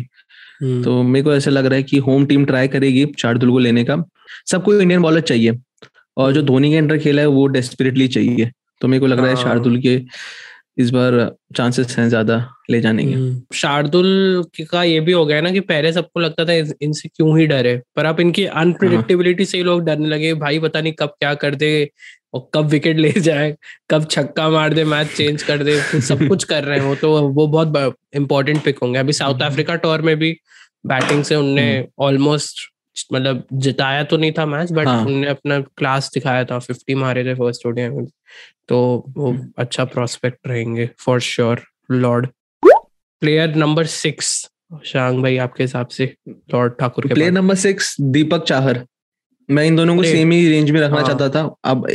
हम्म। 0.63 0.83
तो 0.85 1.03
मेरे 1.03 1.25
को 1.25 1.35
ऐसा 1.35 1.51
लग 1.51 1.67
रहा 1.67 1.77
है 1.77 1.83
कि 1.83 1.99
होम 1.99 2.27
टीम 2.27 2.45
ट्राई 2.45 2.69
करेगी 2.69 3.07
शार्दुल 3.19 3.51
को 3.51 3.59
लेने 3.59 3.85
का। 3.85 3.97
सबको 4.51 4.75
इंडियन 4.75 5.03
बॉलर 5.03 5.21
चाहिए 5.21 5.59
और 6.17 6.33
जो 6.33 6.43
धोनी 6.43 6.71
के 6.71 6.77
अंडर 6.77 6.99
खेला 6.99 7.23
है 7.23 7.29
वो 7.29 7.47
डेस्परेटली 7.47 8.09
चाहिए। 8.09 8.51
तो 8.81 8.89
मेरे 8.89 9.01
को 9.01 9.07
लग 9.07 9.19
रहा 9.19 9.29
है 9.29 9.35
हाँ। 9.35 9.43
शार्दुल 9.43 9.79
के 9.81 9.97
इस 10.77 10.91
बार 10.91 11.15
चांसेस 11.57 11.97
हैं 11.99 12.09
ज़्यादा 12.09 12.37
ले 12.71 12.81
जाने 12.81 13.05
के 13.05 13.13
हम्म। 13.13 13.43
शार्दुल 13.55 14.45
का 14.71 14.83
ये 14.83 15.01
भी 15.01 15.13
हो 15.13 15.25
गया 15.27 15.41
ना 15.41 15.51
कि 15.51 15.61
पहले 15.63 15.93
सबको 15.93 16.21
लगता 16.21 16.45
था 16.45 16.53
इनसे 16.83 17.09
क्यों 17.09 17.39
ही 17.39 17.47
डरे 17.47 17.81
पर 17.97 18.05
अब 18.05 18.21
इनकी 18.21 18.45
अनप्रिडिक्टेबिलिटी 18.57 19.45
से 19.45 19.63
लोग 19.63 19.85
डरने 19.85 20.09
लगे 20.09 20.33
भाई 20.37 20.59
पता 20.59 20.81
नहीं 20.81 20.93
कब 20.93 21.15
क्या 21.19 21.35
कर 21.35 21.55
दे 21.55 21.73
और 22.35 22.49
कब 22.55 22.69
विकेट 22.69 22.99
ले 22.99 23.11
जाए 23.13 23.55
कब 23.91 24.07
छक्का 24.11 24.49
मार 24.51 24.75
दे 24.75 24.85
मैच 24.87 25.09
चेंज 25.09 25.43
कर 25.43 25.63
दे 25.63 25.79
सब 26.03 26.27
कुछ 26.29 26.45
कर 26.45 26.65
रहे 26.65 26.79
हो 26.79 26.95
तो 26.95 27.11
वो 27.31 27.47
बहुत 27.49 27.97
इंपॉर्टेंट 28.17 28.63
पिक 28.65 28.79
होंगे 28.79 28.99
अभी 28.99 29.13
साउथ 29.13 29.43
अफ्रीका 29.43 29.75
टूर 29.77 30.03
में 30.03 30.17
भी 30.19 30.37
बैटिंग 30.87 31.25
से 31.25 31.35
उनने 31.37 31.67
ऑलमोस्ट 32.01 32.61
हम्म। 32.61 32.72
मतलब 33.13 33.45
जिताया 33.53 34.03
तो 34.05 34.17
नहीं 34.17 34.33
था 34.33 34.47
मैच 34.47 34.73
बट 34.73 34.87
हाँ. 34.87 35.05
उनने 35.07 35.27
अपना 35.29 35.61
क्लास 35.61 36.11
दिखाया 36.15 36.45
था। 36.45 36.59
फिफ्टी 36.59 36.95
मारे 36.95 37.25
थे 37.25 37.35
फ़र्स्ट 37.35 37.67
ओडिया 37.67 37.91
में। 37.91 38.07
तो 38.69 38.79
वो 39.09 39.31
हम्म। 39.31 39.51
अच्छा 39.59 39.85
प्रोस्पेक्ट 39.85 40.47
रहेंगे 40.47 40.89
for 40.99 41.21
sure 41.21 41.63
lord 41.91 42.27
player 42.63 43.55
number 43.55 43.87
six 43.87 44.31
शांग 44.85 45.23
भाई 45.23 45.37
आपके 45.37 45.63
हिसाब 45.63 45.87
से 45.89 46.15
लॉर्ड 46.29 46.73
ठाकुर 46.81 47.07
के 47.09 47.15
player 47.15 47.33
number 47.33 47.55
six 47.55 47.97
Deepak 48.01 48.45
Chahar 48.45 48.85
मैं 49.49 49.65
इन 49.65 49.77
दोनों 49.77 49.97
को 49.97 50.03
सेम 50.03 50.31
ही 50.31 50.49
रेंज 50.49 50.71
में 50.71 50.81
रखना 50.81 50.97
हाँ. 50.97 51.07
चाहता 51.07 51.29
था। 51.29 51.41
अब 51.65 51.87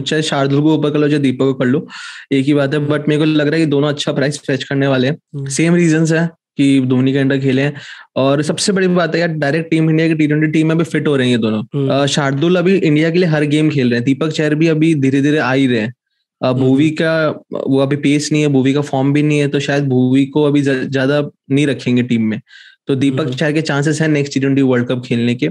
चाहे 0.00 0.22
शार्दुल 0.22 0.62
को 0.62 0.74
ऊपर 0.74 0.90
कर 0.90 0.98
लो 0.98 1.08
चाहे 1.08 1.18
दीपक 1.18 1.38
को 1.38 1.54
कर 1.54 1.64
लो 1.64 1.86
एक 2.32 2.44
ही 2.44 2.54
बात 2.54 2.74
है 2.74 2.78
बट 2.86 3.08
मेरे 3.08 3.18
को 3.18 3.24
लग 3.24 3.46
रहा 3.46 3.54
है 3.54 3.60
कि 3.60 3.66
दोनों 3.66 3.88
अच्छा 3.88 4.12
प्राइस 4.12 4.38
फेच 4.38 4.64
करने 4.64 4.86
वाले 4.86 5.08
हैं। 5.08 5.48
सेम। 5.48 5.74
रीजन 5.74 6.06
है। 6.16 6.30
कि 6.58 6.80
धोनी 6.86 7.12
के 7.12 7.18
अंडर 7.18 7.38
खेले 7.40 7.62
हैं। 7.62 7.74
और 8.16 8.42
सबसे 8.42 8.72
बड़ी 8.72 8.88
बात 8.88 9.14
है 9.14 9.20
यार 9.20 9.32
डायरेक्ट 9.34 9.70
टीम 9.70 9.90
इंडिया 9.90 10.08
की 10.08 10.14
टी 10.14 10.26
ट्वेंटी 10.26 10.46
टीम 10.52 10.68
में 10.68 10.78
भी 10.78 10.84
फिट 10.84 11.08
हो 11.08 11.16
रही 11.16 11.30
है 11.30 11.38
दोनों। 11.38 11.62
हम्म। 11.74 12.06
शार्दुल 12.08 12.56
अभी 12.56 12.76
इंडिया 12.76 13.10
के 13.10 13.18
लिए 13.18 13.28
हर 13.28 13.44
गेम 13.46 13.70
खेल 13.70 13.90
रहे 13.90 13.98
हैं। 13.98 14.04
दीपक 14.04 14.30
चहर 14.30 14.54
भी 14.54 14.68
अभी 14.68 14.94
धीरे 14.96 15.22
धीरे 15.22 15.38
आ 15.38 15.52
ही 15.52 15.66
रहे 15.66 15.80
हैं। 15.80 15.94
भूवी 16.40 16.86
हम्म। 16.86 16.96
का 16.96 17.60
वो 17.66 17.78
अभी 17.80 17.96
पेस 17.98 18.28
नहीं 18.32 18.42
है 18.42 18.48
भूवी 18.48 18.72
का 18.74 18.80
फॉर्म 18.82 19.12
भी 19.12 19.22
नहीं 19.22 19.38
है 19.38 19.48
तो 19.48 19.60
शायद 19.60 19.88
भूवी 19.88 20.24
को 20.26 20.42
अभी 20.44 20.62
ज़्यादा 20.62 21.20
नहीं 21.50 21.66
रखेंगे 21.66 22.02
टीम 22.04 22.22
में। 22.22 22.40
तो 22.88 22.94
दीपक 22.96 23.30
चहर 23.30 23.52
के 23.52 23.62
चांसेस 23.62 24.00
है 24.00 24.08
next 24.08 24.34
T 24.34 24.40
twenty 24.40 24.62
world 24.62 24.88
cup 24.88 25.02
खेलने 25.06 25.34
के। 25.34 25.48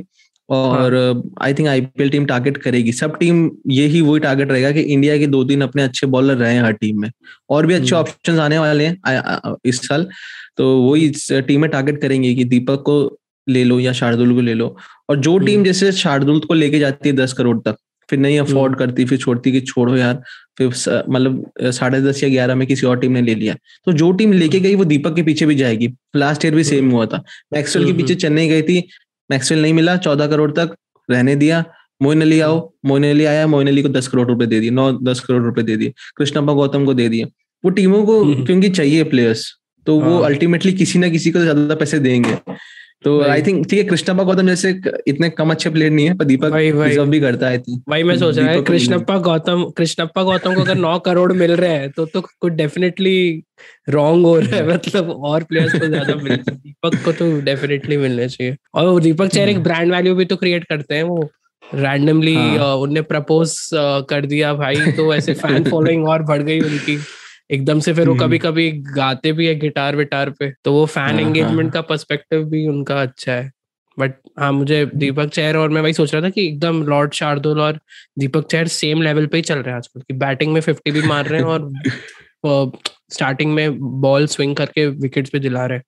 और 0.49 0.93
I 1.41 1.53
think 1.53 1.67
IPL 1.67 2.09
team 2.09 2.25
target 2.25 2.57
करेगी। 2.57 2.91
सब 2.91 3.17
टीम 3.19 3.49
यही 3.69 4.01
वही 4.01 4.19
टारगेट 4.19 4.51
रहेगा 4.51 4.71
कि 4.71 4.81
इंडिया 4.81 5.17
के 5.17 5.27
दो 5.27 5.43
तीन 5.43 5.61
अपने 5.61 5.83
अच्छे 5.83 6.07
बॉलर 6.07 6.35
रहे 6.35 6.53
हैं 6.53 6.63
हर 6.63 6.71
टीम 6.73 7.01
में। 7.01 7.09
और 7.49 7.65
भी 7.65 7.73
अच्छे 7.73 7.95
ऑप्शंस 7.95 8.29
हम्म। 8.29 8.41
आने 8.41 8.57
वाले 8.59 8.85
हैं 8.85 9.55
इस 9.65 9.79
साल। 9.87 10.07
तो 10.57 10.67
वही 10.81 11.11
टीमें 11.47 11.69
टारगेट 11.71 12.01
करेंगे 12.01 12.33
कि 12.35 12.43
दीपक 12.43 12.83
को 12.85 12.97
ले 13.47 13.63
लो 13.63 13.79
या 13.79 13.91
शार्दुल 13.93 14.33
को 14.33 14.41
ले 14.41 14.53
लो। 14.53 14.75
और 15.09 15.17
जो 15.17 15.37
टीम 15.37 15.55
हम्म। 15.55 15.65
जैसे 15.65 15.91
शार्दुल 15.91 16.39
को 16.39 16.53
लेके 16.53 16.79
जाती 16.79 17.09
है 17.09 17.15
दस 17.15 17.33
करोड़ 17.33 17.57
तक 17.59 17.75
फिर 18.09 18.19
नहीं 18.19 18.39
अफोर्ड 18.39 18.73
हम्म। 18.73 18.79
करती 18.79 19.05
फिर 19.05 19.17
छोड़ती 19.17 19.51
कि 19.51 19.61
छोड़ो 19.61 19.95
यार 19.97 20.21
फिर 20.57 20.67
मतलब 21.09 21.51
साढ़े 21.71 22.01
दस 22.01 22.23
या 22.23 22.29
ग्यारह 22.29 22.55
में 22.55 22.67
किसी 22.67 22.85
और 22.87 22.99
टीम 22.99 23.11
ने 23.11 23.21
ले 23.21 23.35
लिया। 23.35 23.55
तो 23.85 23.91
जो 23.91 24.11
टीम 24.11 24.33
लेके 24.33 24.59
गई 24.59 24.75
वो 24.75 24.85
दीपक 24.85 25.15
के 25.15 25.23
पीछे 25.23 25.45
भी 25.45 25.55
जाएगी। 25.55 25.93
लास्ट 26.15 26.45
ईयर 26.45 26.55
भी 26.55 26.63
सेम 26.63 26.91
हुआ 26.91 27.05
था। 27.05 27.23
मैक्सवेल 27.53 27.85
के 27.85 27.93
पीछे 27.93 28.15
चेन्नई 28.15 28.47
गई 28.47 28.61
थी 28.61 28.83
मैक्सवेल 29.29 29.61
नहीं 29.61 29.73
मिला 29.73 29.95
चौदह 29.97 30.27
करोड़ 30.27 30.51
तक 30.51 30.75
रहने 31.09 31.35
दिया। 31.35 31.63
मोइन 32.01 32.21
अली 32.21 32.39
आओ 32.39 32.57
मोइन 32.85 33.09
अली 33.09 33.25
आया 33.25 33.45
मोइन 33.47 33.67
अली 33.67 33.81
को 33.81 33.89
दस 33.89 34.07
करोड़ 34.07 34.27
रुपए 34.27 34.45
दे 34.45 34.59
दिए 34.59 34.69
नौ 34.69 34.91
दस 35.03 35.19
करोड़ 35.19 35.41
रुपए 35.43 35.63
दे 35.63 35.77
दिए 35.77 35.93
कृष्णप्पा 36.17 36.53
गौतम 36.53 36.85
को 36.85 36.93
दे 36.93 37.07
दिए। 37.09 37.23
वो 37.63 37.69
टीमों 37.69 38.05
को 38.05 38.23
क्योंकि 38.45 38.69
चाहिए 38.69 39.03
प्लेयर्स 39.03 39.51
तो 39.87 39.99
वो 39.99 40.17
अल्टीमेटली 40.19 40.71
हाँ। 40.71 40.77
किसी 40.77 40.99
ना 40.99 41.09
किसी 41.09 41.31
को 41.31 41.39
ज़्यादा 41.39 41.75
पैसे 41.75 41.99
देंगे। 41.99 42.37
तो 43.03 43.19
आई 43.21 43.41
थिंक 43.41 43.65
ठीक 43.69 43.79
है 43.79 43.83
कृष्णप्पा 43.85 44.23
गौतम 44.23 44.47
जैसे 44.47 44.69
इतने 45.07 45.29
कम 45.29 45.51
अच्छे 45.51 45.69
प्लेयर 45.69 45.91
नहीं 45.91 46.05
है 46.07 46.13
पर 46.17 46.25
दीपक 46.25 46.53
डिजर्व 46.53 47.05
भी 47.05 47.19
करता 47.19 47.49
है 47.49 47.57
भाई 47.89 48.03
मैं 48.03 48.17
सोच 48.17 48.37
रहा 48.37 48.53
हूँ 48.53 48.63
कृष्णप्पा 48.65 49.17
गौतम 49.17 49.63
कृष्णप्पा 49.77 50.23
गौतम 50.23 50.53
को 50.53 50.61
अगर 50.61 50.75
नौ 50.75 50.97
करोड़ 50.99 51.31
मिल 51.33 51.51
रहे 51.55 51.73
हैं 51.73 51.89
तो 51.91 52.05
तो 52.05 52.21
कुछ 52.21 52.53
डेफिनेटली 52.53 53.43
रॉन्ग 53.89 54.25
हो 54.25 54.37
रहा 54.39 54.55
है 54.55 54.67
मतलब 54.73 55.09
और 55.23 55.43
प्लेयर्स 55.43 55.79
को 55.79 55.87
ज़्यादा 55.87 56.15
मिल 56.15 56.35
दीपक 56.37 56.95
को 57.05 57.11
तो 57.11 57.29
डेफिनेटली 57.41 57.97
मिलने 57.97 58.27
चाहिए। 58.29 58.55
और 58.73 58.99
दीपक 59.01 59.27
चेहरे 59.27 59.51
एक 59.51 59.59
ब्रांड 59.63 59.91
वैल्यू 59.91 60.15
भी 60.15 60.25
तो 60.25 60.35
क्रिएट 60.35 60.63
करते 60.63 60.95
हैं 60.95 61.03
वो 61.03 61.29
रैंडमली 61.63 62.35
हाँ. 62.35 62.73
उनने 62.75 63.01
प्रपोज 63.01 63.55
कर 64.09 64.25
दिया 64.25 64.53
भाई 64.53 64.91
तो 64.91 65.13
ऐसे 65.13 65.33
फ़ैन 65.33 65.69
फॉलोइंग 65.69 66.07
और 66.15 66.23
बढ़ 66.23 66.41
गई 66.41 66.59
उनकी। 66.61 66.97
एकदम 67.49 67.79
से 67.79 67.93
फिर 67.93 68.09
वो 68.09 68.15
कभी 68.15 68.37
हम्म। 68.37 68.49
कभी 68.49 68.71
गाते 68.95 69.31
भी 69.31 69.47
है 69.47 69.55
गिटार 69.55 69.95
विटार 69.95 70.29
पे 70.29 70.51
तो 70.63 70.73
वो 70.73 70.85
फ़ैन 70.85 71.19
एंगेजमेंट 71.19 71.53
हाँ, 71.53 71.63
हाँ। 71.63 71.71
का 71.71 71.81
पर्सपेक्टिव 71.81 72.43
भी 72.45 72.67
उनका 72.67 73.01
अच्छा 73.01 73.31
है। 73.31 73.51
बट 73.97 74.13
हाँ 74.39 74.51
मुझे 74.51 74.85
दीपक 74.95 75.29
चैर 75.29 75.57
और 75.57 75.69
मैं 75.69 75.81
वही 75.81 75.93
सोच 75.93 76.13
रहा 76.13 76.23
था 76.23 76.29
कि 76.29 76.45
एकदम 76.47 76.81
लॉर्ड 76.83 77.13
शार्दुल 77.13 77.61
और 77.61 77.79
दीपक 78.19 78.47
चैर 78.51 78.67
सेम 78.67 79.01
लेवल 79.01 79.25
पे 79.27 79.37
ही 79.37 79.43
चल 79.43 79.59
रहे 79.59 79.69
हैं 79.69 79.77
आजकल 79.77 80.01
की 80.01 80.13
बैटिंग 80.13 80.53
में 80.53 80.61
फिफ्टी 80.61 80.91
भी 80.91 81.01
मार 81.01 81.27
रहे 81.27 81.39
हैं 81.39 81.47
और 81.47 82.71
स्टार्टिंग 83.11 83.53
में 83.53 83.79
बॉल 84.01 84.25
स्विंग 84.27 84.55
करके 84.55 84.87
विकेट्स 84.87 85.29
पे 85.29 85.39
दिला 85.39 85.65
रहे 85.65 85.77
हैं। 85.77 85.83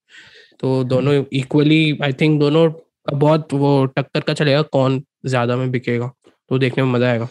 तो 0.59 0.83
दोनों 0.83 1.13
इक्वली 1.33 1.97
आई 2.03 2.13
थिंक 2.13 2.39
दोनों 2.39 2.69
बहुत 3.13 3.53
वो 3.53 3.85
टक्कर 3.85 4.19
का 4.19 4.33
चलेगा 4.33 4.61
कौन 4.61 5.01
ज़्यादा 5.25 5.55
में 5.55 5.69
बिकेगा 5.71 6.11
तो 6.51 6.57
देखने 6.57 6.83
में 6.83 6.91
मज़ा 6.91 7.09
आएगा। 7.09 7.27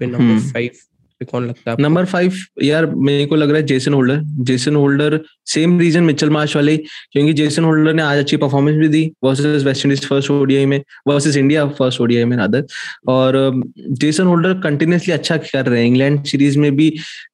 नंबर 0.00 0.38
फाइव 0.52 0.70
कौन 1.20 1.46
लगता 1.46 1.70
है 1.70 1.76
नंबर 1.80 2.04
फाइव 2.04 2.32
यार, 2.62 2.86
मेरे 2.86 3.24
को 3.26 3.36
लग 3.36 3.50
रहा 3.50 3.58
है 3.58 3.66
Jason 3.66 3.94
Holder 3.94 4.20
Jason 4.44 4.76
Holder 4.76 5.18
same 5.46 5.78
reason 5.80 6.02
Mitchell 6.04 6.30
Marsh 6.30 6.54
वाले, 6.56 6.76
क्योंकि 6.76 7.32
जेसन 7.32 7.64
होल्डर 7.64 7.94
ने 7.94 8.02
आज 8.02 8.18
अच्छी 8.18 8.36
परफॉर्मेंस 8.36 8.76
भी 8.78 8.88
दी 8.88 9.10
versus 9.24 9.64
West 9.64 9.84
Indies 9.86 10.04
first 10.06 10.30
ODI 10.30 10.66
में 10.66 10.80
वर्सेस 11.08 11.36
इंडिया 11.36 11.66
फ़र्स्ट 11.68 12.00
ओडीआई 12.00 12.24
में 12.24 12.36
रादर 12.36 12.64
और 13.08 13.38
जेसन 13.92 14.26
होल्डर 14.26 14.54
कंटिन्यूसली 14.60 15.14
अच्छा 15.14 15.36
कर 15.36 15.66
रहे 15.66 15.80
हैं। 15.80 15.86
इंग्लैंड 15.86 16.24
सीरीज़ 16.24 16.58
में 16.58 16.74
भी 16.76 16.88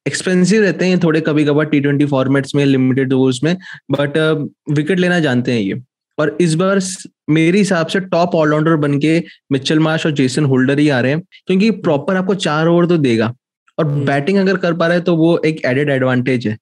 एक्सपेंसिव 0.07 0.63
रहते 0.63 0.85
हैं 0.85 0.99
थोड़े 1.03 1.21
कभी 1.21 1.45
कभार 1.45 1.65
टी 1.65 1.79
ट्वेंटी 1.79 2.05
फॉर्मेट्स 2.07 2.55
में 2.55 2.65
लिमिटेड 2.65 3.13
ओवर्स 3.13 3.43
में 3.43 3.55
बट 3.91 4.17
विकेट 4.71 4.99
लेना 4.99 5.19
जानते 5.19 5.51
हैं 5.51 5.61
ये। 5.61 5.81
और 6.17 6.37
इस 6.41 6.53
बार 6.55 6.79
मेरे 7.29 7.57
हिसाब 7.57 7.87
से 7.87 7.99
टॉप 8.01 8.35
ऑलराउंडर 8.35 8.75
बन 8.77 8.99
के 8.99 9.17
मिचल 9.51 9.79
मार्श 9.79 10.05
और 10.05 10.11
जेसन 10.11 10.45
होल्डर 10.45 10.79
ही 10.79 10.87
आ 10.89 10.99
रहे 10.99 11.11
हैं, 11.11 11.21
क्योंकि 11.47 11.69
प्रॉपर 11.71 12.15
आपको 12.15 12.35
चार 12.37 12.67
ओवर 12.67 12.85
तो 12.85 12.97
देगा। 12.99 13.33
और 13.77 13.85
बैटिंग 13.85 14.37
हम्म। 14.37 14.49
अगर 14.49 14.59
कर 14.59 14.73
पा 14.73 14.87
रहा 14.87 14.97
है 14.97 15.03
तो 15.03 15.15
वो 15.15 15.37
एक 15.45 15.65
एडेड 15.65 15.89
एडवांटेज 15.89 16.47
है 16.47 16.57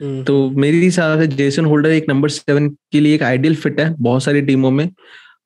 हम्म, 0.00 0.22
तो 0.24 0.46
हम्म। 0.48 0.60
मेरे 0.60 0.78
हिसाब 0.78 1.20
से 1.20 1.26
जेसन 1.26 1.64
होल्डर 1.64 1.90
एक 1.90 2.08
नंबर 2.08 2.28
सेवन 2.28 2.68
के 2.92 3.00
लिए 3.00 3.14
एक 3.14 3.22
आइडियल 3.22 3.54
फिट 3.56 3.80
है 3.80 3.94
बहुत 4.00 4.22
सारी 4.22 4.42
टीमों 4.42 4.70
में 4.70 4.88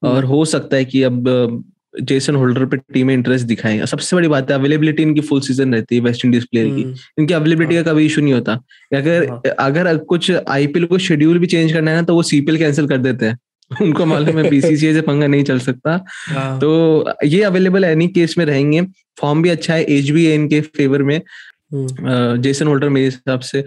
और 0.02 0.24
हो 0.24 0.44
सकता 0.44 0.76
है 0.76 0.84
कि 0.84 1.02
अब 1.02 1.28
जेसन 2.00 2.34
होल्डर 2.34 2.64
पे 2.64 2.76
टीमें 2.92 3.12
इंटरेस्ट 3.14 3.46
दिखाएँ 3.46 3.86
सबसे 3.86 4.16
बड़ी 4.16 4.28
बात 4.28 4.50
है 4.50 4.56
अवेलेबिलिटी 4.56 5.02
इनकी 5.02 5.20
फुल 5.20 5.40
सीज़न 5.40 5.74
रहती 5.74 5.94
है 5.94 6.00
वेस्ट 6.00 6.24
इंडीज 6.24 6.44
प्लेयर 6.44 6.68
की 6.68 6.82
इनकी 7.18 7.34
अवेलेबिलिटी 7.34 7.74
हाँ। 7.74 7.84
का 7.84 7.92
कभी 7.92 8.06
इशू 8.06 8.20
नहीं 8.20 8.34
होता 8.34 8.52
अगर 8.94 9.28
हाँ। 9.30 9.40
अगर 9.58 9.96
कुछ 10.04 10.30
आईपीएल 10.30 10.87
को 10.87 10.98
शेड्यूल 10.98 11.38
भी 11.38 11.46
चेंज 11.46 11.72
करना 11.72 11.90
है 11.90 11.96
ना 11.96 12.02
तो 12.02 12.14
वो 12.14 12.22
सीपीएल 12.22 12.58
कैंसिल 12.58 12.87
कर 12.88 12.98
देते 12.98 13.26
हैं 13.26 13.38
उनको 13.82 14.06
मालूम 14.06 14.38
है 14.38 14.48
बीसीसीआई 14.50 14.94
से 14.94 15.00
पंगा 15.00 15.26
नहीं 15.26 15.44
चल 15.44 15.58
सकता 15.58 16.04
हाँ। 16.28 16.58
तो 16.58 17.14
ये 17.24 17.42
अवेलेबल 17.42 17.85
एनी 17.85 18.08
केस 18.08 18.35
में 18.38 18.44
रहेंगे 18.44 18.82
फॉर्म 19.20 19.42
भी 19.42 19.48
अच्छा 19.48 19.74
है 19.74 19.85
एज 19.90 20.11
भी 20.11 20.26
है 20.26 20.35
इनके 20.35 20.61
फेवर 20.61 21.02
में 21.02 21.20
जेसन 21.74 22.64
हम्म। 22.64 22.68
होल्डर 22.68 22.88
मेरे 22.88 23.06
हिसाब 23.06 23.40
से 23.40 23.61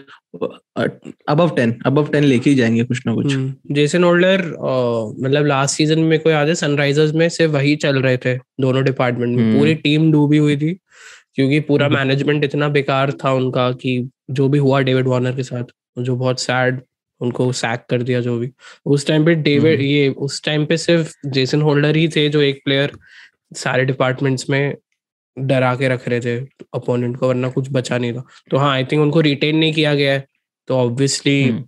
अबव 1.30 1.56
टेन 1.56 1.74
अबव 1.86 2.08
टेन 2.08 2.24
लेके 2.24 2.50
ही 2.50 2.56
जाएँगे 2.56 2.84
कुछ 2.84 3.02
ना 3.08 3.14
कुछ 3.14 3.36
जेसन 3.72 4.04
होल्डर 4.04 4.42
मतलब 5.20 5.46
लास्ट 5.46 5.76
सीज़न 5.76 6.00
में 6.02 6.20
कोई 6.20 6.34
याद 6.34 6.48
है 6.48 6.56
सनराइजर्स 6.56 7.14
में 7.14 7.28
से 7.30 7.46
वही 7.48 7.76
चल 7.76 8.02
रहे 8.02 8.18
थे 8.18 8.36
दोनों 8.62 8.84
डिपार्टमेंट 8.84 9.38
में 9.38 9.44
हम्म। 9.44 9.58
पूरी 9.58 9.74
टीम 9.76 10.12
डूबी 10.12 10.38
हुई 10.38 10.58
थी 10.58 10.74
क्योंकि 11.36 11.60
पूरा 11.60 11.90
मैनेजमेंट 11.90 12.36
हम्म। 12.36 12.46
इतना 12.46 12.68
बेकार 12.70 13.12
था 13.24 13.32
उनका 13.34 13.72
कि 13.72 13.98
जो 14.32 14.50
भी 14.50 14.58
हुआ 14.58 14.80
डेविड 14.82 15.08
वार्नर 15.08 15.36
के 15.36 15.44
साथ 15.44 15.74
जो 16.00 16.16
बहुत 16.16 16.40
सैड 16.40 16.82
उनको 17.22 17.52
सैक 17.54 17.86
कर 17.90 18.04
दिया 18.04 18.22
जो 18.22 18.38
भी 18.40 18.52
उस 18.86 19.08
टाइम 19.08 19.26
पे 19.26 19.36
डेविड 19.36 19.80
हम्म। 19.80 19.88
ये 19.88 20.08
उस 20.20 20.42
टाइम 20.44 20.66
पे 20.66 20.78
सिर्फ़ 20.78 21.14
जेसन 21.30 21.62
होल्डर 21.62 21.96
ही 21.96 22.08
थे 22.08 22.28
जो 22.30 22.42
एक 22.42 22.62
प्लेयर 22.66 22.98
सारे 23.56 23.86
डिपार्टमेंट्स 23.86 24.50
में 24.50 24.76
डरा 25.38 25.76
के 25.76 25.88
रख 25.88 26.08
रहे 26.08 26.20
थे 26.20 26.38
अपोनेंट 26.74 27.18
को 27.18 27.28
वरना 27.28 27.50
कुछ 27.50 27.68
बचा 27.72 27.98
नहीं 27.98 28.14
था 28.14 28.24
तो 28.52 28.58
हाँ 28.58 28.72
आई 28.72 28.84
थिंक 28.84 29.02
उनको 29.02 29.22
रिटेन 29.22 29.58
नहीं 29.58 29.74
किया 29.74 29.94
गया 29.96 30.14
है 30.14 30.26
तो 30.68 30.78
ऑब्वियसली 30.78 31.66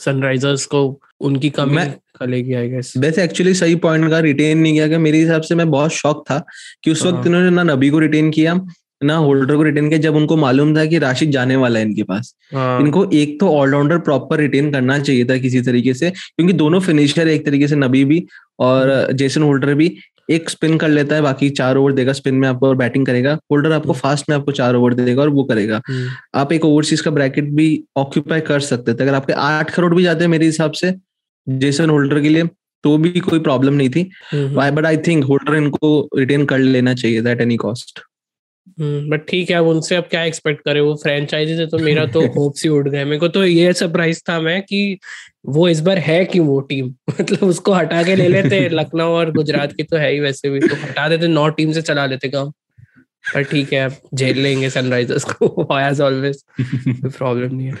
सनराइजर्स 0.00 0.68
हम्म। 0.72 0.86
को 0.88 1.00
उनकी 1.20 1.50
कमी 1.50 1.84
खलेगी 2.16 2.54
आई 2.54 2.68
गेस 2.68 2.92
वैसे 2.96 3.22
एक्चुअली 3.24 3.54
सही 3.54 3.74
पॉइंट 3.84 4.10
का 4.10 4.18
रिटेन 4.20 4.58
नहीं 4.58 4.72
किया 4.72 4.86
गया 4.86 4.98
मेरे 4.98 5.18
हिसाब 5.18 5.42
से 5.42 5.54
मैं 5.54 5.70
बहुत 5.70 5.92
शॉक 5.92 6.24
था 6.30 6.44
कि 6.82 6.90
उस 6.90 7.02
वक्त 7.02 7.16
हाँ। 7.16 7.26
इन्होंने 7.26 7.50
ना 7.50 7.62
नबी 7.64 7.90
को 7.90 7.98
रिटेन 7.98 8.30
किया 8.30 8.54
ना 9.00 9.16
होल्डर 9.16 9.56
को 9.56 9.62
रिटेन 9.62 9.88
किया 9.88 10.00
जब 10.00 10.16
उनको 10.16 10.36
मालूम 10.36 10.76
था 10.76 10.84
कि 10.86 10.98
राशिद 10.98 11.30
जाने 11.30 11.56
वाला 11.56 11.78
है 11.78 11.84
इनके 11.84 12.02
पास। 12.02 12.34
हाँ. 12.54 12.80
इनको 12.80 13.04
एक 13.12 13.38
तो 13.40 13.48
ऑलराउंडर 13.48 13.98
प्रॉपर 13.98 14.40
रिटेन 14.40 14.70
करना 14.72 14.98
चाहिए 14.98 15.24
था 15.24 15.36
किसी 15.38 15.60
तरीके 15.62 15.94
से 15.94 16.10
क्योंकि 16.10 16.52
दोनों 16.54 16.80
फिनिशर 16.80 17.28
एक 17.28 17.46
तरीके 17.46 17.68
से 17.68 17.76
नबी 17.76 18.04
भी 18.04 18.26
और 18.60 19.12
जेसन 19.12 19.42
होल्डर 19.42 19.74
भी 19.74 19.96
एक 20.30 20.50
स्पिन 20.50 20.76
कर 20.78 20.88
लेता 20.88 21.14
है 21.14 21.22
बाकी 21.22 21.48
चार 21.50 21.76
ओवर 21.76 21.92
देगा 21.92 22.12
स्पिन 22.12 22.34
में 22.34 22.48
आपको 22.48 22.68
और 22.68 22.76
बैटिंग 22.76 23.04
करेगा। 23.06 23.32
होल्डर 23.52 23.72
आपको 23.72 23.92
फास्ट 23.92 24.24
हम्म। 24.24 24.32
में 24.32 24.40
आपको 24.40 24.52
चार 24.52 24.74
ओवर 24.74 24.94
देगा 24.94 25.22
और 25.22 25.28
वो 25.28 25.44
करेगा। 25.44 25.80
हम्म। 25.88 26.08
आप 26.34 26.52
एक 26.52 26.64
ओवरसीज 26.64 27.00
का 27.00 27.10
ब्रैकेट 27.10 27.50
भी 27.50 27.68
ऑक्यूपाई 27.96 28.40
कर 28.40 28.60
सकते 28.60 28.94
थे। 28.94 29.02
अगर 29.02 29.14
आपके 29.14 29.32
आठ 29.32 29.70
करोड़ 29.70 29.94
भी 29.94 30.02
जाते 30.02 30.24
हैं 30.24 30.30
मेरे 30.30 30.46
हिसाब 30.46 30.72
से 30.72 30.94
जेसन 31.46 31.90
होल्डर 31.90 32.20
के 32.20 32.28
लिए 32.28 32.44
तो 32.84 32.96
भी 32.98 33.10
कोई 33.20 33.38
प्रॉब्लम 33.38 33.74
नहीं 33.74 33.88
थी। 33.90 34.02
बट 34.34 34.86
आई 34.86 34.96
थिंक 35.06 35.24
होल्डर 35.24 35.54
इनको 35.54 36.08
रिटेन 36.18 36.44
कर 36.44 36.58
लेना 36.58 36.94
चाहिए 36.94 37.24
था 37.24 37.30
एट 37.30 37.40
एनी 37.40 37.56
कॉस्ट 37.56 38.00
बट 38.68 38.82
हम्म, 38.82 39.16
ठीक 39.16 39.50
है 39.50 39.56
अब 39.56 39.66
उनसे 39.66 39.96
अब 39.96 40.04
क्या 40.04 40.22
एक्सपेक्ट 40.24 40.60
करे? 40.64 40.80
वो 40.80 40.94
फ्रेंचाइजी 40.94 41.56
से 41.56 41.66
तो 41.66 41.78
मेरा 41.78 42.06
तो 42.06 42.20
होप्स 42.36 42.64
ही 42.64 42.70
उड़ 42.70 42.88
गए। 42.88 43.04
मेरे 43.04 43.18
को 43.18 43.28
तो 43.28 43.44
ये 43.44 43.72
सरप्राइज़ 43.72 44.22
था 44.28 44.40
मैं 44.40 44.60
कि 44.62 44.98
वो 45.46 45.68
इस 45.68 45.80
बार 45.80 45.98
है 45.98 46.24
कि 46.24 46.38
वो 46.38 46.60
टीम 46.60 46.86
मतलब 47.10 47.42
उसको 47.42 47.72
हटा 47.72 48.02
के 48.02 48.16
ले 48.16 48.28
लेते 48.28 48.68
लखनऊ 48.72 49.04
और 49.04 49.32
गुजरात 49.32 49.72
की 49.72 49.82
तो 49.82 49.96
है 49.96 50.12
ही 50.12 50.20
वैसे 50.20 50.50
भी। 50.50 50.60
तो 50.60 50.74
हटा 50.74 51.08
देते 51.08 51.28
नौ 51.28 51.48
टीम 51.48 51.72
से 51.72 51.82
चला 51.82 52.06
लेते 52.06 52.28
काम। 52.28 52.50
पर 53.34 53.42
ठीक 53.42 53.72
है 53.72 53.84
अब 53.84 53.96
झेल 54.14 54.38
लेंगे 54.38 54.70
सनराइजर्स 54.70 55.24
को। 55.24 55.78
एज 55.80 56.00
ऑलवेज 56.00 56.42
कोई 56.60 57.10
प्रॉब्लम 57.10 57.54
नहीं 57.54 57.66
है। 57.66 57.74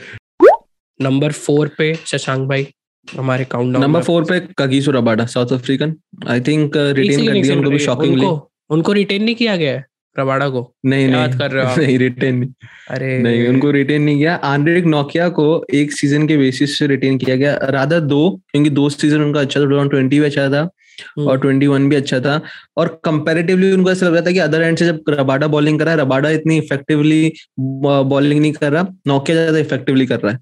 नंबर 1.00 1.32
फोर 1.32 1.70
पे 1.78 1.94
शशांक 2.06 2.48
भाई 2.48 2.66
हमारे 3.08 3.44
काउंटडाउन 3.44 3.84
नंबर 3.84 4.02
फोर 4.02 4.24
पे 4.24 4.40
Kagiso 4.58 4.90
Rabada 4.90 5.26
South 5.26 5.52
African 5.52 5.94
I 6.28 6.40
think 6.40 6.76
retain 6.76 7.26
कर 7.26 7.32
दिया 7.32 7.54
उनको 7.54 7.70
भी 7.70 7.78
शॉकिंगली 7.78 8.26
उनको 8.70 8.92
रिटेन 8.92 9.24
नहीं 9.24 9.34
किया 9.34 9.56
गया 9.56 9.72
है? 9.72 9.84
रबाडा 10.18 10.48
को? 10.48 10.60
नहीं 10.86 11.08
नहीं। 11.08 11.38
कर 11.38 11.50
रहे 11.50 11.64
हो 11.66 11.76
नहीं 11.82 11.98
रिटेन 11.98 12.36
नहीं। 12.36 12.50
अरे। 12.90 13.18
नहीं 13.18 13.46
उनको 13.48 13.70
रिटेन 13.70 14.02
नहीं 14.02 14.16
किया। 14.18 14.34
आंड्रिक 14.44 14.84
नोकिया 14.86 15.28
को 15.38 15.46
एक 15.74 15.92
सीज़न 15.92 16.26
के 16.28 16.36
बेसिस 16.36 16.78
से 16.78 16.86
रिटेन 16.86 17.18
किया 17.18 17.36
गया। 17.36 17.56
राधा 17.70 17.98
दो 18.12 18.28
क्योंकि 18.52 18.70
दो 18.70 18.88
सीज़न 18.90 19.22
उनका 19.22 19.40
अच्छा 19.40 19.60
था 19.60 19.84
ट्वेंटी 19.86 20.20
भी 20.20 20.26
अच्छा 20.26 20.48
था 20.50 20.60
हम्म। 20.98 21.28
और 21.28 21.38
ट्वेंटी 21.40 21.66
वन 21.66 21.88
भी 21.88 21.96
अच्छा 21.96 22.20
था। 22.20 22.40
और 22.76 22.88
कंपेरेटिवली 23.04 23.72
उनको 23.72 23.90
ऐसा 23.90 24.06
लग 24.06 24.12
रहा 24.14 24.22
था 24.26 24.30
कि 24.32 24.38
अदर 24.38 24.62
एंड 24.62 24.78
से 24.78 24.86
जब 24.86 25.00
रबाडा 25.10 25.46
बॉलिंग 25.48 25.78
कर 25.78 25.84
रहा 25.84 25.94
है 25.94 26.00
रबाडा 26.00 26.30
इतनी 26.30 26.56
इफेक्टिवली 26.58 27.32
बॉलिंग 27.60 28.40
नहीं 28.40 28.52
कर 28.52 28.72
रहा 28.72 28.86
नोकिया 29.08 29.36
ज़्यादा 29.36 29.58
इफेक्टिवली 29.58 30.06
कर 30.06 30.20
रहा 30.20 30.32
है। 30.32 30.38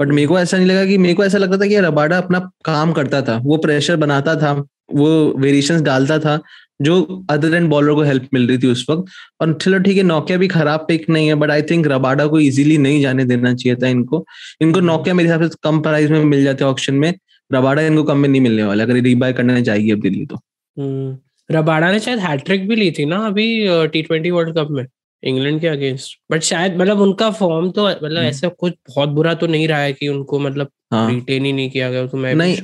बट 0.00 0.08
मेरे 0.08 0.26
को 0.26 0.38
ऐसा 0.38 0.56
नहीं 0.56 0.66
लगा 0.66 0.84
कि 0.86 0.98
मेरे 0.98 1.14
को 1.14 1.24
ऐसा 1.24 1.38
लगता 1.38 1.58
था 1.58 1.66
कि 1.68 1.80
रबाडा 1.80 2.18
अपना 2.18 2.38
काम 2.64 2.92
करता 2.92 3.20
था 3.22 3.36
वो 3.44 3.56
प्रेशर 3.58 3.96
बनाता 3.96 4.34
था 4.36 4.52
वो 4.92 5.08
वेरिएशन 5.38 5.82
डालता 5.82 6.18
था। 6.18 6.38
जो 6.82 7.24
अदर 7.30 7.54
एंड 7.54 7.68
बॉलर 7.70 7.94
को 7.94 8.02
हेल्प 8.02 8.28
मिल 8.34 8.46
रही 8.48 8.58
थी 8.58 8.66
उस 8.66 8.84
वक्त। 8.90 9.12
और 9.40 9.52
चलो 9.62 9.78
ठीक 9.78 9.96
है 9.96 10.02
नौकिया 10.02 10.38
भी 10.38 10.48
खराब 10.48 10.84
पिक 10.88 11.08
नहीं 11.10 11.28
है 11.28 11.34
बट 11.34 11.50
आई 11.50 11.62
थिंक 11.62 11.86
रबाडा 11.88 12.26
को 12.26 12.40
इजीली 12.40 12.78
नहीं 12.78 13.00
जाने 13.02 13.24
देना 13.24 13.54
चाहिए 13.54 13.76
था 13.82 13.88
इनको। 13.88 14.24
इनको 14.60 14.80
नौकिया 14.82 15.14
मेरे 15.14 15.28
हिसाब 15.28 15.48
से 15.48 15.56
कम 15.62 15.80
प्राइस 15.82 16.10
में 16.10 16.24
मिल 16.24 16.44
जाते 16.44 16.64
ऑप्शन 16.64 16.94
में। 16.94 17.12
रबाडा 17.50 17.82
इनको 17.82 18.02
कम 18.04 18.18
में 18.18 18.28
नहीं 18.28 18.40
मिलने 18.40 18.64
वाला 18.64 18.84
अगर 18.84 19.02
रीबाय 19.02 19.32
करने 19.32 19.62
जाएगी 19.62 19.90
अब 19.90 20.00
दिल्ली 20.00 20.24
तो। 20.26 20.36
हम्म, 20.76 21.16
रबाड़ा 21.50 21.90
ने 21.92 21.98
शायद 22.00 22.18
हैट्रिक 22.18 22.68
भी 22.68 22.76
ली 22.76 22.90
थी 22.90 23.04
ना 23.04 23.16
अभी 23.26 23.46
टी 23.88 24.02
ट्वेंटी 24.02 24.30
वर्ल्ड 24.30 24.58
कप 24.58 24.68
में 24.70 24.86
इंग्लैंड 25.22 25.60
के 25.60 25.66
अगेंस्ट 25.68 26.18
बट 26.32 26.42
शायद 26.42 26.76
मतलब 26.76 27.00
उनका 27.00 27.30
फॉर्म 27.30 27.70
तो 27.70 27.86
मतलब 27.86 28.16
हम्म। 28.16 28.28
ऐसा 28.28 28.48
कुछ 28.48 28.72
बहुत 28.88 29.08
बुरा 29.08 29.34
तो 29.34 29.46
नहीं 29.46 29.66
रहा 29.68 29.78
है 29.78 29.92
कि 29.92 30.08
उनको 30.08 30.38
मतलब 30.38 30.70
हाँ। 30.92 31.10
रिटेन 31.10 31.44
ही 31.44 31.52
नहीं 31.52 31.70
किया 31.70 31.90
गया 31.90 32.06
तो 32.06 32.18
मैं 32.18 32.34
नहीं। 32.34 32.56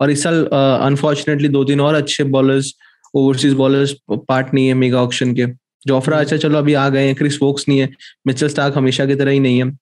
और 0.00 0.10
इस 0.10 0.22
साल 0.22 0.44
अनफॉर्चुनेटली 0.52 1.48
दो 1.48 1.64
तीन 1.64 1.80
और 1.80 1.94
अच्छे 1.94 2.24
बॉलर्स 2.24 2.72
ओवरसीज 3.16 3.52
बॉलर्स 3.52 3.94
पार्ट 4.10 4.46
नहीं 4.54 4.68
है 4.68 4.74
मेगा 4.74 5.02
ऑक्शन 5.02 5.34
के। 5.34 5.46
जोफ्रा 5.86 6.16
हम्म। 6.16 6.24
अच्छा 6.24 6.36
चलो 6.36 6.58
अभी 6.58 6.74
आ 6.74 6.88
गए 6.88 7.06
हैं। 7.06 7.14
क्रिस 7.14 7.42
वोक्स 7.42 7.64
नहीं 7.68 7.78
है। 7.78 7.88
मिचेल 8.26 8.48
स्टार्क 8.48 8.74
हमेशा 8.76 9.06
की 9.06 9.14
तरह 9.14 9.30
ही 9.30 9.40
नहीं 9.40 9.62
है। 9.62 9.78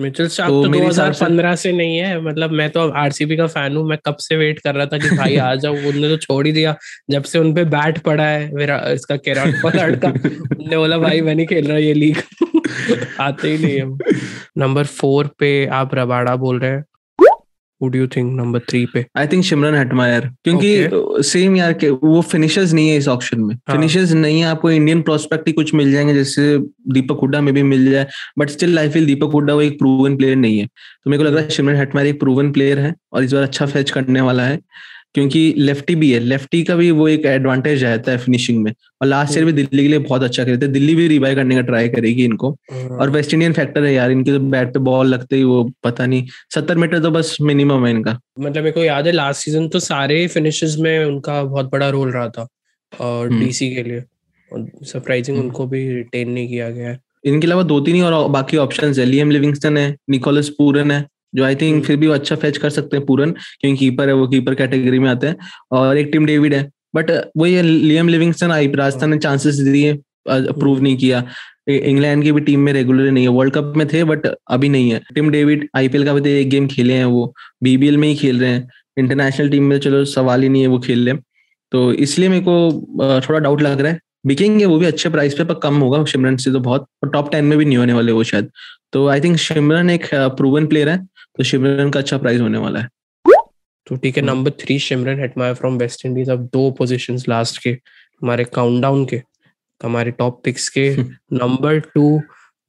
मिचेल 0.00 0.28
स्टार्क 0.28 0.50
तो 0.50 0.64
तो, 0.64 0.70
मेरे 0.70 0.86
हिसाब 0.86 1.12
से- 1.12 1.22
2015 1.22 1.56
से 1.56 1.72
नहीं 1.72 1.98
है। 1.98 2.20
मतलब 2.20 2.50
मैं 2.50 2.70
तो 2.70 2.90
आरसीबी 2.90 3.36
का 3.36 3.46
फ़ैन 3.46 3.76
हूँ। 3.76 3.88
मैं 3.88 3.98
कब 4.06 4.16
से 4.16 4.36
वेट 4.36 4.58
कर 4.58 4.74
रहा 4.74 4.86
था 4.86 4.98
कि 4.98 5.16
भाई 5.16 5.36
आ 5.36 5.54
जाओ 5.54 5.74
उनने 5.74 6.08
तो 6.08 6.16
छोड़ 6.16 6.46
ही 6.46 6.52
दिया। 6.52 6.76
जब 7.10 7.22
से 7.24 7.38
उनपे 7.38 7.64
बैट 7.64 7.98
पड़ा 7.98 8.24
है 8.24 8.54
मेरा 8.54 8.84
इसका 8.90 9.16
केराट 9.16 9.54
पोलार्ड 9.62 10.00
का 10.00 10.08
उनने 10.60 10.76
बोला 10.76 10.98
भाई 10.98 11.20
मैं 11.20 11.34
नहीं 11.34 11.46
खेल 11.46 11.66
रहा 11.68 11.78
ये 11.78 11.94
लीग 11.94 12.16
आते 13.20 13.56
ही 13.56 13.66
नहीं 13.66 13.80
हम 13.80 13.98
नंबर 14.58 14.84
फोर 14.84 15.26
पे 15.26 15.66
आप 15.66 15.90
रबाड़ा 15.94 16.36
बोल 16.36 16.58
रहे 16.58 16.70
हैं। 16.70 16.84
Who 17.80 17.88
do 17.90 17.98
you 17.98 18.06
think 18.14 18.32
number 18.36 18.60
three 18.60 18.84
पे? 18.86 19.04
आई 19.16 19.26
थिंक 19.26 19.44
सिमरन 19.44 19.74
हटमायर 19.74 20.28
क्योंकि 20.44 21.22
सेम 21.28 21.56
यार 21.56 21.72
के 21.72 21.90
वो 21.90 22.20
फिनिशर्स 22.22 22.72
नहीं 22.72 22.88
है 22.88 22.96
इस 22.96 23.08
ऑप्शन 23.08 23.40
में। 23.40 23.54
हाँ। 23.54 23.76
फिनिशर्स 23.76 24.12
नहीं 24.12 24.40
है 24.40 24.46
आपको 24.46 24.70
इंडियन 24.70 25.02
प्रोस्पेक्ट 25.02 25.46
ही 25.48 25.52
कुछ 25.52 25.74
मिल 25.74 25.92
जाएँगे 25.92 26.14
जैसे 26.14 26.58
दीपक 26.92 27.18
हुड्डा 27.22 27.40
में 27.40 27.52
भी 27.54 27.62
मिल 27.62 27.90
जाए 27.90 28.06
but 28.38 28.50
still 28.50 28.78
I 28.78 28.88
feel 28.88 29.06
Deepak 29.06 29.30
Hooda 29.34 29.54
वो 29.54 29.62
एक 29.62 29.78
प्रूवन 29.78 30.16
प्लेयर 30.16 30.36
नहीं 30.36 30.58
है। 30.58 30.66
तो 30.66 31.10
मेरे 31.10 31.22
को 31.22 31.28
लग 31.28 31.34
रहा 31.34 31.44
है 31.44 31.50
शिमरन 31.50 31.76
हटमायर 31.76 32.08
एक 32.08 32.20
प्रूवन 32.20 32.52
प्लेयर 32.52 32.78
है 32.78 32.94
और 33.12 33.24
इस 33.24 33.32
बार 33.32 33.42
अच्छा 33.42 33.66
फैच 33.66 33.90
करने 33.90 34.20
वाला 34.20 34.42
है। 34.42 34.58
क्योंकि 35.14 35.54
लेफ्टी 35.56 35.94
भी 35.94 36.12
है। 36.12 36.20
लेफ्टी 36.20 36.62
का 36.64 36.74
भी 36.74 36.90
वो 36.90 37.08
एक 37.08 37.26
एडवांटेज 37.26 37.84
रहता 37.84 38.12
है 38.12 38.18
फिनिशिंग 38.18 38.62
में। 38.62 38.72
और 38.72 39.08
लास्ट 39.08 39.36
ईयर 39.36 39.44
भी 39.44 39.52
दिल्ली 39.52 39.82
के 39.82 39.88
लिए 39.88 39.98
बहुत 39.98 40.22
अच्छा 40.22 40.44
खेलते 40.44 40.66
हैं 40.66 40.72
दिल्ली 40.72 40.94
भी 40.94 41.08
रिवाइव 41.08 41.34
करने 41.34 41.54
का 41.54 41.60
ट्राई 41.60 41.88
करेगी 41.88 42.24
इनको। 42.24 42.56
और 42.90 43.10
वेस्ट 43.10 43.34
इंडियन 43.34 43.52
फैक्टर 43.52 43.84
है 43.84 43.94
यार 43.94 44.10
इनके 44.10 44.32
तो 44.32 44.38
बैट 44.38 44.68
पे 44.68 44.78
बॉल 44.78 45.06
लगते 45.06 45.36
ही 45.36 45.44
वो 45.44 45.72
पता 45.84 46.06
नहीं। 46.06 46.26
सत्तर 46.54 46.76
मीटर 46.76 46.98
तो 46.98 47.10
बस 47.10 47.36
मिनिमम 47.42 47.86
है 47.86 47.90
इनका। 47.90 48.20
मतलब 48.40 48.62
मेरे 48.62 48.72
को 48.72 48.84
याद 48.84 49.06
है 49.06 49.12
लास्ट 49.12 49.44
सीज़न 49.44 49.68
तो 49.68 49.80
सारे 49.80 50.26
फिनिशेस 50.26 50.76
में 50.78 51.04
उनका 51.04 51.42
बहुत 51.44 51.72
बड़ा 51.72 51.88
रोल 51.88 52.12
रहा 52.12 52.28
था। 52.28 52.48
और 53.00 53.28
हम्म। 53.28 53.44
डीसी 53.44 53.74
के 53.74 53.82
लिए। 53.82 54.02
सरप्राइजिंग 54.82 55.36
हम्म। 55.36 55.46
उनको 55.46 55.66
भी 55.66 55.94
रिटेन 55.94 56.30
नहीं 56.30 56.48
किया 56.48 56.70
गया 56.70 56.88
है। 56.88 57.00
इनके 57.24 57.46
अलावा 57.46 57.62
दो 57.62 57.80
तीन 57.80 57.94
ही 57.94 58.00
और 58.00 58.28
बाकी 58.28 58.56
ऑप्शन 58.56 58.92
है। 58.92 59.04
लियम 59.04 59.30
लिविंगस्टन 59.30 59.76
है 59.76 59.96
निकोलस 60.10 60.48
पूरन 60.48 60.90
है। 60.90 61.06
जो 61.34 61.44
आई 61.44 61.54
थिंक 61.54 61.74
हम्म। 61.74 61.84
फिर 61.84 61.96
भी 61.96 62.06
वो 62.06 62.14
अच्छा 62.14 62.36
फैच 62.36 62.56
कर 62.58 62.70
सकते 62.70 62.96
हैं 62.96 63.04
पूरन 63.06 63.30
क्योंकि 63.30 63.76
कीपर 63.78 64.08
है 64.08 64.14
वो 64.14 64.26
कीपर 64.28 64.54
कैटेगरी 64.54 64.98
में 64.98 65.08
आते 65.10 65.26
हैं। 65.26 65.36
और 65.72 65.98
एक 65.98 66.08
टीम 66.12 66.26
डेविड 66.26 66.54
है 66.54 66.68
बट 66.96 67.10
वो 67.36 67.46
ये 67.46 67.62
लियम 67.62 68.08
लिविंगस्टन 68.08 68.52
आई 68.52 68.70
राजस्थान 68.74 69.10
ने 69.10 69.18
चांसेस 69.18 69.54
दिए 69.56 69.92
अप्रूव। 70.28 70.80
नहीं 70.82 70.96
किया। 70.96 71.24
इंग्लैंड 71.68 72.22
की 72.22 72.32
भी 72.32 72.40
टीम 72.40 72.60
में 72.60 72.72
रेगुलर 72.72 73.10
नहीं 73.10 73.24
है 73.24 73.30
वर्ल्ड 73.30 73.54
कप 73.54 73.72
में 73.76 73.86
थे 73.88 74.02
बट 74.04 74.26
अभी 74.26 74.68
नहीं 74.68 74.90
है। 74.90 75.00
टिम 75.14 75.30
डेविड 75.30 75.68
आईपीएल 75.76 76.04
का 76.04 76.12
भी 76.14 76.20
तो 76.20 76.28
एक 76.28 76.48
गेम 76.50 76.66
खेले 76.68 76.94
हैं 76.94 77.04
वो 77.06 77.32
बीबीएल 77.62 77.96
में 77.96 78.08
ही 78.08 78.14
खेल 78.16 78.40
रहे 78.40 78.50
हैं। 78.50 78.68
इंटरनेशनल 78.98 79.48
टीम 79.48 79.64
में 79.64 79.78
चलो 79.78 80.04
सवाल 80.06 80.42
ही 80.42 80.48
नहीं 80.48 80.62
है 80.62 80.68
वो 80.68 80.78
खेल 80.78 80.98
ले। 80.98 81.12
तो 81.72 81.92
इसलिए 81.94 82.28
मेरे 82.28 82.44
को 82.48 83.20
थोड़ा 83.28 83.38
डाउट 83.38 83.62
लग 83.62 83.80
रहा 83.80 83.92
है। 83.92 84.00
बिकेंगे 84.26 84.64
वो 84.64 84.78
भी 84.78 84.86
अच्छे 84.86 85.08
प्राइस 85.10 85.34
पे 85.34 85.44
पर 85.44 85.54
कम 85.54 85.76
होगा 85.76 86.04
सिमरन 86.04 86.36
से 86.36 86.52
तो 86.52 86.60
बहुत। 86.60 86.86
और 87.04 87.10
टॉप 87.10 87.30
टेन 87.32 87.44
में 87.44 87.56
भी 87.58 87.64
नहीं 87.64 87.78
होने 87.78 87.92
वाले 87.92 88.12
वो 88.12 88.24
शायद। 88.24 88.50
तो 88.92 89.06
आई 89.08 89.20
थिंक 89.20 89.36
सिमरन 89.38 89.90
एक 89.90 90.08
प्रूवन 90.14 90.66
प्लेयर 90.66 90.88
है। 90.88 90.98
तो 91.38 91.44
सिमरन 91.44 91.90
का 91.90 92.00
अच्छा 92.00 92.18
प्राइस 92.18 92.40
होने 92.40 92.58
वाला 92.58 92.80
है। 92.80 92.88
तो 93.86 93.96
ठीक 93.96 94.16
है। 94.16 94.22
Number 94.22 94.50
three 94.50 94.78
Shimron 94.78 95.20
Hetmyer 95.20 95.54
from 95.54 95.78
West 95.78 96.06
Indies 96.06 96.30
अब 96.30 96.48
दो 96.52 96.70
पोजीशंस 96.70 97.28
लास्ट 97.28 97.62
के 97.62 97.70
हमारे 98.22 98.44
काउंटडाउन 98.44 99.04
के 99.06 99.22
हमारे 99.82 100.10
टॉप 100.10 100.40
पिक्स 100.44 100.68
के। 100.68 100.96
नंबर 101.32 101.78
टू 101.78 102.20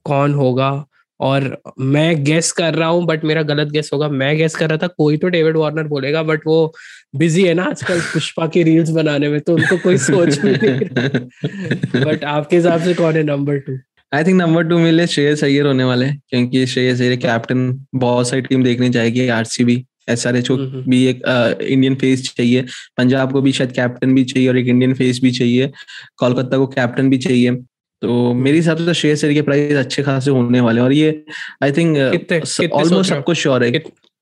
कौन 0.06 0.34
होगा? 0.34 0.86
और 1.20 1.62
मैं 1.80 2.24
गेस 2.24 2.52
कर 2.52 2.76
रहा 2.76 2.90
हूँ 2.90 3.06
बट 3.06 3.24
मेरा 3.24 3.42
गलत 3.42 3.68
गेस 3.68 3.90
होगा। 3.94 4.10
मैं 4.10 4.38
गेस 4.38 4.56
कर 4.56 4.70
रहा 4.70 4.78
था 4.78 4.88
कोई 4.88 5.18
तो 5.18 5.28
डेविड 5.28 5.58
वार्नर 5.58 5.84
बोलेगा 5.84 6.24
बट 6.24 6.42
वो 6.48 6.74
बिज़ी 7.16 7.44
है 7.44 7.54
ना 7.54 7.64
आजकल 7.64 8.00
पुष्पा 8.00 8.48
की 8.48 8.64
रील्स 8.64 8.90
बनाने 8.90 9.30
में 9.30 9.42
तो 9.42 9.54
उनको 9.54 9.78
कोई 9.78 9.98
सोच 9.98 10.40
भी 10.40 10.52
नहीं 10.52 12.06
बट 12.06 12.24
आपके 12.36 12.56
हिसाब 12.56 12.82
से 12.82 12.94
कौन 12.94 13.14
है 13.14 13.24
number 13.24 13.58
two 13.58 13.78
I 14.12 14.24
think 14.24 14.36
number 14.36 14.64
two 14.64 14.78
मिले 14.80 15.06
श्रेयस 15.08 15.44
अय्यर 15.44 15.66
होने 15.66 15.84
वाले 15.84 16.06
हैं 16.06 16.22
क्योंकि 16.30 16.66
श्रेयस 16.68 17.02
अय्यर 17.02 17.16
कैप्टन 17.16 17.86
बहुत 17.96 18.30
सारी 18.30 18.42
टीम 18.42 18.64
देखनी 18.64 18.90
चाहेगी 18.90 19.28
आरसीबी 19.28 19.86
एसआरएच 20.10 20.48
को 20.48 20.56
हम्म। 20.56 20.84
भी 20.90 21.06
एक 21.06 21.22
इंडियन 21.62 21.96
फेस 21.96 22.34
चाहिए 22.38 22.66
पंजाब 22.98 23.32
को 23.32 23.42
भी 23.42 23.52
शायद 23.52 23.72
कैप्टन 23.72 24.16
भी 24.16 24.24
चाहिए 24.24 24.48
और 24.50 24.58
एक 24.58 24.68
इंडियन 24.68 24.94
फेस 24.94 25.20
भी 25.24 25.32
चाहिए 25.32 25.72
कोलकाता 26.18 26.58
को 26.58 26.68
कैप्टन 26.68 27.10
भी 27.10 27.18
चाहिए। 27.18 27.52
तो 28.02 28.34
मेरे 28.34 28.58
हिसाब 28.58 28.78
से 28.78 28.86
तो 28.86 28.94
श्रेयस 28.94 29.24
अय्यर 29.24 29.34
के 29.34 29.42
प्राइस 29.42 29.78
अच्छे 29.78 30.04
खासे 30.04 30.32
होने 30.32 30.62
वाले 30.62 30.82
और 30.82 30.94
ये 30.94 31.24
आई 31.64 31.72
थिंक 31.72 31.98
ऑलमोस्ट 32.74 33.10
सबको 33.10 33.34
श्योर 33.34 33.64
है? 33.64 33.72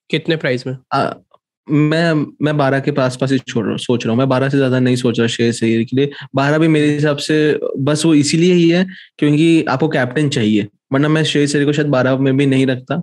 कितने 0.10 0.36
प्राइस 0.36 0.68
में? 0.68 0.78
मैं 1.70 2.14
मैं 2.42 2.56
बारह 2.58 2.80
के 2.80 2.92
पास 2.92 3.18
पास 3.22 3.32
ही 3.32 3.38
छोड़ 3.40 3.66
रहा, 3.68 3.76
सोच 3.78 4.06
रहा 4.06 4.12
हूँ। 4.12 4.18
मैं 4.20 4.28
बारह 4.30 4.50
से 4.50 4.58
ज़्यादा 4.58 4.80
नहीं 4.80 4.96
सोच 4.96 5.20
रहा 5.20 5.28
शेयर 5.28 5.52
सही 5.54 5.86
के 5.86 5.96
लिए 5.96 6.12
बारह 6.36 6.58
भी 6.58 6.68
मेरे 6.68 6.94
हिसाब 6.94 7.18
से, 7.18 7.60
बस 7.80 8.06
वो 8.06 8.14
इसीलिए 8.16 8.54
ही 8.54 8.70
है, 8.70 8.86
क्योंकि 9.20 9.64
आपको 9.70 9.88
कैप्टन 9.90 10.30
चाहिए। 10.30 10.68
वरना 10.92 11.08
मैं 11.10 11.24
श्रेयस 11.24 11.56
अय्यर 11.56 11.66
को 11.66 11.74
शायद 11.74 11.88
बारह 11.88 12.18
में 12.18 12.36
भी 12.38 12.46
नहीं 12.46 12.66
रखता। 12.66 12.96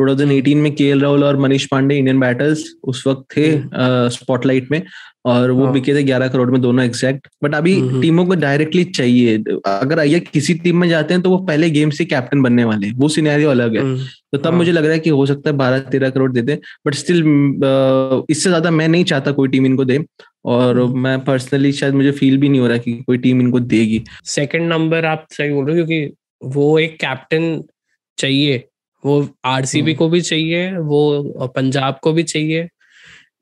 2018 0.00 0.56
में 0.56 0.74
केएल 0.74 1.00
राहुल 1.00 1.24
और 1.24 1.36
मनीष 1.40 1.66
पांडे 1.66 1.96
इंडियन 1.98 2.20
बैटर्स 2.20 2.64
उस 2.84 3.06
वक्त 3.06 3.36
थे 3.36 3.50
स्पॉटलाइट 4.10 4.70
में 4.70 4.82
और 5.26 5.50
वो 5.50 5.64
हाँ। 5.64 5.72
बिके 5.72 5.94
थे 5.94 6.02
ग्यारह 6.02 6.28
करोड़ 6.28 6.50
में 6.50 6.60
दोनों 6.60 6.84
एग्जैक्ट 6.84 7.26
बट 7.44 7.54
अभी 7.54 7.78
हम्म। 7.80 8.00
टीमों 8.02 8.24
को 8.26 8.34
डायरेक्टली 8.34 8.84
चाहिए। 8.84 9.36
अगर 9.66 9.98
अय्यर 9.98 10.20
किसी 10.32 10.54
टीम 10.54 10.76
में 10.80 10.88
जाते 10.88 11.14
हैं 11.14 11.22
तो 11.22 11.30
वो 11.30 11.38
पहले 11.38 11.70
गेम 11.70 11.90
से 11.90 12.04
कैप्टन 12.04 12.42
बनने 12.42 12.64
वाले 12.64 12.86
हैं। 12.86 12.94
वो 12.94 13.08
सिनेरियो 13.08 13.50
अलग 13.50 13.76
है। 13.76 13.82
हम्म, 13.82 14.04
तो 14.32 14.38
तब 14.38 14.46
हाँ। 14.46 14.56
मुझे 14.56 14.72
लग 14.72 14.84
रहा 14.84 14.92
है 14.92 14.98
कि 14.98 15.10
हो 15.10 15.26
सकता 15.26 15.50
है 15.50 15.56
बारह 15.56 15.78
तेरह 15.90 16.10
करोड़ 16.10 16.32
दे 16.32 16.42
दे। 16.42 16.58
बट 16.86 16.94
स्टिल 16.94 17.18
इससे 18.30 18.48
ज़्यादा 18.48 18.70
मैं 18.70 18.88
नहीं 18.88 19.04
चाहता 19.04 19.32
कोई 19.32 19.48
टीम 19.48 19.66
इनको 19.66 19.84
दे। 19.84 20.04
और 20.44 20.80
हम्म। 20.80 21.00
मैं 21.00 21.18
पर्सनली 21.24 21.72
शायद 21.72 21.94
मुझे 21.94 22.10
फील 22.12 22.38
भी 22.38 22.48
नहीं 22.48 22.60
हो 22.60 22.66
रहा 22.66 22.78
कि 22.78 22.92
कोई 23.06 23.18
टीम 23.18 23.40
इनको 23.40 23.60
देगी। 23.60 24.02
सेकंड 24.26 24.68
नंबर 24.72 25.04
आप 25.04 25.26
सही 25.30 25.50
बोल 25.50 25.66
रहे 25.66 25.80
हो 25.80 25.86
क्योंकि 25.86 26.14
वो 26.42 26.78
एक 26.78 26.98
कैप्टन 27.00 27.62
चाहिए 28.18 28.64
वो 29.04 29.28
आरसीबी 29.44 29.90
हम्म। 29.90 29.98
को 29.98 30.08
भी 30.08 30.20
चाहिए 30.20 30.70
वो 30.76 31.48
पंजाब 31.56 31.98
को 32.02 32.12
भी 32.12 32.22
चाहिए। 32.22 32.68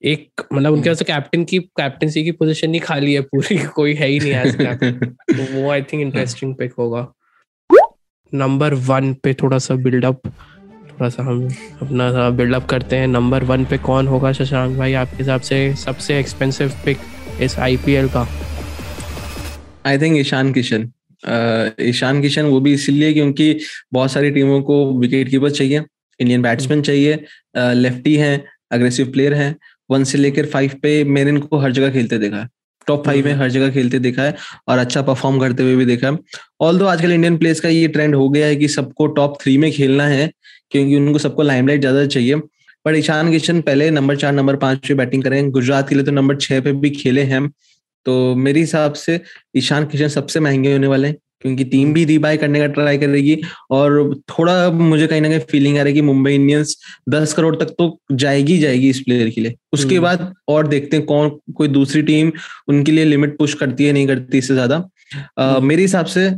एक 0.04 0.42
मतलब 0.52 0.72
उनके 0.72 0.88
हम्म। 0.88 0.96
पास 0.96 1.06
कैप्टन 1.06 1.44
की 1.44 1.58
कैप्टनसी 1.58 2.24
की 2.24 2.32
पोजीशन 2.32 2.74
ही 2.74 2.80
खाली 2.80 3.14
है 3.14 3.20
पूरी 3.20 3.58
कोई 3.74 3.94
है 3.94 4.08
ही 4.08 4.18
नहीं 4.18 4.32
एज 4.32 4.54
कैप्टन 4.54 4.92
तो 5.36 5.52
वो 5.52 5.70
आई 5.70 5.82
थिंक 5.82 6.02
इंटरेस्टिंग 6.02 6.54
पिक 6.54 6.72
होगा। 6.78 7.06
नंबर 8.32 8.74
वन 8.74 9.12
पे 9.14 9.34
थोड़ा 9.34 9.58
सा 9.58 9.74
बिल्डअप 9.74 10.20
थोड़ा 10.90 11.08
सा 11.08 11.22
हम 11.22 11.48
अपना 11.82 12.10
सा 12.12 12.28
बिल्डअप 12.30 12.66
करते 12.66 12.96
हैं। 12.96 13.06
नंबर 13.06 13.44
वन 13.44 13.64
पे 13.64 13.78
कौन 13.78 14.06
होगा 14.08 14.32
शशांक 14.32 14.76
भाई? 14.78 14.92
आपके 14.94 15.16
हिसाब 15.16 15.40
से 15.40 15.74
सबसे 15.76 16.18
एक्सपेंसिव 16.20 16.72
पिक 16.84 16.98
इस 17.40 17.58
आईपीएल 17.58 18.08
का? 18.08 18.26
I 19.86 19.98
think 19.98 20.18
Ishan 20.18 20.52
Kishan. 20.52 20.90
Ishan 21.82 22.20
Kishan 22.22 22.44
वो 22.44 22.60
भी 22.60 22.72
इसीलिए 22.74 23.12
क्योंकि 23.12 23.58
बहुत 23.92 24.12
सारी 24.12 24.30
टीमों 24.30 24.60
को 24.62 24.76
विकेट 25.00 25.28
कीपर 25.30 25.50
चाहिए 25.52 25.82
इंडियन 26.20 26.42
बैट्समैन 26.42 26.82
चाहिए 26.82 27.18
लेफ्टी 27.56 28.14
हैं 28.16 28.44
अग्रेसिव 28.72 29.10
प्लेयर 29.12 29.34
हैं। 29.34 29.54
वन 29.90 30.04
से 30.04 30.18
लेकर 30.18 30.46
फाइव 30.46 30.70
पे 30.82 31.02
मैंने 31.06 31.30
इनको 31.30 31.58
हर 31.58 31.72
जगह 31.72 31.90
खेलते 31.90 32.18
देखा 32.18 32.36
है। 32.36 32.48
टॉप 32.86 33.04
फाइव 33.06 33.24
में 33.24 33.32
हम्म। 33.32 33.42
हर 33.42 33.50
जगह 33.50 33.70
खेलते 33.70 33.98
देखा 33.98 34.22
है 34.22 34.34
और 34.68 34.78
अच्छा 34.78 35.02
परफॉर्म 35.02 35.38
करते 35.40 35.62
हुए 35.62 35.76
भी 35.76 35.84
देखा 35.86 36.10
है। 36.10 36.18
ऑल 36.60 36.82
आजकल 36.84 37.12
इंडियन 37.12 37.36
प्लेयर्स 37.38 37.60
का 37.60 37.68
ये 37.68 37.86
ट्रेंड 37.88 38.14
हो 38.14 38.28
गया 38.28 38.46
है 38.46 38.56
कि 38.56 38.68
सबको 38.68 39.06
टॉप 39.16 39.38
थ्री 39.42 39.56
में 39.58 39.70
खेलना 39.72 40.06
है 40.06 40.30
क्योंकि 40.72 40.96
उनको 40.96 41.18
सबको 41.18 41.42
लाइमलाइट 41.42 41.80
ज़्यादा 41.80 42.06
चाहिए। 42.06 42.36
पर 42.84 42.96
ईशान 42.96 43.30
किशन 43.30 43.60
पहले 43.60 43.90
नंबर 43.90 44.16
चार 44.16 44.32
नंबर 44.32 44.56
पाँच 44.56 44.86
पे 44.88 44.94
बैटिंग 44.94 45.22
करें। 45.22 45.50
गुजरात 45.50 45.88
के 45.88 45.94
लिए 45.94 46.04
तो 46.04 46.12
नंबर 46.12 46.36
छह 46.36 46.60
पे 46.60 46.72
भी 46.74 46.90
खेले 46.92 47.22
हैं। 47.24 47.40
तो 48.06 48.34
मेरे 48.38 48.60
हिसाब 48.60 48.92
से 48.96 49.20
ईशान 49.56 49.84
किशन 49.86 50.08
सबसे 50.10 50.40
महँगे 50.40 50.72
होने 50.72 50.86
वाले 50.86 51.08
हैं 51.08 51.16
क्योंकि 51.42 51.64
टीम 51.64 51.92
भी 51.92 52.04
रीबाय 52.04 52.36
करने 52.36 52.60
का 52.60 52.66
ट्राई 52.68 52.98
करेगी 52.98 53.38
और 53.70 54.14
थोड़ा 54.30 54.70
मुझे 54.72 55.06
कहीं 55.06 55.20
ना 55.20 55.28
कहीं 55.28 55.38
फीलिंग 55.50 55.78
आ 55.78 55.82
रही 55.82 55.92
है 55.92 55.94
कि 55.94 56.02
मुंबई 56.02 56.34
इंडियंस 56.34 56.76
दस 57.08 57.32
करोड़ 57.32 57.54
तक 57.56 57.74
तो 57.78 57.88
जाएगी 58.14 58.58
जाएगी 58.58 58.88
इस 58.90 59.00
प्लेयर 59.00 59.30
के 59.30 59.40
लिए 59.40 59.54
उसके 59.72 59.94
हम्म। 59.94 60.04
बाद 60.04 60.32
और 60.48 60.66
देखते 60.68 60.96
हैं 60.96 61.06
कौन 61.06 61.30
कोई 61.54 61.68
दूसरी 61.68 62.02
टीम 62.04 62.32
उनके 62.68 62.92
लिए 62.92 63.04
लिमिट 63.04 63.38
पुश 63.38 63.54
करती 63.54 63.84
है 63.84 63.92
नहीं 63.92 64.06
करती 64.06 64.38
इससे 64.38 64.54
ज़्यादा 64.54 64.84
हम्म। 65.38 65.64
मेरे 65.64 65.82
हिसाब 65.82 66.06
से 66.08 66.28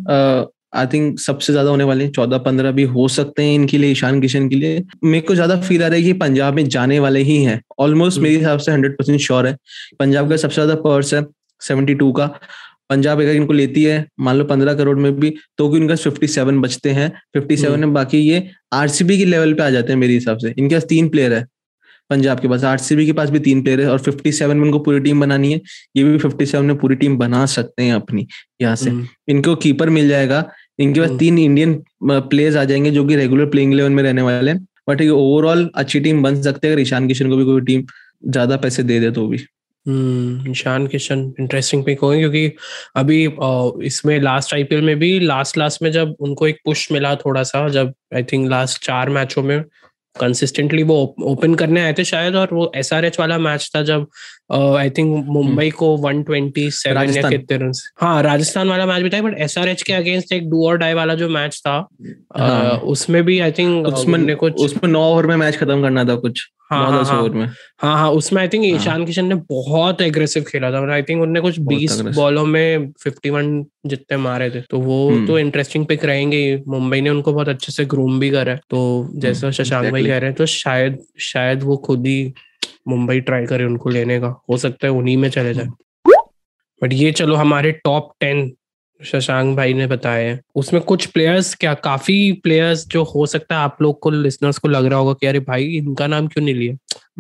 आई 0.75 0.87
थिंक 0.87 1.19
सबसे 1.21 1.53
ज़्यादा 1.53 1.71
होने 1.71 1.85
वाले 1.85 2.09
चौदह 2.11 2.39
पंद्रह 2.41 2.73
भी 2.73 2.83
हो 2.87 3.07
सकते 3.11 3.43
हैं 3.43 3.55
इनके 3.55 3.79
लिए 3.79 3.91
ईशान 3.91 4.21
किशन 4.21 4.49
के 4.49 4.57
लिए 4.57 4.85
मेरे 5.05 5.21
को 5.21 5.35
ज़्यादा 5.35 5.61
फील 5.61 5.83
आ 5.83 5.87
रहा 5.87 5.97
है 5.97 6.03
कि 6.03 6.13
पंजाब 6.19 6.55
में 6.55 6.69
जाने 6.69 6.99
वाले 6.99 7.21
ही 7.23 7.43
हैं 7.45 7.61
ऑलमोस्ट 7.81 8.17
हम्म। 8.17 8.25
मेरे 8.25 8.39
हिसाब 8.39 8.59
से 8.59 8.73
हंड्रेड 8.73 8.97
परसेंट 8.97 9.21
श्योर 9.21 9.47
है 9.47 9.57
पंजाब 9.99 10.31
का 10.31 10.37
सबसे 10.37 10.55
ज़्यादा 10.55 10.75
पर्स 10.83 11.15
है 11.15 11.23
सेवेंटी 11.61 11.95
टू 11.95 12.11
का। 12.13 12.27
पंजाब 12.91 13.21
अगर 13.21 13.35
इनको 13.35 13.53
लेती 13.53 13.83
है 13.85 14.05
मान 14.21 14.37
लो 14.37 14.45
पंद्रह 14.45 14.75
करोड़ 14.75 14.97
में 14.99 15.13
भी 15.15 15.35
तो 15.59 15.69
भी 15.69 15.81
उनका 15.81 15.95
फिफ्टी 15.97 16.27
सेवन 16.27 16.61
बचते 16.61 16.91
हैं। 16.91 17.09
फिफ्टी 17.35 17.57
सेवन 17.57 17.81
में 17.81 17.93
बाकी 17.95 18.19
ये 18.19 18.49
आरसीबी 18.73 19.19
के 19.19 19.25
लेवल 19.25 19.53
पे 19.55 19.63
आ 19.63 19.71
जाते 19.71 19.93
हैं 19.93 19.99
मेरे 20.01 20.13
हिसाब 20.13 20.39
से। 20.39 20.55
इनके 20.59 20.75
पास 20.75 20.85
तीन 20.89 21.09
प्लेयर 21.09 21.33
है 21.33 21.45
पंजाब 22.11 22.41
के 22.41 22.49
पास। 22.49 22.65
आरसीबी 22.65 23.05
के 23.07 23.13
पास 23.13 23.31
भी 23.31 23.39
तीन 23.39 23.63
प्लेयर 23.63 23.81
है 23.81 23.89
और 23.91 23.99
57 23.99 24.57
में 24.57 24.65
उनको 24.65 24.79
पूरी 24.79 25.01
टीम 25.01 25.21
बनानी 25.21 25.53
है। 25.53 25.61
ये 25.97 26.05
भी 26.05 26.19
57 26.19 26.65
में 26.65 26.77
पूरी 26.79 26.95
टीम 26.97 27.17
बना 27.19 27.45
सकते 27.47 27.83
हैं 27.83 27.95
अपनी 27.95 28.27
यहाँ 28.63 28.77
से। 28.77 28.91
हम्म, 28.91 29.07
इनको 29.29 29.55
कीपर 29.57 29.91
मिल 29.91 30.09
जाएगा। 30.09 30.45
इनके 30.79 31.01
पास 31.01 31.09
हम्म। 31.09 31.19
तीन 31.19 31.39
इंडियन 31.39 31.75
प्लेयर्स 32.05 32.57
आ 32.57 32.65
जाएँगे 32.65 32.91
जो 32.91 33.05
कि 33.05 33.17
रेगुलर 33.17 33.47
प्लेइंग 33.47 33.73
इलेवन 33.73 33.93
में 33.93 34.03
रहने 34.03 34.23
वाले 34.23 34.51
हैं। 34.51 34.67
बट 34.89 35.01
ये 35.01 35.09
ओवरऑल 35.09 35.71
अच्छी 35.75 36.01
टीम 36.01 36.23
बन 36.23 36.41
सकते 36.43 36.67
हैं। 36.67 36.75
अगर 36.75 36.83
ईशान 36.83 37.09
किशन 37.09 37.29
को 37.29 37.37
भी 37.37 37.45
कोई 37.45 37.61
टीम 37.61 37.85
ज़्यादा 38.29 38.57
पैसे 38.57 38.83
दे 38.83 39.01
दे 39.01 39.11
तो 39.11 39.27
भी। 39.29 39.37
हम्म, 39.37 39.58
ईशान 39.87 40.87
किशन 40.87 41.21
इंटरेस्टिंग 41.41 41.85
पिक 41.85 42.01
होंगे 42.01 42.19
क्योंकि 42.19 42.53
अभी 42.97 43.23
इसमें 43.87 44.19
लास्ट 44.21 44.55
आईपीएल 44.55 44.83
में 44.83 44.99
भी 44.99 45.19
लास्ट 45.21 45.59
लास्ट 45.59 45.83
में 45.83 45.91
जब 45.93 46.17
उनको 46.21 46.47
एक 46.47 46.59
पुश 46.65 46.91
मिला 46.93 47.15
थोड़ा 47.17 47.43
सा 47.43 47.69
जब 47.69 47.95
आई 48.15 48.23
थिंक 48.23 48.49
लास्ट 48.51 48.85
चार 48.85 49.11
मैचों 49.11 49.43
में 49.43 49.63
कंसिस्टेंटली 50.17 50.83
वो 50.83 50.97
ओपन 51.23 51.55
करने 51.55 51.81
आए 51.81 51.93
थे 51.93 52.05
शायद 52.05 52.37
और 52.37 52.55
वो 52.55 52.71
एसआरएच 52.77 53.19
वाला 53.21 53.39
मैच 53.39 53.71
था 53.77 53.83
जब 53.83 54.07
आई 54.51 54.91
थिंक 54.91 55.25
मुंबई 55.29 55.71
को 55.71 55.97
127 55.99 56.87
या 56.87 56.93
राजस्थान। 56.93 57.31
कितने 57.31 57.57
रन 57.57 57.73
हाँ 58.01 58.23
राजस्थान 58.23 58.69
वाला 58.69 58.87
मैच 58.87 59.03
भी 59.03 59.11
था 59.11 59.21
बट 59.23 59.39
एसआरएच 59.39 59.83
के 59.83 59.93
अगेंस्ट 59.93 60.33
एक 60.33 60.49
डू 60.51 60.67
और 60.67 60.77
डाई 60.79 60.95
वाला 60.95 61.15
जो 61.15 61.29
मैच 61.29 61.61
था 61.67 61.77
अ, 62.37 62.41
हाँ। 62.41 62.77
उसमें 62.89 63.23
भी 63.25 63.39
आई 63.41 63.53
थिंक 63.53 63.87
उसमें 63.87 64.37
कुछ 64.37 64.55
उसमें 64.55 64.91
नौ 64.91 65.03
ओवर 65.05 65.27
में 65.27 65.37
मैच 65.37 65.57
खत्म 65.57 65.83
करना 65.83 66.05
था 66.05 66.15
कुछ 66.17 66.47
हाँ, 66.73 66.91
हाँ, 66.91 67.05
हाँ। 67.05 67.23
में 67.29 67.47
हाँ 67.81 67.95
हाँ 67.97 68.11
उसमें 68.11 68.41
आई 68.43 68.49
थिंक 68.49 68.65
हाँ। 68.65 68.81
ईशान 68.81 69.05
किशन 69.07 69.25
ने 69.25 69.35
बहुत 69.51 70.01
एग्रेसिव 70.01 70.43
खेला 70.43 70.71
था 70.71 70.93
आई 70.95 71.03
थिंक 71.03 71.23
उन्होंने 71.23 71.41
कुछ 71.41 71.59
बहुत 71.59 71.79
20 71.79 71.93
aggressive। 71.93 72.17
बॉलों 72.17 72.45
में 72.47 72.93
51 73.07 73.63
जितने 73.87 74.17
मारे 74.17 74.51
थे 74.51 74.61
तो 74.61 74.81
वो 74.81 75.09
हम्म। 75.11 75.27
तो 75.27 75.39
इंटरेस्टिंग 75.39 75.87
पिक 75.87 76.05
रहेंगे 76.05 76.43
मुंबई 76.69 77.01
ने 77.01 77.11
उनको 77.11 77.33
बहुत 77.33 77.49
अच्छे 77.49 77.73
से 77.73 77.85
ग्रूम 77.85 78.19
भी 78.21 78.31
करा 78.31 78.53
है 78.53 78.61
तो 78.71 78.83
जैसा 79.15 79.47
हम्म, 79.47 79.53
शशांक 79.53 79.91
भाई 79.93 80.05
कह 80.05 80.19
रहे 80.19 80.29
हैं 80.31 80.35
तो 80.35 80.47
शायद 80.47 80.99
शायद 81.21 81.63
वो 81.63 81.77
खुद 81.77 82.07
ही 82.07 82.33
मुंबई 82.89 83.21
ट्राई 83.21 83.47
करे 83.47 83.65
उनको 83.65 83.91
लेने 83.91 84.21
का। 84.21 84.43
हो 84.51 84.57
सकता 84.57 84.87
है 84.87 84.93
उन्हीं 84.93 85.17
में 85.17 85.31
चले 85.31 85.55
जाए। 85.55 85.67
बट 86.83 86.93
ये 86.93 87.13
चलो 87.13 87.35
हमारे 87.35 87.73
टॉप 87.73 88.13
टेन 88.21 88.53
शशांक 89.01 89.57
भाई 89.57 89.75
ने 89.75 89.87
बताए 89.87 90.25
हैं। 90.25 90.41
उसमें 90.55 90.83
कुछ 90.83 91.07
प्लेयर्स 91.07 91.55
क्या 91.55 91.75
काफ़ी 91.75 92.33
प्लेयर्स 92.33 92.87
जो 92.89 93.03
हो 93.05 93.27
सकता 93.27 93.57
है 93.57 93.61
आप 93.61 93.83
लोग 93.83 93.99
को 94.01 94.11
लिसनर्स 94.11 94.59
को 94.59 94.69
लग 94.69 94.87
रहा 94.87 94.99
होगा 94.99 95.13
कि 95.13 95.27
अरे 95.27 95.41
भाई 95.41 95.65
इनका 95.77 96.07
नाम 96.07 96.27
क्यों 96.27 96.45
नहीं 96.45 96.55
लिया? 96.55 96.75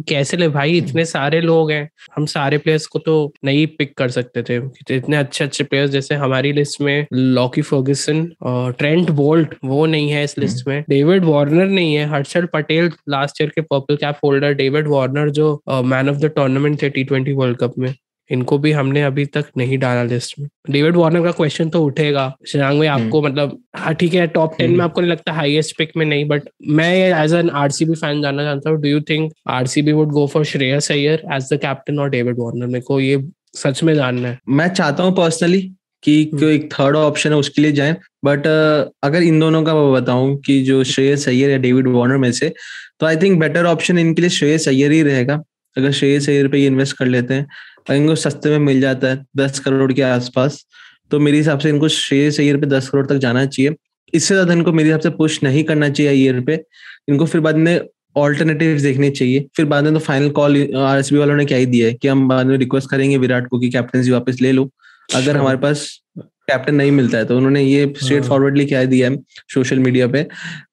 कैसे 0.08 0.36
ले 0.36 0.48
भाई 0.48 0.76
इतने 0.78 1.04
सारे 1.04 1.40
लोग 1.40 1.70
हैं। 1.70 1.88
हम 2.16 2.26
सारे 2.26 2.58
प्लेयर्स 2.58 2.86
को 2.86 2.98
तो 2.98 3.32
नहीं 3.44 3.66
पिक 3.66 3.96
कर 3.98 4.08
सकते 4.08 4.42
थे। 4.42 4.56
इतने 4.96 5.16
अच्छे 5.16 5.44
अच्छे 5.44 5.64
प्लेयर्स 5.64 5.90
जैसे 5.90 6.14
हमारी 6.14 6.52
लिस्ट 6.52 6.80
में 6.80 7.06
लॉकी 7.12 7.62
फर्गिसन 7.62 8.26
और 8.42 8.72
ट्रेंट 8.72 9.10
बोल्ट 9.10 9.54
वो 9.64 9.84
नहीं 9.86 10.10
है 10.10 10.24
इस 10.24 10.38
लिस्ट 10.38 10.66
में। 10.68 10.82
डेविड 10.88 11.24
वार्नर 11.24 11.66
नहीं 11.66 11.94
है। 11.94 12.08
हर्षल 12.10 12.46
पटेल 12.52 12.90
लास्ट 13.08 13.40
ईयर 13.40 13.50
के 13.50 13.60
purple 13.62 13.96
cap 13.96 14.18
holder 14.24 14.54
David 14.54 14.88
Warner 14.88 15.30
जो 15.30 15.54
मैन 15.70 16.08
ऑफ़ 16.10 16.16
द 16.16 16.32
टूर्नामेंट 16.36 16.82
थे 16.82 16.90
टी 16.90 17.04
ट्वेंटी 17.04 17.32
वर्ल्ड 17.32 17.56
कप 17.56 17.74
में। 17.78 17.94
इनको 18.30 18.58
भी 18.58 18.72
हमने 18.72 19.02
अभी 19.02 19.24
तक 19.26 19.44
नहीं 19.56 19.78
डाला 19.78 20.02
लिस्ट 20.04 20.34
में। 20.38 20.48
डेविड 20.70 20.96
वार्नर 20.96 21.22
का 21.24 21.30
क्वेश्चन 21.32 21.68
तो 21.68 21.82
उठेगा। 21.84 22.32
शशांक 22.48 22.78
भाई 22.78 22.86
आपको 22.88 23.22
मतलब 23.22 23.58
हाँ 23.76 23.94
ठीक 23.94 24.14
है 24.14 24.26
टॉप 24.28 24.54
टेन 24.58 24.66
में 24.66 24.74
हम्म। 24.74 24.84
आपको 24.84 25.00
नहीं 25.00 25.10
लगता 25.10 25.32
हाईएस्ट 25.32 25.76
पिक 25.78 25.92
में 25.96 26.04
नहीं 26.06 26.24
बट 26.28 26.48
मैं 26.70 26.92
एज 27.22 27.34
एन 27.34 27.50
आरसीबी 27.52 27.94
फ़ैन 27.94 28.22
जानना 28.22 28.44
चाहता 28.44 28.70
हूँ 28.70 28.80
do 28.82 28.88
you 28.88 29.00
think 29.10 29.32
RCB 29.50 29.92
would 29.92 30.12
go 30.12 30.26
for 30.26 30.44
Shreyas 30.44 30.90
Iyer 30.92 31.22
as 31.34 31.48
the 31.52 31.58
captain 31.62 31.98
और 31.98 32.10
डेविड 32.10 32.38
वार्नर 32.38 32.66
मेरे 32.66 32.84
को 32.86 33.00
ये 33.00 33.22
सच 33.56 33.82
में 33.82 33.94
जानना 33.94 34.28
है। 34.28 34.38
मैं 34.50 34.68
चाहता 34.70 35.02
हूँ 35.02 35.16
पर्सनली 35.16 35.60
कि 36.04 36.22
हम्म। 36.22 36.40
कोई 36.40 36.54
एक 36.54 36.72
थर्ड 36.72 36.96
ऑप्शन 36.96 37.30
है 37.30 37.36
उसके 37.36 37.62
लिए 37.62 37.72
जाएँ 37.72 37.96
बट 38.24 38.46
अगर 39.04 39.22
इन 39.22 39.38
दोनों 39.40 39.62
का 39.62 39.74
मैं 39.74 39.92
बताऊँ 39.92 40.36
कि 40.46 40.60
जो 40.64 40.82
श्रेयस 40.86 41.28
अय्यर 41.28 41.50
या 41.50 41.56
डेविड 41.58 41.88
वार्नर 41.88 42.16
में 42.16 42.30
से 42.32 42.52
तो 43.00 43.06
आई 43.06 43.16
थिंक 43.16 43.38
बेटर 43.40 43.64
ऑप्शन 43.66 43.98
इनके 43.98 44.22
लिए 44.22 44.30
श्रेयस 44.30 44.68
अय्यर 44.68 44.92
ही 44.92 45.02
रहेगा। 45.02 45.42
अगर 45.76 45.92
श्रेयस 45.92 46.28
अय्यर 46.28 46.48
पे 46.48 46.58
ये 46.58 46.66
इन्वेस्ट 46.66 46.96
कर 46.96 47.06
लेते 47.06 47.34
हैं 47.34 47.46
और 47.88 47.96
इनको 47.96 48.14
सस्ते 48.16 48.50
में 48.50 48.58
मिल 48.66 48.80
जाता 48.80 49.08
है 49.08 49.24
दस 49.36 49.58
करोड़ 49.58 49.92
के 49.92 50.02
आसपास। 50.04 50.64
तो 51.10 51.18
मेरे 51.20 51.38
हिसाब 51.38 51.58
से 51.58 51.68
इनको 51.68 51.88
श्रेयस 51.90 52.40
अय्यर 52.40 52.56
पे 52.56 52.66
दस 52.66 52.88
करोड़ 52.88 53.06
तक 53.06 53.16
जाना 53.18 53.44
चाहिए। 53.46 53.74
इससे 54.12 54.34
ज़्यादा 54.34 54.52
इनको 54.52 54.72
मेरे 54.72 54.88
हिसाब 54.88 55.00
से 55.00 55.10
पुश 55.16 55.42
नहीं 55.42 55.62
करना 55.64 55.88
चाहिए 55.88 56.10
अय्यर 56.10 56.40
पे। 56.40 56.54
इनको 57.08 57.26
फिर 57.26 57.40
बाद 57.40 57.56
में 57.56 57.80
ऑल्टरनेटिव 58.16 58.78
देखने 58.82 59.10
चाहिए। 59.10 59.46
फिर 59.56 59.64
बाद 59.66 59.84
में 59.84 59.92
तो 59.94 60.00
फाइनल 60.00 60.30
कॉल 60.30 60.56
आरएसबी 60.76 61.18
वालों 61.18 61.36
ने 61.36 61.44
क्या 61.44 61.58
ही 61.58 61.66
दिया 61.66 61.86
है 61.86 61.94
कि 61.94 62.08
हम 62.08 62.26
बाद 62.28 62.46
में 62.46 62.56
रिक्वेस्ट 62.58 62.90
करेंगे 62.90 63.16
विराट 63.18 63.46
को 63.48 63.58
कि 63.58 63.68
कैप्टनसी 63.70 64.10
वापस 64.10 64.40
ले 64.42 64.52
लो। 64.52 64.68
अगर 65.08 65.36
हमारे 65.36 65.58
पास 65.58 65.88
कैप्टन 66.18 66.74
नहीं 66.74 66.90
मिलता 66.92 67.18
है 67.18 67.24
तो 67.24 67.36
उन्होंने 67.36 67.62
ये 67.62 67.92
स्ट्रेट 67.96 68.20
हाँ। 68.20 68.28
फॉरवर्डली 68.28 68.64
क्या 68.66 68.84
दिया 68.86 69.10
है 69.10 69.16
सोशल 69.54 69.78
मीडिया 69.78 70.06
पे। 70.08 70.22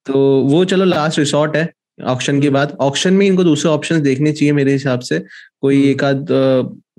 तो 0.06 0.19
वो 0.43 0.63
चलो 0.65 0.86
लास्ट 0.86 1.19
रिसोर्ट 1.19 1.56
है 1.58 1.69
ऑक्शन 2.06 2.41
के 2.41 2.49
बाद। 2.49 2.75
ऑक्शन 2.82 3.13
में 3.13 3.25
इनको 3.25 3.43
दूसरे 3.43 3.71
ऑप्शंस 3.71 4.01
देखने 4.01 4.32
चाहिए 4.32 4.54
मेरे 4.54 4.71
हिसाब 4.73 4.99
से। 5.01 5.19
कोई 5.62 5.78
हम्म। 5.78 5.89
एक 5.89 6.04
आध 6.04 6.25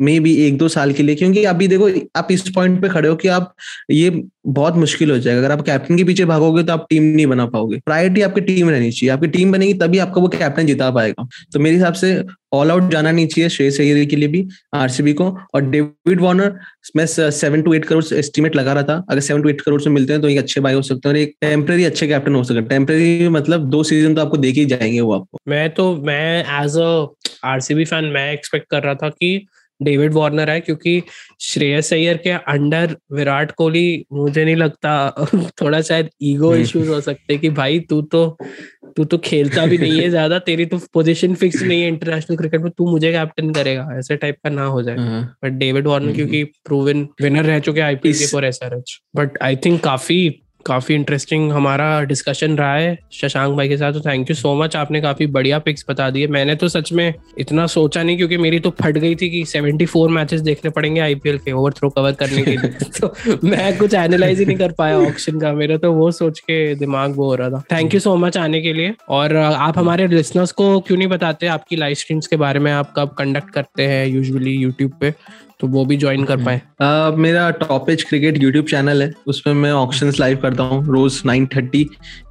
मे 0.01 0.19
भी 0.21 0.35
एक 0.47 0.57
दो 0.59 0.69
साल 0.69 0.93
के 0.93 1.03
लिए, 1.03 1.15
क्योंकि 1.15 1.45
अभी 1.45 1.69
देखो, 1.69 1.89
आप 2.17 2.29
इस 2.31 2.49
पॉइंट 2.51 2.81
पे 2.83 2.89
खड़े 2.89 3.09
हो 3.09 3.15
कि 3.17 3.29
आप, 3.29 3.55
ये 3.91 4.23
बहुत 4.47 4.77
मुश्किल 4.77 5.11
हो 5.11 5.19
जाएगा। 5.19 5.41
अगर 5.41 5.53
आप 5.53 5.61
कैप्टन 5.61 5.97
के 5.97 6.05
पीछे 6.05 6.25
भागोगे 6.25 6.63
तो 6.63 6.73
आप 6.73 6.87
टीम 6.91 7.03
नहीं 7.05 7.27
बना 7.27 7.47
पाओगे। 7.47 7.79
प्रायोरिटी 7.87 8.23
आपकी 8.23 8.41
टीम 8.41 8.71
रहनी 8.71 8.91
चाहिए। 8.91 9.13
आपकी 9.13 9.27
टीम 9.29 9.53
बनेगी 9.53 9.75
तभी 9.75 9.99
आपका 9.99 10.21
वो 10.21 10.29
कैप्टन 10.29 10.67
जिता 10.67 10.91
पाएगा। 10.91 11.27
तो 11.53 11.61
मेरे 11.61 11.77
हिसाब 11.77 11.95
से 11.95 12.23
ऑल 12.53 12.71
आउट 12.71 12.91
जाना 12.93 13.11
नहीं 13.11 13.27
चाहिए 13.27 13.49
श्रेयस 13.49 13.81
अय्यर 13.81 14.05
के 14.05 14.17
लिए 14.17 14.29
भी 14.29 14.47
आरसीबी 14.75 15.13
को। 15.13 15.27
और 15.55 15.71
डेविड 15.71 16.21
वार्नर 16.21 16.55
मैं 16.97 17.07
seven 17.07 17.63
to 17.63 17.75
eight 17.75 17.85
crore 17.85 18.05
estimate 18.15 18.57
लगा 18.57 18.73
रहा 18.73 18.83
था। 18.83 19.05
अगर 19.11 19.21
सेवन 19.21 19.43
टू 19.43 19.49
एट 19.49 19.61
करोड़ 19.61 19.81
से 19.83 19.91
मिलते 19.91 20.13
हैं 20.13 20.23
तो 20.23 20.29
एक 20.29 20.39
अच्छे 20.39 20.61
बाई 20.61 20.75
हो 20.75 20.83
सकते 20.83 21.09
हैं 21.09 21.15
और 21.15 21.21
एक 21.21 21.35
टेम्परेरी 21.41 21.85
अच्छे 21.85 22.09
कैप्टन 22.09 22.35
हो 22.35 22.45
सकते 22.45 22.59
हैं। 22.59 22.69
टेम्परेरी 22.69 23.29
मतलब 23.31 23.69
दो 23.71 23.83
सीज़न 23.83 24.15
तो 24.15 24.21
आपको 24.21 24.37
देख 24.37 24.55
ही 24.55 24.65
जाएँगे 24.67 25.01
वो 25.01 25.13
आपको। 25.15 25.39
मैं 25.49 25.69
तो 25.71 25.95
मैं 25.97 26.63
एज 26.63 26.77
अ 26.77 27.07
आरसीबी 27.45 27.85
फ़ैन 27.85 28.05
मैं 28.05 28.33
एक्सपेक्ट 28.33 28.71
कर 28.71 28.83
रहा 28.83 28.95
था 28.95 29.09
कि 29.09 29.47
डेविड 29.81 30.15
वार्नर 30.15 30.51
है 30.51 30.61
क्योंकि 30.61 31.03
श्रेयस 31.41 31.93
अय्यर 31.93 32.17
के 32.17 32.31
अंडर 32.31 32.97
विराट 33.13 33.53
कोहली 33.53 34.05
मुझे 34.13 34.45
नहीं 34.45 34.57
लगता 34.57 34.95
थोड़ा 35.61 35.81
शायद 35.81 36.11
ईगो 36.23 36.51
हम्म। 36.51 36.63
इश्यूज़ 36.63 36.89
हो 36.89 37.01
सकते 37.01 37.33
हैं 37.33 37.41
कि 37.41 37.51
भाई 37.51 37.81
तू 37.81 38.01
तो 38.05 38.27
तू 38.97 39.05
तो 39.05 39.19
खेलता 39.19 39.65
भी 39.67 39.79
नहीं 39.79 40.01
है 40.01 40.09
ज़्यादा 40.11 40.39
तेरी 40.39 40.67
तो 40.67 40.79
पोजीशन 40.95 41.35
फिक्स 41.35 41.63
नहीं 41.63 41.81
है 41.83 41.89
इंटरनेशनल 41.89 42.37
क्रिकेट 42.37 42.61
में 42.61 42.71
तू 42.71 42.91
मुझे 42.91 43.13
कैप्टन 43.13 43.51
करेगा 43.53 43.89
ऐसे 43.99 44.17
टाइप 44.17 44.37
का 44.45 44.51
ना 44.51 44.65
हो 44.67 44.83
जाए। 44.83 44.97
बट 45.45 45.59
डेविड 45.59 45.87
वार्नर 45.87 46.07
हम्म। 46.07 46.17
क्योंकि 46.17 46.43
प्रूवन 46.65 47.07
विनर 47.23 47.45
रह 47.45 47.59
चुके 47.59 47.81
आईपीएल 47.81 48.19
के 48.19 48.27
for 48.27 48.45
SRH 48.45 48.99
but 49.17 49.39
I 49.43 49.57
think 49.57 49.83
काफ़ी 49.85 50.19
काफ़ी 50.67 50.95
इंटरेस्टिंग 50.95 51.53
हमारा 51.53 52.03
डिस्कशन 52.03 52.57
रहा 52.57 52.75
है 52.75 52.99
शशांक 53.13 53.57
भाई 53.57 53.69
के 53.69 53.77
साथ 53.77 53.93
तो 53.93 54.01
थैंक 54.01 54.31
यू 54.31 54.37
सो 54.37 54.55
मच 54.55 54.77
आपने 54.77 55.01
काफ़ी 55.01 55.27
बढ़िया 55.27 55.59
पिक्स 55.59 55.85
बता 55.91 56.11
दिए। 56.11 56.27
मैंने 56.27 56.55
तो 56.55 56.69
सच 56.69 56.93
में 56.93 57.15
इतना 57.39 57.67
सोचा 57.67 58.03
नहीं, 58.03 58.17
क्योंकि 58.17 58.37
मेरी 58.37 58.61
तो 58.61 58.71
फट 58.71 58.99
गई 58.99 59.15
थी 59.15 59.31
कि 59.31 59.45
74 59.45 60.09
मैचेस 60.09 60.41
देखने 60.41 60.71
पड़ेंगे 60.71 61.01
आईपीएल 61.01 61.39
के 61.39 61.53
ओवर 61.53 61.73
थ्रो 61.73 61.91
कवर 61.91 62.13
करने 62.13 62.43
के 62.43 62.51
लिए। 62.51 62.71
तो 63.01 63.15
मैं 63.45 63.79
कुछ 63.79 63.95
एनालाइज 63.95 64.39
ही 64.39 64.45
नहीं 64.45 64.57
कर 64.57 64.73
पाया 64.73 64.99
ऑप्शन 64.99 65.41
का। 65.41 65.53
मेरा 65.53 65.77
तो 65.77 65.93
वो 65.93 66.11
सोच 66.11 66.39
के 66.41 66.75
दिमाग 66.75 67.17
वो 67.17 67.25
हो 67.25 67.35
रहा 67.35 67.51
था। 67.51 67.63
थैंक 67.73 67.95
यू 67.95 68.01
सो 68.01 68.17
मच 68.17 68.37
आने 68.37 68.63
के 68.63 68.73
लिए। 68.73 68.95
और 69.09 69.37
आप 69.37 69.79
हमारे 69.79 70.07
लिसनर्स 70.07 70.53
को 70.53 70.81
क्यों 70.81 70.99
नहीं 70.99 71.09
बताते? 71.09 71.47
आपकी 71.47 71.77
लाइव 71.77 71.95
स्ट्रीम्स 71.95 72.27
के 72.27 72.37
बारे 72.37 72.61
में 72.61 72.73
आप 72.73 72.95
कब 72.97 73.09
कंडक्ट 73.09 73.51
करते 73.51 73.87
हैं 73.87 74.07
यूजुअली 74.07 74.51
यूट्यूब 74.51 74.93
पे? 75.01 75.15
तो 75.61 75.67
वो 75.67 75.85
भी 75.85 75.97
ज्वाइन 75.97 76.25
कर 76.25 76.37
पाए। 76.37 76.61
Uh, 76.83 77.19
मेरा 77.19 77.51
top 77.51 77.89
edge 77.91 78.03
cricket 78.05 78.43
YouTube 78.43 78.67
channel 78.67 79.03
है। 79.03 79.13
उसमें 79.27 79.55
मैं 79.55 79.71
ऑप्शंस 79.73 80.19
लाइव 80.21 80.39
करता 80.43 80.63
हूँ। 80.63 80.85
रोज 80.87 81.21
9:30 81.27 81.85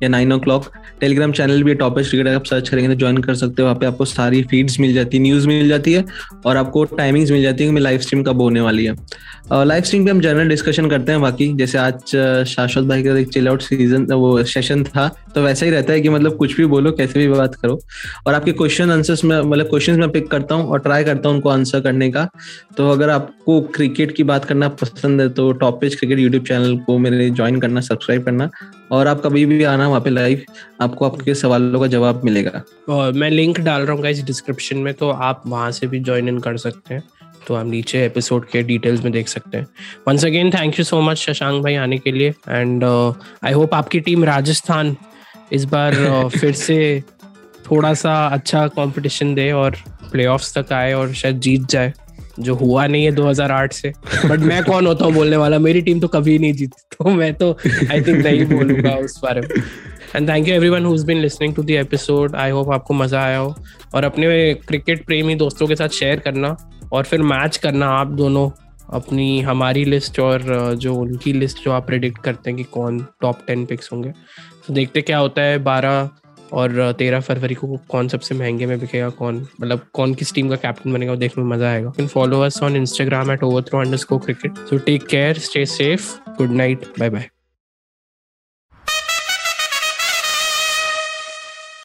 या 0.04 0.10
नाइन 0.10 0.34
ओ 0.34 0.38
क्लॉक 0.40 0.70
टेलीग्राम 1.00 1.32
चैनल 1.32 1.64
भी 1.64 1.74
टॉप 1.76 2.00
एज 2.00 2.10
क्रिकेट 2.10 2.28
आप 2.28 2.46
सर्च 2.46 2.70
करेंगे 2.70 2.90
तो 2.90 3.00
ज्वाइन 3.00 3.18
कर 3.18 3.36
सकते 3.36 3.62
हो। 3.62 3.68
वहाँ 3.68 3.80
पे 3.80 3.86
आपको 3.86 4.06
सारी 4.06 4.42
फीड्स 4.44 4.80
मिल 4.80 4.94
जाती 4.94 5.18
है 5.18 5.24
न्यूज़ 5.24 5.48
मिल 5.48 5.68
जाती 5.70 5.94
है 5.94 6.04
और 6.46 6.58
आपको 6.58 6.84
टाइमिंग्स 6.86 7.32
मिल 7.32 7.42
जाती 7.44 7.64
है 7.64 7.74
कि 7.74 7.80
लाइव 7.80 8.00
स्ट्रीम 8.00 8.24
कब 8.24 8.42
होने 8.42 8.62
वाली 8.62 8.86
है। 8.86 8.96
लाइव 9.66 9.84
स्ट्रीम 9.84 10.06
पे 10.06 10.12
हम 10.12 10.20
जनरल 10.22 10.50
डिस्कशन 10.50 10.90
करते 10.90 11.12
हैं 11.12 11.22
बाकी 11.22 11.54
जैसे 11.54 11.78
आज 11.78 12.16
शाश्वत 12.48 12.86
भाई 12.86 13.04
का 13.04 13.18
एक 13.18 13.30
चिल 13.30 13.48
आउट 13.48 13.62
सीज़न 13.62 14.12
वो 14.14 14.44
सेशन 14.46 14.84
था। 14.84 15.10
तो 15.36 15.42
वैसा 15.42 15.66
ही 15.66 15.72
रहता 15.72 15.94
है 15.94 16.02
कि 16.02 16.10
मतलब 16.10 16.36
कुछ 16.38 16.56
भी 16.58 16.66
बोलो, 16.66 16.92
कैसे 16.92 17.20
भी 17.20 17.28
बात 17.28 17.56
करो। 17.56 17.80
और 18.28 18.34
आपके 18.34 18.52
क्वेश्चन 18.52 18.92
आंसर्स 18.92 19.24
में 19.24 19.40
मतलब 19.40 19.66
क्वेश्चन 19.66 20.00
मैं 20.00 20.10
पिक 20.12 20.28
करता 20.32 20.56
हूँ 20.56 20.68
और 20.68 20.80
ट्राई 20.80 21.04
करता 21.04 21.30
हूँ 21.30 21.36
उनको 21.36 21.50
आंसर 21.50 21.82
करने 21.82 22.10
का। 22.12 22.28
तो 22.78 22.90
अगर 22.90 23.10
आपको 23.10 23.60
क्रिकेट 23.76 24.16
की 24.16 24.24
बात 24.24 24.46
करना 24.46 24.68
पसंद 24.82 25.22
है 25.22 25.28
तो 25.30 25.52
top 25.54 25.80
page 25.82 25.96
cricket 25.96 26.20
YouTube 26.20 26.46
channel 26.46 26.78
को 26.78 26.98
मेरे 26.98 27.30
ज्वाइन 27.30 27.60
करना 27.60 27.82
सब्सक्राइब 27.82 28.24
करना। 28.24 28.50
और 28.92 29.08
आप 29.08 29.22
कभी 29.22 29.46
भी 29.46 29.64
आना 29.64 29.88
वहाँ 29.88 30.02
पे 30.02 30.10
लाइव 30.10 30.44
आपको 30.82 31.06
आपके 31.06 31.36
सवालों 31.36 31.80
का 31.80 31.88
जवाब 31.88 32.22
मिलेगा। 32.26 32.62
और 32.90 33.12
मैं 33.14 33.30
लिंक 33.32 33.60
डाल 33.60 33.82
रहा 33.82 33.94
हूँ 33.94 34.04
गाइस 34.04 34.24
डिस्क्रिप्शन 34.26 34.78
में 34.78 34.94
तो 34.94 35.10
आप 35.10 35.44
वहाँ 35.48 35.72
से 35.72 35.88
भी 35.88 36.00
ज्वाइन 36.00 36.30
इन 36.30 36.40
कर 36.40 36.58
सकते 36.58 36.94
हैं। 36.94 37.04
तो 37.48 37.56
आप 37.56 37.66
नीचे 37.66 38.06
एपिसोड 38.06 38.46
के 38.50 38.62
डिटेल्स 38.64 39.04
में 39.04 39.12
देख 39.14 39.28
सकते 39.28 39.58
हैं। 39.58 39.68
Once 40.08 40.26
again 40.26 40.50
thank 40.52 40.80
you 40.80 40.86
so 40.86 41.02
much 41.02 41.18
Shashank 41.18 41.62
भाई 41.64 41.76
आने 41.76 41.98
के 41.98 42.12
लिए। 42.12 42.34
एंड 42.50 42.84
आई 42.84 43.52
होप 43.52 43.74
आपकी 43.74 44.00
टीम 44.00 44.24
राजस्थान 44.24 44.96
इस 45.54 45.66
बार 45.66 46.30
फिर 46.38 46.52
से 46.54 47.04
थोड़ा 47.72 47.94
सा 47.94 48.16
अच्छा 48.28 48.68
कंपटीशन 48.68 49.34
दे 49.36 49.52
और 49.52 49.76
प्लेऑफ्स 50.12 50.58
तक 50.58 50.74
आए 50.74 50.94
और 50.94 51.14
शायद 51.14 51.40
जीत 51.40 51.62
जाए 51.62 51.94
जो 52.40 52.56
हुआ 52.56 52.86
नहीं 52.88 53.06
है 53.06 53.12
2008 53.12 53.74
से। 53.74 53.94
बट 54.26 54.40
मैं 54.40 54.64
कौन 54.70 54.88
होता 54.88 55.06
हूँ 55.06 55.14
बोलने 55.14 55.38
वाला? 55.38 55.60
मेरी 55.60 55.82
टीम 55.82 56.00
तो 56.00 56.08
कभी 56.08 56.38
नहीं 56.40 56.54
जीती 56.54 56.82
तो 56.98 57.10
मैं 57.10 57.34
तो 57.34 57.52
आई 57.92 58.02
थिंक 58.02 58.26
नहीं 58.26 58.46
बोलूँगा 58.46 58.96
उस 58.96 59.20
बारे 59.24 59.42
में। 59.42 59.50
And 60.16 60.30
thank 60.30 60.48
you 60.48 60.56
everyone 60.56 60.86
who 60.86 60.98
been 61.04 61.18
listening 61.18 61.56
to 61.56 61.64
the 61.64 61.70
episode 61.70 62.36
I 62.36 62.52
hope 62.52 62.72
आपको 62.74 62.94
मज़ा 62.94 63.24
आया 63.24 63.38
हो। 63.38 63.56
और 63.96 64.06
अपने 64.06 64.54
क्रिकेट 64.68 65.06
प्रेमी 65.06 65.36
दोस्तों 65.36 65.68
के 65.68 65.76
साथ 65.76 65.90
शेयर 65.90 66.20
करना 66.20 66.56
और 66.94 67.04
फिर 67.04 67.22
मैच 67.22 67.58
करना 67.58 67.90
आप 67.90 68.08
दोनों 68.08 68.50
अपनी 68.94 69.42
हमारी 69.42 69.86
लिस्ट 69.86 70.20
और 70.20 70.76
जो 70.76 70.94
उनकी 70.96 71.34
लिस्ट 71.34 71.64
जो 71.64 71.72
आप 71.72 71.86
प्रिडिक्ट 71.88 72.18
करते 72.24 72.50
हैं 72.50 72.58
कि 72.58 72.64
कौन 72.64 73.00
टॉप 73.22 73.40
टेन 73.48 73.66
पिक्स 73.66 73.90
होंगे। 73.94 74.12
तो 74.68 74.74
देखते 74.74 75.02
क्या 75.02 75.18
होता 75.18 75.42
है 75.42 75.58
बारह 75.64 76.10
और 76.54 76.92
तेरह 77.00 77.20
फरवरी 77.20 77.56
को 77.56 77.78
कौन 77.90 78.08
सबसे 78.08 78.36
महँगे 78.36 78.66
में 78.66 78.80
बिकेगा, 78.80 79.10
कौन 79.10 79.46
मतलब 79.62 79.86
कौन 79.94 80.14
किस 80.14 80.34
टीम 80.34 80.50
का 80.50 80.56
कैप्टन 80.56 80.94
बनेगा 80.94 81.16
देखने 81.16 81.44
में 81.44 81.56
मज़ा 81.56 81.70
आएगा। 81.70 81.90
Can 81.98 82.08
follow 82.08 82.42
us 82.42 82.62
on 82.64 82.76
Instagram 82.76 83.32
at 83.32 83.44
over 83.44 83.62
throw 83.62 83.80
under 83.80 84.18
cricket 84.18 84.58
so 84.70 84.78
take 84.78 85.08
care 85.08 85.40
stay 85.40 85.66
safe 85.68 86.14
good 86.38 86.52
night 86.52 86.86
bye 87.00 87.10
bye 87.10 87.30